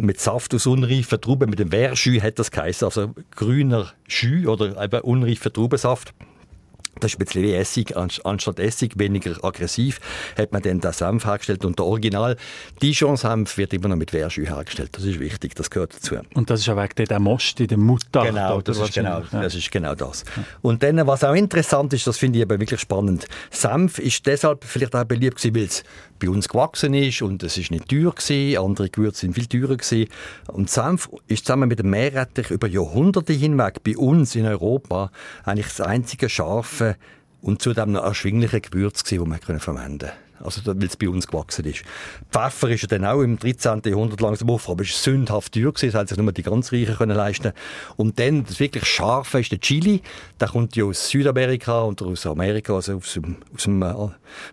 mit 0.00 0.20
Saft 0.20 0.54
aus 0.54 0.66
unreifen 0.66 1.20
Trauben, 1.20 1.50
mit 1.50 1.58
dem 1.58 1.70
Verjus 1.70 2.22
hat 2.22 2.38
das 2.38 2.50
geheißen, 2.50 2.86
also 2.86 3.14
grüner 3.34 3.92
Jus 4.08 4.46
oder 4.46 4.82
eben 4.82 5.00
unreifer 5.00 5.52
Traubensaft. 5.52 6.12
Das 7.00 7.12
ist 7.12 7.16
ein 7.20 7.24
bisschen 7.24 7.42
wie 7.42 7.54
Essig, 7.54 7.96
anst- 7.96 8.24
anstatt 8.24 8.58
Essig, 8.58 8.98
weniger 8.98 9.32
aggressiv, 9.44 10.00
hat 10.36 10.52
man 10.52 10.62
dann 10.62 10.80
den 10.80 10.92
Senf 10.92 11.24
hergestellt. 11.24 11.64
Und 11.64 11.78
der 11.78 11.86
Original 11.86 12.36
Dijon-Senf 12.82 13.56
wird 13.58 13.72
immer 13.74 13.88
noch 13.88 13.96
mit 13.96 14.10
Verjus 14.10 14.36
hergestellt. 14.36 14.90
Das 14.92 15.04
ist 15.04 15.18
wichtig, 15.20 15.54
das 15.54 15.70
gehört 15.70 15.94
dazu. 15.94 16.16
Und 16.34 16.50
das 16.50 16.60
ist 16.60 16.68
auch 16.68 16.76
wegen 16.76 17.04
der 17.06 17.18
Most 17.20 17.60
in 17.60 17.66
der 17.68 17.78
Mutter. 17.78 18.24
Genau, 18.24 18.60
das 18.60 18.78
ist 18.78 18.94
genau, 18.94 19.22
Ja. 19.32 19.42
das 19.42 19.54
ist 19.54 19.70
genau 19.70 19.94
das. 19.94 20.24
Und 20.62 20.82
dann, 20.82 21.06
was 21.06 21.24
auch 21.24 21.34
interessant 21.34 21.92
ist, 21.92 22.06
das 22.06 22.18
finde 22.18 22.38
ich 22.38 22.44
aber 22.44 22.58
wirklich 22.60 22.80
spannend. 22.80 23.26
Senf 23.50 23.98
ist 23.98 24.26
deshalb 24.26 24.64
vielleicht 24.64 24.94
auch 24.94 25.04
beliebt 25.04 25.38
gewesen, 25.38 25.54
weil 25.56 25.64
es 25.64 25.82
bei 26.18 26.28
uns 26.28 26.48
gewachsen 26.48 26.94
ist 26.94 27.22
und 27.22 27.42
es 27.42 27.56
ist 27.56 27.70
nicht 27.70 27.88
teuer 27.88 28.12
gewesen. 28.12 28.58
Andere 28.58 28.90
Gewürze 28.90 29.20
sind 29.20 29.34
viel 29.34 29.46
teurer 29.46 29.76
gewesen. 29.76 30.08
Und 30.48 30.70
Senf 30.70 31.08
ist 31.26 31.46
zusammen 31.46 31.68
mit 31.68 31.78
dem 31.78 31.90
Meerrettich 31.90 32.50
über 32.50 32.68
Jahrhunderte 32.68 33.32
hinweg 33.32 33.82
bei 33.84 33.96
uns 33.96 34.34
in 34.34 34.46
Europa 34.46 35.10
eigentlich 35.44 35.68
das 35.68 35.80
einzige 35.80 36.28
scharfe 36.28 36.96
und 37.40 37.62
zudem 37.62 37.92
noch 37.92 38.04
erschwingliche 38.04 38.60
Gewürz 38.60 39.04
gewesen, 39.04 39.30
das 39.30 39.48
man 39.48 39.60
verwenden 39.60 39.98
konnte. 39.98 40.27
Also, 40.40 40.60
weil 40.64 40.84
es 40.84 40.96
bei 40.96 41.08
uns 41.08 41.26
gewachsen 41.26 41.64
ist. 41.64 41.82
Pfeffer 42.30 42.70
ist 42.70 42.82
ja 42.82 42.88
dann 42.88 43.04
auch 43.04 43.20
im 43.22 43.38
13. 43.38 43.82
Jahrhundert 43.84 44.20
langsam 44.20 44.50
auf, 44.50 44.68
aber 44.68 44.82
es 44.82 44.90
ist 44.90 45.02
sündhaft 45.02 45.52
teuer 45.52 45.72
gewesen, 45.72 45.92
das 45.92 46.08
sich 46.08 46.18
nur 46.18 46.32
die 46.32 46.42
ganz 46.42 46.72
Reichen 46.72 46.96
können 46.96 47.16
leisten. 47.16 47.52
Und 47.96 48.18
dann, 48.18 48.44
das 48.44 48.60
wirklich 48.60 48.84
Scharfe 48.84 49.40
ist 49.40 49.52
der 49.52 49.60
Chili. 49.60 50.02
Der 50.40 50.48
kommt 50.48 50.76
ja 50.76 50.84
aus 50.84 51.08
Südamerika 51.08 51.80
und 51.82 52.02
aus 52.02 52.26
Amerika, 52.26 52.74
also 52.74 52.96
aus 52.96 53.14
dem, 53.14 53.36
aus 53.54 53.64
dem 53.64 53.82
äh, 53.82 53.94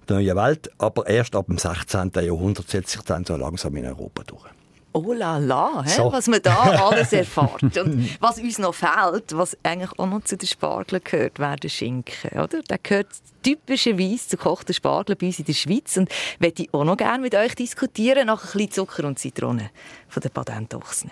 neuen 0.10 0.36
Welt. 0.36 0.72
Aber 0.78 1.08
erst 1.08 1.36
ab 1.36 1.48
dem 1.48 1.58
16. 1.58 2.12
Jahrhundert 2.16 2.70
setzt 2.70 2.92
sich 2.92 3.02
dann 3.02 3.26
so 3.26 3.36
langsam 3.36 3.76
in 3.76 3.86
Europa 3.86 4.24
durch. 4.24 4.55
Oh 4.96 5.12
la 5.12 5.38
la? 5.40 5.84
So. 5.86 6.10
was 6.10 6.28
man 6.28 6.42
da 6.42 6.56
alles 6.56 7.12
erfährt. 7.14 7.78
Und 7.78 8.22
was 8.22 8.40
uns 8.40 8.60
noch 8.60 8.74
fehlt, 8.74 9.36
was 9.36 9.58
eigentlich 9.62 9.92
auch 10.00 10.08
noch 10.08 10.24
zu 10.24 10.38
den 10.38 10.48
Spargeln 10.48 11.02
gehört, 11.04 11.38
wäre 11.38 11.58
der 11.58 11.68
Schinken. 11.68 12.40
Oder? 12.40 12.62
Der 12.62 12.78
gehört 12.78 13.08
typischerweise 13.44 14.30
zu 14.30 14.38
gekochten 14.38 14.74
Spargeln 14.74 15.18
bei 15.20 15.28
uns 15.28 15.40
in 15.40 15.46
der 15.46 15.54
Schweiz. 15.54 15.98
Und 15.98 16.10
möchte 16.40 16.64
ich 16.64 16.74
auch 16.74 16.86
noch 16.86 16.96
gerne 16.96 17.22
mit 17.22 17.36
euch 17.36 17.56
diskutieren, 17.56 18.28
nach 18.28 18.42
ein 18.42 18.52
bisschen 18.54 18.72
Zucker 18.72 19.04
und 19.04 19.20
Zitrone 19.20 19.70
von 20.08 20.22
den 20.22 20.32
Patentochsen. 20.32 21.12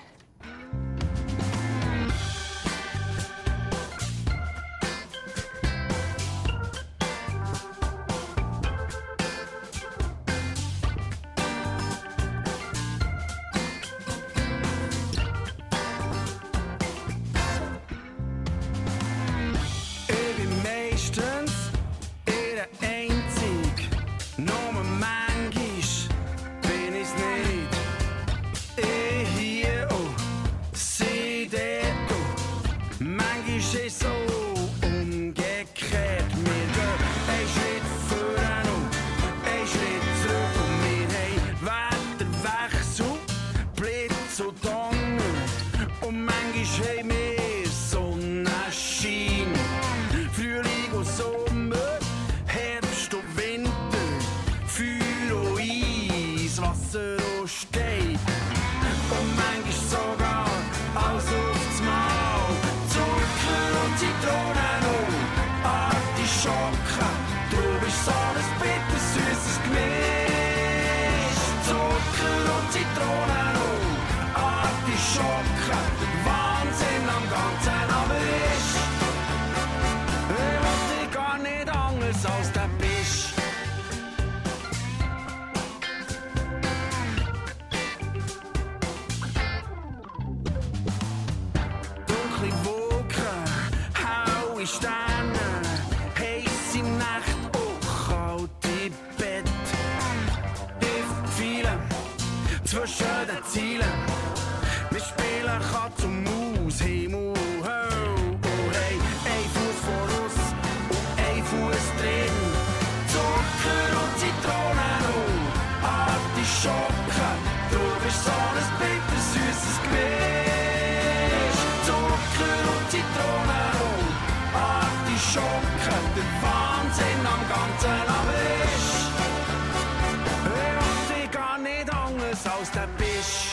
Anders 132.77 133.52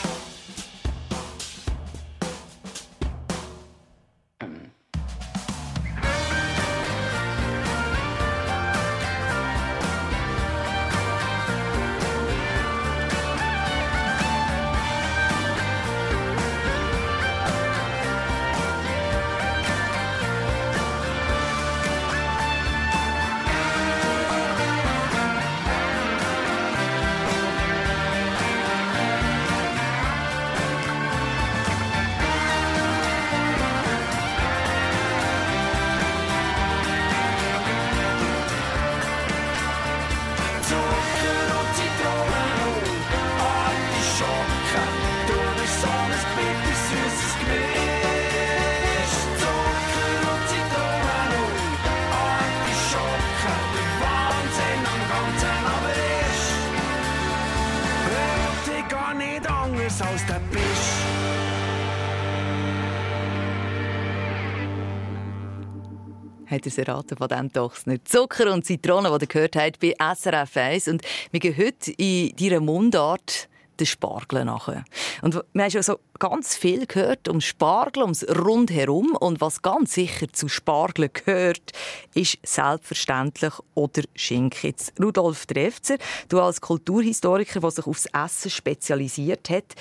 Hat 66.61 66.67
er 66.67 66.71
es 66.71 66.77
erraten 66.77 67.17
von 67.17 67.49
doch 67.53 67.85
nicht. 67.87 68.07
Zucker 68.07 68.53
und 68.53 68.63
Zitronen, 68.63 69.11
die 69.11 69.23
ihr 69.23 69.27
gehört 69.27 69.55
habt 69.55 69.79
bei 69.79 69.95
SRF 69.97 70.57
1. 70.57 70.89
Und 70.89 71.01
wir 71.31 71.39
gehen 71.39 71.57
heute 71.57 71.91
in 71.97 72.35
deiner 72.35 72.59
Mundart 72.59 73.49
den 73.79 73.87
Spargel 73.87 74.45
nachher. 74.45 74.85
Und 75.23 75.41
wir 75.53 75.63
haben 75.63 75.71
schon 75.71 75.81
so 75.81 75.99
ganz 76.21 76.55
viel 76.55 76.85
gehört 76.85 77.27
um 77.27 77.41
Spargel, 77.41 78.03
ums 78.03 78.23
Rundherum. 78.29 79.15
Und 79.19 79.41
was 79.41 79.63
ganz 79.63 79.95
sicher 79.95 80.31
zu 80.31 80.47
Spargel 80.47 81.09
gehört, 81.09 81.71
ist 82.13 82.37
selbstverständlich 82.43 83.53
oder 83.73 84.03
Schinken. 84.15 84.69
Jetzt, 84.69 84.93
Rudolf 85.01 85.47
Trefzer, 85.47 85.97
du 86.29 86.39
als 86.39 86.61
Kulturhistoriker, 86.61 87.59
der 87.59 87.71
sich 87.71 87.87
aufs 87.87 88.05
Essen 88.13 88.51
spezialisiert 88.51 89.49
hat, 89.49 89.75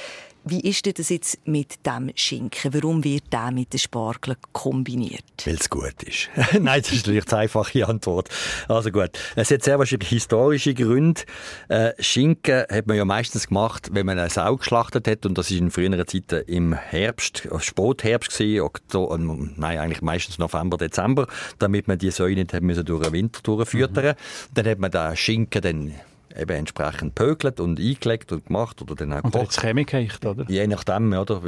wie 0.45 0.61
ist 0.61 0.87
denn 0.87 0.95
das 0.97 1.11
jetzt 1.11 1.39
mit 1.47 1.85
dem 1.87 2.11
Schinken? 2.15 2.73
Warum 2.73 3.05
wird 3.05 3.25
der 3.33 3.51
mit 3.51 3.73
den 3.73 3.79
Spargeln 3.79 4.39
kombiniert? 4.53 5.25
Weil 5.45 5.57
es 5.57 5.69
gut 5.69 6.03
ist. 6.03 6.31
Nein, 6.59 6.81
das 6.81 6.93
ist 6.93 7.07
natürlich 7.07 7.27
die 7.27 7.35
einfache 7.35 7.87
Antwort. 7.87 8.31
Also 8.67 8.91
gut. 8.91 9.11
Es 9.37 9.51
hat 9.51 9.63
sehr 9.63 9.79
wahrscheinlich 9.79 10.09
historische 10.09 10.73
Gründe. 10.73 11.23
Äh, 11.69 11.93
Schinken 11.99 12.65
hat 12.71 12.87
man 12.87 12.97
ja 12.97 13.05
meistens 13.05 13.49
gemacht, 13.49 13.91
wenn 13.93 14.07
man 14.07 14.19
eine 14.19 14.31
Sau 14.31 14.57
geschlachtet 14.57 15.07
hat. 15.09 15.27
Und 15.27 15.37
das 15.37 15.51
ist 15.51 15.59
in 15.59 15.71
früheren 15.71 15.99
Zeiten 16.31 16.51
im 16.51 16.73
Herbst, 16.73 17.47
äh, 17.47 17.61
Spätherbst 17.61 18.39
gewesen, 18.39 18.63
Oktober, 18.63 19.19
nein, 19.19 19.79
eigentlich 19.79 20.03
meistens 20.03 20.39
November, 20.39 20.77
Dezember, 20.77 21.27
damit 21.59 21.89
man 21.89 21.99
die 21.99 22.11
Säue 22.11 22.35
nicht 22.35 22.53
durch 22.53 23.03
den 23.03 23.13
Winter 23.13 23.41
durchfüttern. 23.43 24.15
Dann 24.55 24.67
hat 24.67 24.79
man 24.79 24.91
den 24.91 25.17
Schinken 25.17 25.63
dann 25.63 25.95
eben 26.39 26.51
entsprechend 26.57 27.15
pökelt 27.15 27.61
und 27.61 27.79
eingelegt 27.81 28.33
und 28.33 28.47
gemacht 28.47 28.81
oder 28.83 28.95
dann 28.95 29.13
auch 29.13 29.25
Und 29.25 29.33
gekocht. 29.33 29.43
jetzt 29.53 29.61
Chemie 29.61 29.85
geheicht, 29.85 30.25
oder? 30.25 30.45
Je 30.49 30.67
nachdem, 30.67 31.13
oder? 31.13 31.41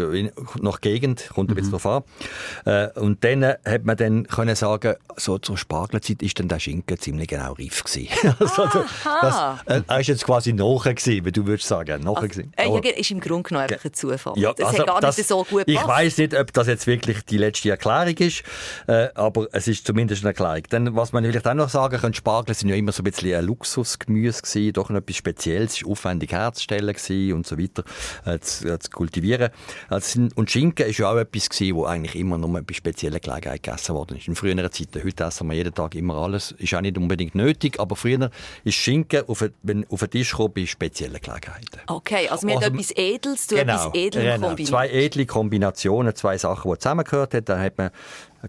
Nach 0.61 0.81
Gegend, 0.81 1.29
kommt 1.35 1.51
ein 1.51 1.55
bisschen 1.55 1.73
drauf 1.73 1.87
an. 1.87 2.03
Äh, 2.65 2.89
und 3.01 3.23
dann 3.25 3.43
äh, 3.43 3.57
hat 3.65 3.85
man 3.85 3.97
dann 3.97 4.27
können 4.27 4.55
sagen, 4.57 4.95
so 5.17 5.39
zur 5.39 5.57
Spargelzeit 5.57 6.23
ist 6.23 6.39
dann 6.39 6.49
der 6.49 6.59
Schinken 6.59 6.99
ziemlich 6.99 7.29
genau 7.29 7.53
reif 7.53 7.85
gewesen. 7.85 8.09
also, 8.39 8.69
das, 9.21 9.61
äh, 9.67 9.83
er 9.87 10.01
ist 10.01 10.07
jetzt 10.09 10.25
quasi 10.25 10.53
nachher 10.53 10.95
gewesen, 10.95 11.25
wie 11.25 11.33
du 11.33 11.47
würdest 11.47 11.69
sagen, 11.69 12.03
nachher 12.03 12.29
gewesen. 12.29 12.53
Äh, 12.57 12.69
ja, 12.69 12.79
ist 12.97 13.11
im 13.11 13.21
Grunde 13.21 13.49
genommen 13.49 13.69
einfach 13.71 13.85
ein 13.85 13.93
Zufall. 13.93 14.35
ja, 14.37 14.53
das 14.53 14.67
also 14.69 14.79
hat 14.81 14.87
gar 14.87 15.01
das- 15.01 15.17
nicht 15.17 15.29
so 15.29 15.45
gut 15.45 15.63
Ich 15.67 15.75
gepasst. 15.77 15.89
weiß 15.89 16.19
nicht, 16.19 16.35
ob 16.39 16.53
das 16.53 16.67
jetzt 16.67 16.87
wirklich 16.87 17.25
die 17.25 17.39
letzte 17.39 17.71
Erklärung 17.71 18.17
ist, 18.17 18.43
äh, 18.87 19.09
aber 19.15 19.47
es 19.53 19.69
ist 19.69 19.87
zumindest 19.87 20.23
eine 20.25 20.31
Erklärung. 20.31 20.63
Dann, 20.71 20.97
was 20.97 21.13
man 21.13 21.25
vielleicht 21.25 21.47
auch 21.47 21.55
noch 21.55 21.69
sagen 21.69 21.99
kann, 21.99 22.15
Spargel 22.15 22.55
sind 22.55 22.69
ja 22.69 22.75
immer 22.77 22.93
so 22.93 23.03
ein 23.03 23.05
bisschen 23.05 23.35
ein 23.35 23.45
Luxusgemüse 23.45 24.43
gewesen. 24.43 24.72
Irgendwie 24.73 24.83
doch 24.83 24.91
noch 24.91 24.99
etwas 24.99 25.17
Spezielles. 25.17 25.75
Es 25.75 25.85
war 25.85 25.93
aufwendig 25.93 26.33
herzustellen 26.33 26.95
gewesen 26.95 27.33
und 27.35 27.47
so 27.47 27.59
weiter, 27.59 27.85
äh, 28.25 28.39
zu, 28.39 28.69
äh, 28.69 28.79
zu 28.79 28.91
kultivieren. 28.91 29.51
Also, 29.89 30.29
und 30.35 30.51
Schinken 30.51 30.87
ist 30.87 30.99
ja 30.99 31.11
auch 31.11 31.17
etwas 31.17 31.49
gewesen, 31.49 31.77
wo 31.77 31.85
eigentlich 31.85 32.17
immer 32.17 32.39
nur 32.39 32.61
bei 32.63 32.75
speziellen 32.75 33.21
Gelegenheiten 33.21 33.63
gegessen 33.63 33.95
worden 33.95 34.17
ist. 34.17 34.29
In 34.29 34.35
früheren 34.35 34.71
Zeiten, 34.73 35.03
heute 35.05 35.25
essen 35.25 35.47
wir 35.49 35.55
jeden 35.55 35.75
Tag 35.75 35.95
immer 35.95 36.17
alles. 36.17 36.53
Ist 36.53 36.75
auch 36.75 36.81
nicht 36.81 36.97
unbedingt 36.99 37.35
nötig, 37.35 37.79
aber 37.79 37.97
früher 37.97 38.31
ist 38.65 38.75
Schinken 38.75 39.29
auf, 39.29 39.45
wenn, 39.63 39.87
auf 39.91 40.01
den 40.01 40.11
Tisch 40.11 40.31
gekommen 40.31 40.53
bei 40.55 40.67
speziellen 40.67 41.21
Gelegenheiten. 41.21 41.81
Okay, 41.87 42.29
also 42.29 42.47
wir 42.47 42.57
Also, 42.57 42.67
haben 42.67 42.75
etwas 42.75 42.91
Edles 42.93 43.47
zu 43.47 43.57
etwas 43.57 43.89
Edlem 43.95 44.25
genau. 44.25 44.49
kombiniert. 44.49 44.69
Zwei 44.69 44.89
edle 44.89 45.27
Kombinationen, 45.27 46.15
zwei 46.15 46.39
Sachen, 46.39 46.71
die 46.71 46.79
zusammengehört 46.79 47.35
haben, 47.35 47.45
dann 47.45 47.61
hat 47.61 47.79
man 47.79 47.91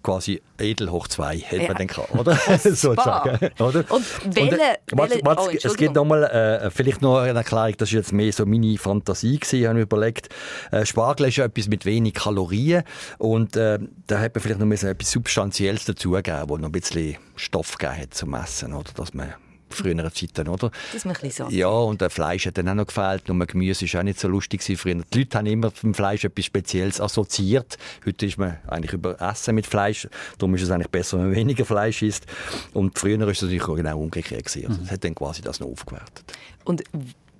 quasi 0.01 0.41
edel 0.57 0.89
hoch 0.91 1.07
zwei, 1.07 1.37
hat 1.39 1.51
Ja. 1.59 1.67
man 1.67 1.77
dann 1.77 1.87
gehabt, 1.87 2.15
oder? 2.15 2.35
Sozusagen, 2.59 3.37
oder? 3.59 3.83
Und 3.91 4.35
welche- 4.35 4.55
äh, 4.55 4.75
welche- 4.93 5.19
was, 5.23 5.37
oh, 5.37 5.49
es 5.51 5.75
gibt 5.77 5.95
nochmal, 5.95 6.23
äh, 6.23 6.71
vielleicht 6.71 7.01
noch 7.01 7.19
eine 7.19 7.37
Erklärung, 7.39 7.73
das 7.77 7.89
ist 7.89 7.93
jetzt 7.93 8.13
mehr 8.13 8.31
so 8.33 8.45
meine 8.45 8.77
Fantasie 8.77 9.39
gewesen, 9.39 9.67
habe 9.67 9.79
ich 9.79 9.83
überlegt. 9.83 10.29
Äh, 10.71 10.85
Spargel 10.85 11.27
ist 11.27 11.37
ja 11.37 11.45
etwas 11.45 11.67
mit 11.67 11.85
wenig 11.85 12.13
Kalorien 12.15 12.83
und 13.17 13.55
äh, 13.55 13.79
da 14.07 14.19
hat 14.19 14.33
man 14.35 14.41
vielleicht 14.41 14.59
noch 14.59 14.71
etwas 14.71 15.11
Substanzielles 15.11 15.85
dazugeben, 15.85 16.43
wo 16.47 16.57
noch 16.57 16.69
ein 16.69 16.71
bisschen 16.71 17.17
Stoff 17.35 17.77
gegeben 17.77 18.01
hat 18.01 18.13
zum 18.13 18.33
Essen, 18.33 18.73
oder? 18.73 18.91
Dass 18.95 19.13
man 19.13 19.33
früheren 19.76 20.11
Zeiten, 20.13 20.47
oder? 20.47 20.71
Dass 20.91 21.05
man 21.05 21.15
ein 21.15 21.32
satt 21.32 21.51
Ja, 21.51 21.67
und 21.67 22.01
das 22.01 22.13
Fleisch 22.13 22.45
hat 22.45 22.57
dann 22.57 22.69
auch 22.69 22.76
noch 22.76 22.88
gefehlt. 22.88 23.28
Nur 23.28 23.45
Gemüse 23.45 23.91
war 23.93 24.01
auch 24.01 24.03
nicht 24.03 24.19
so 24.19 24.28
lustig 24.28 24.63
früher. 24.78 25.01
Die 25.13 25.19
Leute 25.19 25.38
haben 25.38 25.45
immer 25.45 25.71
vom 25.71 25.93
Fleisch 25.93 26.24
etwas 26.24 26.45
Spezielles 26.45 27.01
assoziiert. 27.01 27.78
Heute 28.05 28.26
ist 28.26 28.38
man 28.38 28.57
eigentlich 28.67 28.93
über 28.93 29.19
Essen 29.21 29.55
mit 29.55 29.67
Fleisch. 29.67 30.07
Darum 30.38 30.55
ist 30.55 30.63
es 30.63 30.71
eigentlich 30.71 30.89
besser, 30.89 31.17
wenn 31.17 31.28
man 31.28 31.36
weniger 31.36 31.65
Fleisch 31.65 32.01
isst. 32.01 32.26
Und 32.74 32.97
früher 32.97 33.28
ist 33.28 33.38
es 33.38 33.43
natürlich 33.43 33.67
auch 33.67 33.76
genau 33.76 33.99
umgekehrt 33.99 34.45
gewesen. 34.45 34.67
Also, 34.67 34.82
das 34.82 34.91
hat 34.91 35.03
dann 35.03 35.15
quasi 35.15 35.41
das 35.41 35.59
noch 35.59 35.67
aufgewertet. 35.67 36.24
Und 36.63 36.84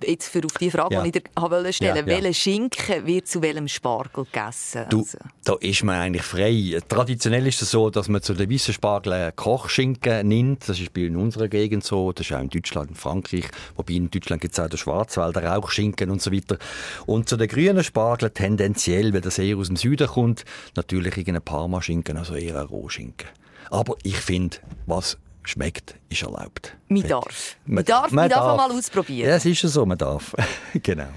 jetzt 0.06 0.28
für 0.28 0.44
auf 0.44 0.52
die 0.58 0.70
Frage, 0.70 0.94
Ja. 0.94 1.02
die 1.02 1.08
ich 1.08 1.12
dir 1.12 1.22
wollte 1.40 1.72
stellen 1.72 1.96
Ja, 1.96 2.00
ja. 2.02 2.06
welcher 2.06 2.34
Schinken 2.34 3.06
wird 3.06 3.26
zu 3.28 3.42
welchem 3.42 3.68
Spargel 3.68 4.24
gegessen? 4.24 4.86
Du, 4.90 5.00
Also, 5.00 5.18
da 5.44 5.54
ist 5.60 5.82
man 5.84 5.96
eigentlich 5.96 6.22
frei. 6.22 6.78
Traditionell 6.88 7.46
ist 7.46 7.62
es 7.62 7.70
so, 7.70 7.90
dass 7.90 8.08
man 8.08 8.22
zu 8.22 8.34
den 8.34 8.50
weißen 8.50 8.74
Spargel 8.74 9.32
Kochschinken 9.34 10.28
nimmt. 10.28 10.68
Das 10.68 10.78
ist 10.80 10.96
in 10.96 11.16
unserer 11.16 11.48
Gegend 11.48 11.84
so. 11.84 12.12
Das 12.12 12.26
ist 12.26 12.32
auch 12.32 12.40
in 12.40 12.48
Deutschland, 12.50 12.90
in 12.90 12.96
Frankreich. 12.96 13.44
Wobei 13.76 13.94
in 13.94 14.10
Deutschland 14.10 14.42
gibt 14.42 14.54
es 14.54 14.60
auch 14.60 14.68
den 14.68 14.78
Schwarzwälder 14.78 15.44
Rauchschinken 15.44 16.10
und 16.10 16.22
so 16.22 16.32
weiter. 16.32 16.58
Und 17.06 17.28
zu 17.28 17.36
den 17.36 17.48
grünen 17.48 17.84
Spargeln 17.84 18.32
tendenziell, 18.32 19.12
weil 19.12 19.20
das 19.20 19.38
eher 19.38 19.56
aus 19.56 19.68
dem 19.68 19.76
Süden 19.76 20.06
kommt, 20.06 20.44
natürlich 20.76 21.16
irgendein 21.16 21.42
Parmaschinken, 21.42 22.16
also 22.16 22.34
eher 22.34 22.60
ein 22.60 22.66
Rohschinken. 22.66 23.28
Aber 23.70 23.96
ich 24.02 24.16
finde, 24.16 24.58
was 24.86 25.16
schmeckt, 25.48 25.94
ist 26.08 26.22
erlaubt. 26.22 26.76
Man 26.88 27.02
darf. 27.06 27.56
Man 27.66 27.84
darf- 27.84 28.10
man 28.12 28.28
darf 28.28 28.56
mal 28.56 28.70
ausprobieren. 28.70 29.28
Ja, 29.30 29.36
es 29.36 29.44
ist 29.46 29.62
ja 29.62 29.68
so, 29.68 29.84
man 29.86 29.98
darf. 29.98 30.34
genau. 30.82 31.08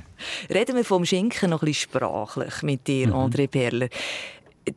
Reden 0.49 0.75
wir 0.75 0.83
vom 0.85 1.05
Schinken 1.05 1.49
noch 1.51 1.61
ein 1.61 1.65
bisschen 1.67 1.89
sprachlich 1.91 2.61
mit 2.63 2.87
dir, 2.87 3.07
Mhm. 3.07 3.13
André 3.13 3.47
Perler. 3.47 3.87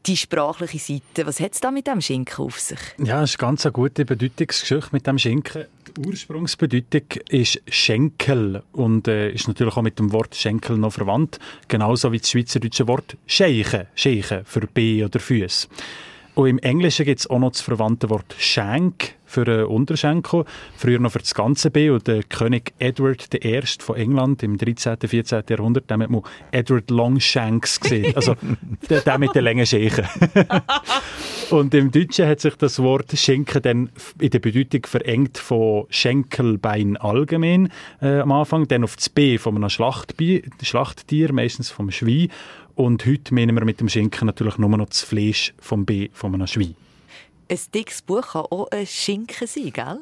Die 0.06 0.16
sprachliche 0.16 0.78
Seite, 0.78 1.26
was 1.26 1.40
hat 1.40 1.52
es 1.54 1.60
da 1.60 1.72
mit 1.72 1.88
dem 1.88 2.00
Schinken 2.00 2.44
auf 2.44 2.60
sich? 2.60 2.78
Ja, 2.98 3.20
das 3.22 3.30
ist 3.30 3.38
ganz 3.38 3.66
eine 3.66 3.72
gute 3.72 4.04
Bedeutungsgeschichte 4.04 4.90
mit 4.92 5.04
dem 5.04 5.18
Schinken. 5.18 5.64
Die 5.96 6.06
Ursprungsbedeutung 6.06 7.02
ist 7.28 7.60
Schenkel 7.68 8.62
und 8.70 9.08
äh, 9.08 9.32
ist 9.32 9.48
natürlich 9.48 9.76
auch 9.76 9.82
mit 9.82 9.98
dem 9.98 10.12
Wort 10.12 10.36
Schenkel 10.36 10.76
noch 10.78 10.92
verwandt. 10.92 11.40
Genauso 11.66 12.12
wie 12.12 12.18
das 12.20 12.30
schweizerdeutsche 12.30 12.86
Wort 12.86 13.16
Scheiche, 13.26 13.88
Scheiche 13.96 14.42
für 14.44 14.60
B 14.60 15.02
oder 15.04 15.18
Füße. 15.18 15.66
Und 16.36 16.46
im 16.46 16.58
Englischen 16.60 17.04
gibt 17.04 17.18
es 17.18 17.28
auch 17.28 17.40
noch 17.40 17.50
das 17.50 17.60
verwandte 17.60 18.08
Wort 18.10 18.32
Shank 18.38 19.14
für 19.30 19.46
einen 19.46 19.64
Unterschenkel. 19.66 20.44
Früher 20.76 20.98
noch 20.98 21.12
für 21.12 21.20
das 21.20 21.34
ganze 21.34 21.70
B. 21.70 21.90
Und 21.90 22.06
der 22.06 22.22
König 22.24 22.72
Edward 22.78 23.32
I. 23.44 23.60
von 23.78 23.96
England 23.96 24.42
im 24.42 24.58
13. 24.58 24.96
14. 25.06 25.44
Jahrhundert, 25.48 25.90
dem 25.90 26.02
hat 26.02 26.10
man 26.10 26.22
Edward 26.50 26.90
Longshanks 26.90 27.80
gesehen. 27.80 28.14
Also 28.16 28.34
der, 28.90 29.00
der 29.00 29.18
mit 29.18 29.34
den 29.34 29.44
langen 29.44 29.66
Schächen. 29.66 30.06
Und 31.50 31.74
im 31.74 31.90
Deutschen 31.90 32.28
hat 32.28 32.40
sich 32.40 32.54
das 32.54 32.78
Wort 32.80 33.10
Schinken 33.16 33.62
dann 33.62 33.90
in 34.20 34.30
der 34.30 34.38
Bedeutung 34.38 34.86
verengt 34.86 35.36
von 35.38 35.86
Schenkelbein 35.90 36.96
allgemein 36.96 37.72
äh, 38.00 38.20
am 38.20 38.30
Anfang, 38.30 38.68
dann 38.68 38.84
auf 38.84 38.94
das 38.94 39.08
B 39.08 39.36
von 39.36 39.56
einem 39.56 39.68
Schlachtbi 39.68 40.44
Schlachttier, 40.62 41.32
meistens 41.32 41.70
vom 41.70 41.90
Schwein. 41.90 42.28
Und 42.74 43.04
heute 43.04 43.34
meinen 43.34 43.56
wir 43.56 43.64
mit 43.64 43.80
dem 43.80 43.88
Schinken 43.88 44.26
natürlich 44.26 44.58
nur 44.58 44.70
noch 44.70 44.88
das 44.88 45.02
Fleisch 45.02 45.52
vom 45.58 45.84
B 45.84 46.08
von 46.12 46.34
einem 46.34 46.46
Schwein. 46.46 46.74
Ein 47.50 47.58
dickes 47.74 48.02
Buch 48.02 48.32
kann 48.32 48.42
auch 48.42 48.68
ein 48.70 48.86
Schinken 48.86 49.46
sein, 49.46 49.72
gell? 49.72 50.00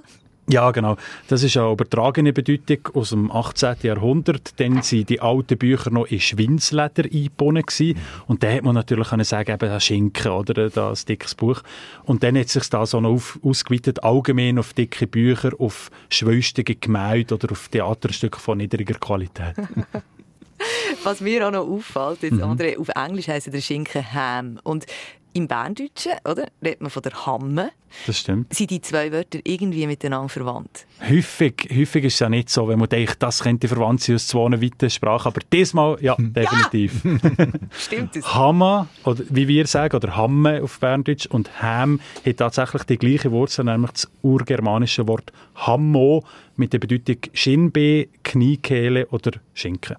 Ja, 0.50 0.70
genau. 0.70 0.96
Das 1.28 1.42
ist 1.42 1.56
eine 1.58 1.70
übertragene 1.72 2.32
Bedeutung 2.32 2.78
aus 2.94 3.10
dem 3.10 3.30
18. 3.30 3.76
Jahrhundert. 3.82 4.58
Dann 4.58 4.82
sind 4.82 5.10
die 5.10 5.20
alten 5.20 5.58
Bücher 5.58 5.90
noch 5.90 6.06
in 6.06 6.20
Schwinsleder 6.20 7.04
eingebunden 7.04 7.64
gewesen. 7.64 7.98
Und 8.26 8.42
dann 8.42 8.54
hat 8.54 8.62
man 8.62 8.74
natürlich 8.74 9.08
können 9.08 9.24
sagen, 9.24 9.50
eben 9.52 9.68
das 9.68 9.84
Schinken 9.84 10.32
oder 10.32 10.70
das 10.70 11.04
dickes 11.04 11.34
Buch. 11.34 11.62
Und 12.04 12.22
dann 12.22 12.38
hat 12.38 12.48
sich 12.48 12.68
das 12.70 12.94
auch 12.94 13.00
noch 13.02 13.12
auf, 13.12 13.38
ausgeweitet, 13.42 14.02
allgemein 14.02 14.58
auf 14.58 14.72
dicke 14.72 15.06
Bücher, 15.06 15.52
auf 15.58 15.90
schwülstige 16.08 16.76
Gemälde 16.76 17.34
oder 17.34 17.52
auf 17.52 17.68
Theaterstücke 17.68 18.40
von 18.40 18.56
niedriger 18.58 18.98
Qualität. 18.98 19.54
Was 21.04 21.20
mir 21.20 21.46
auch 21.46 21.52
noch 21.52 21.68
auffällt, 21.68 22.22
jetzt, 22.22 22.32
Mhm. 22.32 22.42
André, 22.42 22.78
auf 22.78 22.88
Englisch 22.88 23.28
heisst 23.28 23.52
der 23.52 23.60
Schinken 23.60 24.12
Ham. 24.12 24.58
Und 24.64 24.86
im 25.32 25.48
Berndeutschen, 25.48 26.12
oder, 26.24 26.48
redet 26.62 26.80
man 26.80 26.90
von 26.90 27.02
der 27.02 27.26
Hamme. 27.26 27.70
Das 28.06 28.18
stimmt. 28.18 28.52
Sind 28.52 28.70
die 28.70 28.80
zwei 28.80 29.12
Wörter 29.12 29.38
irgendwie 29.44 29.86
miteinander 29.86 30.28
verwandt? 30.28 30.86
Häufig, 31.08 31.68
häufig 31.74 32.04
ist 32.04 32.14
es 32.14 32.20
ja 32.20 32.28
nicht 32.28 32.50
so, 32.50 32.68
wenn 32.68 32.78
man 32.78 32.88
denkt, 32.88 33.22
das 33.22 33.42
könnte 33.42 33.68
verwandt 33.68 34.02
sein 34.02 34.16
aus 34.16 34.26
zwei 34.26 34.50
weiteren 34.50 34.90
Sprachen. 34.90 35.28
Aber 35.28 35.40
diesmal, 35.52 35.96
ja, 36.02 36.14
definitiv. 36.18 37.02
Stimmt 37.78 38.16
das? 38.16 38.34
Hammer, 38.34 38.88
oder 39.04 39.22
wie 39.30 39.48
wir 39.48 39.66
sagen, 39.66 39.96
oder 39.96 40.16
Hamme 40.16 40.62
auf 40.62 40.78
Berndeutsch, 40.80 41.26
und 41.26 41.62
Ham 41.62 42.00
hat 42.26 42.36
tatsächlich 42.36 42.82
die 42.84 42.98
gleiche 42.98 43.30
Wurzel, 43.32 43.64
nämlich 43.64 43.92
das 43.92 44.10
urgermanische 44.22 45.06
Wort 45.08 45.32
Hammo 45.54 46.24
mit 46.56 46.72
der 46.72 46.78
Bedeutung 46.78 47.16
Schienbein, 47.32 48.06
Kniekehle 48.22 49.06
oder 49.08 49.32
Schinken. 49.54 49.96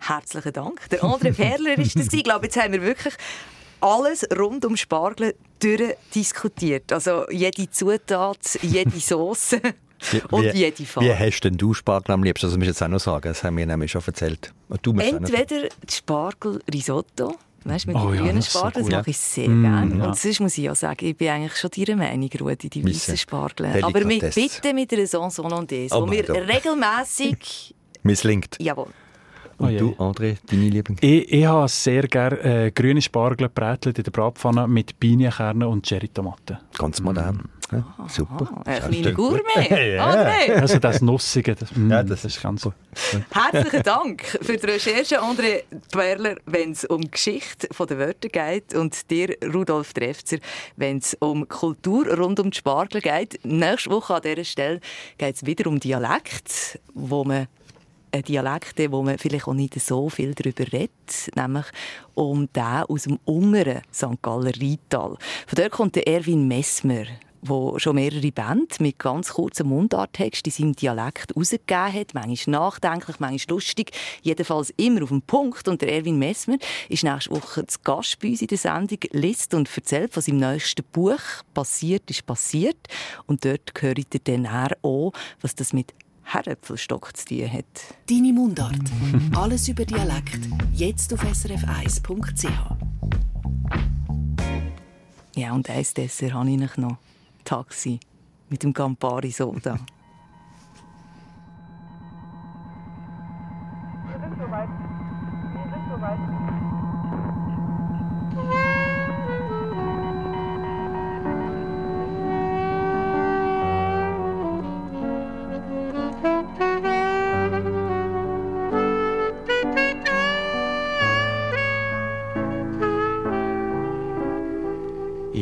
Herzlichen 0.00 0.52
Dank. 0.52 0.88
Der 0.90 1.02
André 1.02 1.32
Perler 1.32 1.78
ist 1.78 1.98
das. 1.98 2.12
Ich 2.12 2.24
glaube, 2.24 2.46
jetzt 2.46 2.56
haben 2.60 2.72
wir 2.72 2.82
wirklich 2.82 3.14
alles 3.80 4.26
rund 4.38 4.64
um 4.64 4.76
Spargel 4.76 5.34
durchdiskutiert. 5.60 6.92
Also 6.92 7.28
jede 7.30 7.70
Zutat, 7.70 8.58
jede 8.62 8.98
Sauce 9.00 9.52
und 10.30 10.44
wie, 10.44 10.58
jede 10.58 10.84
Farbe. 10.84 11.08
Wie 11.08 11.14
hast 11.14 11.40
denn 11.42 11.56
du 11.56 11.74
Spargel 11.74 12.12
am 12.14 12.22
liebsten? 12.22 12.46
Das 12.46 12.56
musst 12.56 12.66
du 12.66 12.70
jetzt 12.70 12.82
auch 12.82 12.88
noch 12.88 13.00
sagen. 13.00 13.28
Das 13.28 13.44
haben 13.44 13.56
wir 13.56 13.66
nämlich 13.66 13.90
schon 13.90 14.02
erzählt. 14.06 14.52
Und 14.68 14.84
Du 14.84 14.92
Entweder 14.98 15.68
Spargel-Risotto, 15.88 17.36
weißt 17.64 17.84
du, 17.84 17.88
mit 17.92 17.96
Oh 17.98 18.12
ja, 18.12 18.22
grünen 18.22 18.42
so 18.42 18.58
Spargel, 18.58 18.82
das 18.82 18.90
mache 18.92 19.10
ich 19.10 19.18
sehr 19.18 19.48
Mm, 19.48 19.62
gerne. 19.62 19.96
ja. 19.98 20.04
Und 20.08 20.18
sonst 20.18 20.40
muss 20.40 20.58
ich 20.58 20.70
auch 20.70 20.76
sagen, 20.76 21.04
ich 21.06 21.16
bin 21.16 21.28
eigentlich 21.28 21.56
schon 21.56 21.70
deiner 21.70 21.96
Meinung, 21.96 22.30
Rudi, 22.40 22.68
die 22.70 22.84
weißen 22.84 23.16
Spargel. 23.16 23.82
Aber 23.82 24.04
mit, 24.04 24.34
bitte 24.34 24.74
mit 24.74 24.92
einer 24.92 25.06
Sauce 25.06 25.38
Hollandaise, 25.38 25.94
Oh 25.94 26.02
wo 26.02 26.06
mein 26.06 26.16
wir 26.18 26.24
Gott. 26.24 26.36
regelmässig, 26.48 27.74
Misslingt. 28.02 28.56
jawohl, 28.58 28.86
Oh 28.88 29.09
Und 29.60 29.70
je. 29.70 29.78
du, 29.78 29.90
André, 29.98 30.36
deine 30.50 30.68
Liebling? 30.68 30.98
Ich, 31.00 31.32
ich 31.32 31.44
habe 31.44 31.68
sehr 31.68 32.02
gerne 32.08 32.40
äh, 32.66 32.70
grüne 32.70 33.02
Spargel 33.02 33.48
gebrätelt 33.48 33.98
in 33.98 34.04
der 34.04 34.10
Bratpfanne 34.10 34.66
mit 34.66 34.98
Pinienkernen 34.98 35.68
und 35.68 35.86
Cherrytomaten. 35.86 36.58
Ganz 36.78 37.00
modern. 37.00 37.48
Ja, 37.72 37.84
super. 38.08 38.48
Ah, 38.52 38.62
ein 38.64 38.72
Ja, 38.74 38.78
kleiner 38.80 38.94
stimmt. 38.94 39.14
Gourmet. 39.16 39.70
Ja. 39.94 40.10
André, 40.10 40.60
Also 40.60 40.78
das 40.80 41.00
Nussige, 41.02 41.54
das, 41.54 41.74
mm, 41.76 41.90
Ja, 41.90 42.02
das 42.02 42.22
das 42.22 42.32
ist 42.36 42.42
ganz... 42.42 42.68
herzlichen 43.30 43.82
Dank 43.84 44.22
für 44.42 44.56
die 44.56 44.66
Recherche, 44.66 45.22
André 45.22 45.62
Perler, 45.92 46.36
wenn 46.46 46.72
es 46.72 46.84
um 46.84 47.08
Geschichte 47.08 47.68
der 47.68 47.98
Wörter 47.98 48.28
geht 48.28 48.74
und 48.74 49.08
dir, 49.10 49.36
Rudolf 49.54 49.92
Trefzer, 49.92 50.38
wenn 50.76 50.98
es 50.98 51.16
um 51.20 51.46
Kultur 51.48 52.08
rund 52.18 52.40
um 52.40 52.50
die 52.50 52.58
Spargel 52.58 53.00
geht. 53.00 53.38
Nächste 53.44 53.90
Woche 53.90 54.14
an 54.16 54.22
dieser 54.22 54.44
Stelle 54.44 54.80
geht 55.18 55.36
es 55.36 55.46
wieder 55.46 55.68
um 55.68 55.78
Dialekt, 55.78 56.80
wo 56.94 57.22
man 57.24 57.46
ein 58.12 58.22
Dialekt, 58.22 58.78
wo 58.90 59.02
man 59.02 59.18
vielleicht 59.18 59.48
auch 59.48 59.54
nicht 59.54 59.80
so 59.80 60.08
viel 60.08 60.34
darüber 60.34 60.70
redet, 60.72 61.30
nämlich 61.34 61.66
um 62.14 62.52
den 62.52 62.62
aus 62.62 63.04
dem 63.04 63.18
unteren 63.24 63.82
St. 63.92 64.20
Galler 64.22 64.52
Rheintal. 64.60 65.16
Von 65.46 65.56
dort 65.56 65.70
kommt 65.70 65.96
der 65.96 66.06
Erwin 66.06 66.48
Messmer, 66.48 67.04
der 67.42 67.78
schon 67.78 67.94
mehrere 67.94 68.32
Bands 68.32 68.80
mit 68.80 68.98
ganz 68.98 69.32
kurzem 69.32 69.68
Mundarttext 69.68 70.46
in 70.46 70.52
seinem 70.52 70.76
Dialekt 70.76 71.30
herausgegeben 71.30 71.92
hat. 71.92 72.14
Manchmal 72.14 72.60
nachdenklich, 72.60 73.18
manchmal 73.18 73.56
lustig, 73.56 73.92
jedenfalls 74.22 74.70
immer 74.76 75.02
auf 75.02 75.08
den 75.08 75.22
Punkt. 75.22 75.66
Und 75.68 75.80
der 75.80 75.92
Erwin 75.92 76.18
Messmer 76.18 76.58
ist 76.88 77.04
nächste 77.04 77.30
Woche 77.30 77.66
zu 77.66 77.78
Gast 77.82 78.18
bei 78.20 78.28
uns 78.28 78.42
in 78.42 78.48
der 78.48 78.58
Sendung, 78.58 78.98
liest 79.12 79.54
und 79.54 79.74
erzählt 79.74 80.12
von 80.12 80.22
seinem 80.22 80.38
neuesten 80.38 80.84
Buch 80.92 81.20
«Passiert 81.54 82.10
ist 82.10 82.26
passiert». 82.26 82.88
Und 83.26 83.44
dort 83.44 83.72
hört 83.80 83.98
ihr 83.98 84.20
dann 84.22 84.46
auch, 84.82 85.12
was 85.40 85.54
das 85.54 85.72
mit 85.72 85.94
Herdöpfelstock 86.32 87.16
zu 87.16 87.26
tun 87.26 87.52
hat. 87.52 87.64
Deine 88.08 88.32
Mundart. 88.32 88.76
Alles 89.36 89.68
über 89.68 89.84
Dialekt. 89.84 90.38
Jetzt 90.72 91.12
auf 91.12 91.22
srf1.ch. 91.24 92.46
Ja, 95.36 95.52
und 95.52 95.68
eins 95.68 95.94
Dessert 95.94 96.34
habe 96.34 96.50
ich 96.50 96.76
noch. 96.76 96.98
Taxi. 97.44 97.98
Mit 98.48 98.62
dem 98.62 98.72
Campari-Soda. 98.72 99.78
Wir 104.06 104.20
sind 104.20 104.38
soweit. 104.38 104.68
Wir 104.68 105.72
sind 105.72 105.84
soweit. 105.90 106.29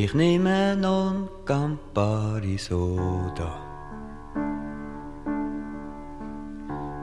Ich 0.09 0.15
nehme 0.15 0.75
non 0.75 1.29
Campari 1.45 2.57
Soda. 2.57 3.53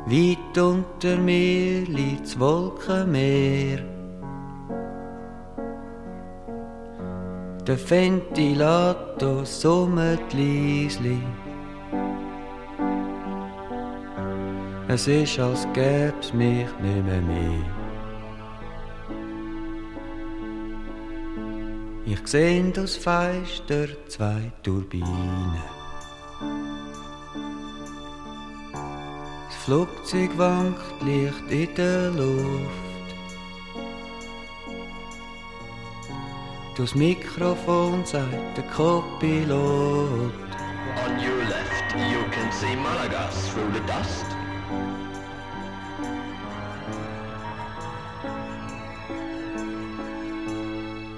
Weit 0.08 0.58
unter 0.58 1.16
mir 1.16 1.86
liegt 1.86 2.24
das 2.26 2.40
Wolkenmeer. 2.40 3.78
Der 7.68 7.78
Ventilator 7.78 9.46
summt 9.46 10.34
Liesli. 10.34 11.22
Es 14.88 15.08
ist, 15.08 15.40
als 15.40 15.68
gäb's 15.74 16.34
mich 16.34 16.70
nimmer 16.82 17.22
mehr. 17.22 17.75
Ich 22.08 22.28
seh 22.28 22.72
das 22.72 22.96
Feister 22.96 23.88
zwei 24.08 24.52
Turbinen. 24.62 25.56
Das 29.48 29.56
Flugzeug 29.64 30.30
wankt 30.38 31.02
leicht 31.02 31.50
in 31.50 31.74
der 31.74 32.12
Luft. 32.12 33.08
Das 36.78 36.94
Mikrofon 36.94 38.06
sagt 38.06 38.56
der 38.56 38.66
Copilot. 38.66 40.32
On 41.04 41.18
your 41.18 41.44
left, 41.50 41.96
you 41.96 42.22
can 42.32 42.52
see 42.52 42.76
Malaga 42.76 43.30
through 43.52 43.74
the 43.74 43.82
dust. 43.88 44.35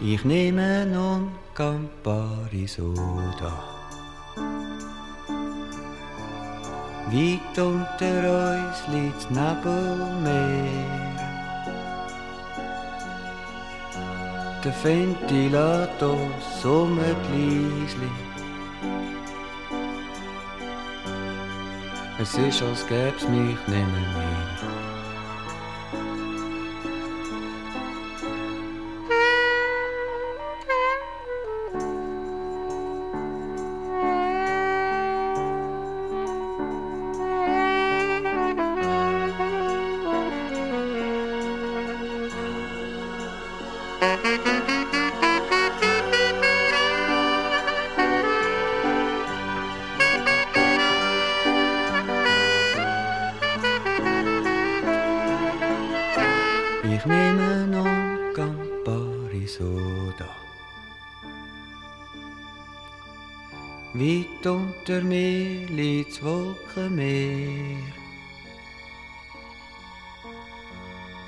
Ich 0.09 0.23
nehme 0.23 0.85
nun 0.85 1.31
Campari 1.53 2.65
Soda. 2.65 3.51
Weit 7.11 7.59
unter 7.59 8.15
uns 8.39 8.77
liegt 8.93 9.29
Nebelmeer. 9.29 10.77
Der 14.63 14.75
Ventilator 14.81 16.17
summt 16.61 17.01
leislich. 17.33 18.19
Es 22.17 22.33
ist, 22.37 22.63
als 22.63 22.87
gäb's 22.87 23.27
mich 23.27 23.59
nimmer 23.67 24.07
mehr. 24.15 24.56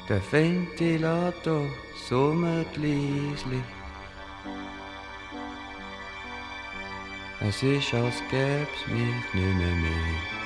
Der 0.10 0.22
Ventilator 0.32 1.68
summt 2.10 2.76
leislich. 2.78 3.62
Es 7.42 7.62
ist, 7.62 7.94
als 7.94 8.16
gäb's 8.32 8.88
mich 8.88 9.34
nimmer 9.36 9.76
mehr. 9.76 10.39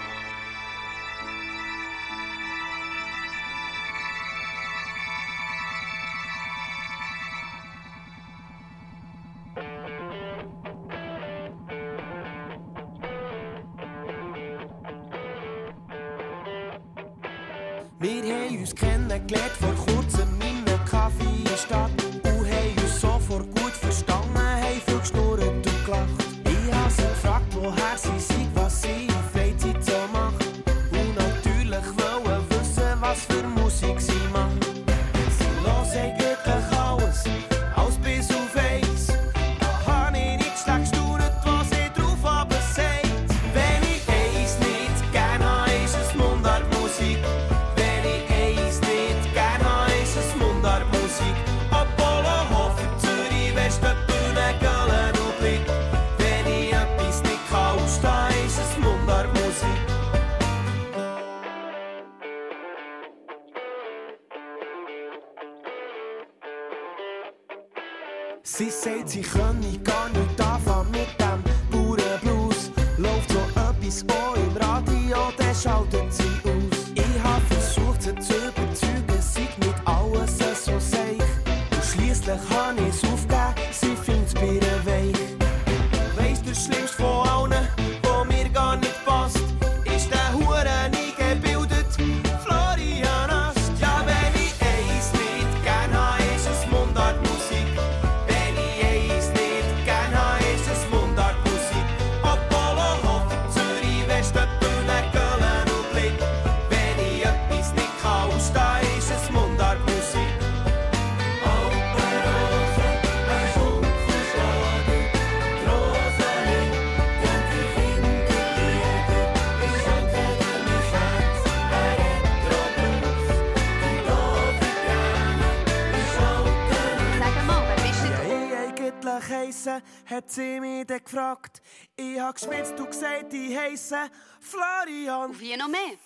heiße, 129.64 129.82
hat 130.06 130.32
sie 130.32 130.60
mich 130.60 130.86
dann 130.86 131.04
gefragt. 131.04 131.62
Ich 131.96 132.20
hab 132.20 132.36
geschwitzt 132.36 132.80
und 132.80 132.92
gesagt, 132.92 133.34
ich 133.34 133.58
heisse 133.58 134.10
Florian. 134.40 135.40
Wie 135.40 135.56
noch 135.56 135.68
mehr? 135.68 135.98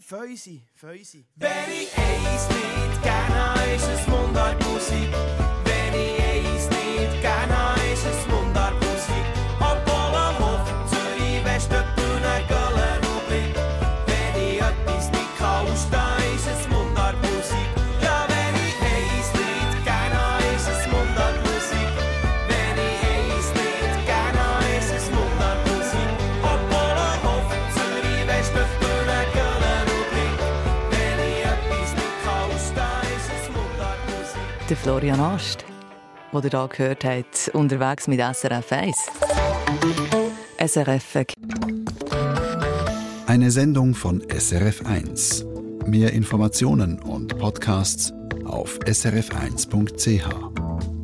Föusi, 0.00 0.62
Feusi. 0.74 1.24
Wenn 1.36 1.50
ich 1.70 1.96
eins 1.96 2.48
nicht 2.48 3.02
gerne 3.02 3.54
habe, 3.54 3.70
ist 3.70 3.88
es 3.88 4.06
Mundartmusik. 4.06 5.47
Der 34.68 34.76
Florian 34.76 35.20
Ast, 35.20 35.64
den 36.32 36.42
ihr 36.42 36.50
hier 36.50 36.68
gehört 36.68 37.04
habt, 37.04 37.50
unterwegs 37.54 38.06
mit 38.06 38.20
SRF 38.20 38.72
1. 38.72 38.96
SRF 40.58 41.24
Eine 43.26 43.50
Sendung 43.50 43.94
von 43.94 44.22
SRF 44.28 44.84
1. 44.84 45.46
Mehr 45.86 46.12
Informationen 46.12 46.98
und 46.98 47.38
Podcasts 47.38 48.12
auf 48.44 48.78
srf1.ch. 48.80 50.97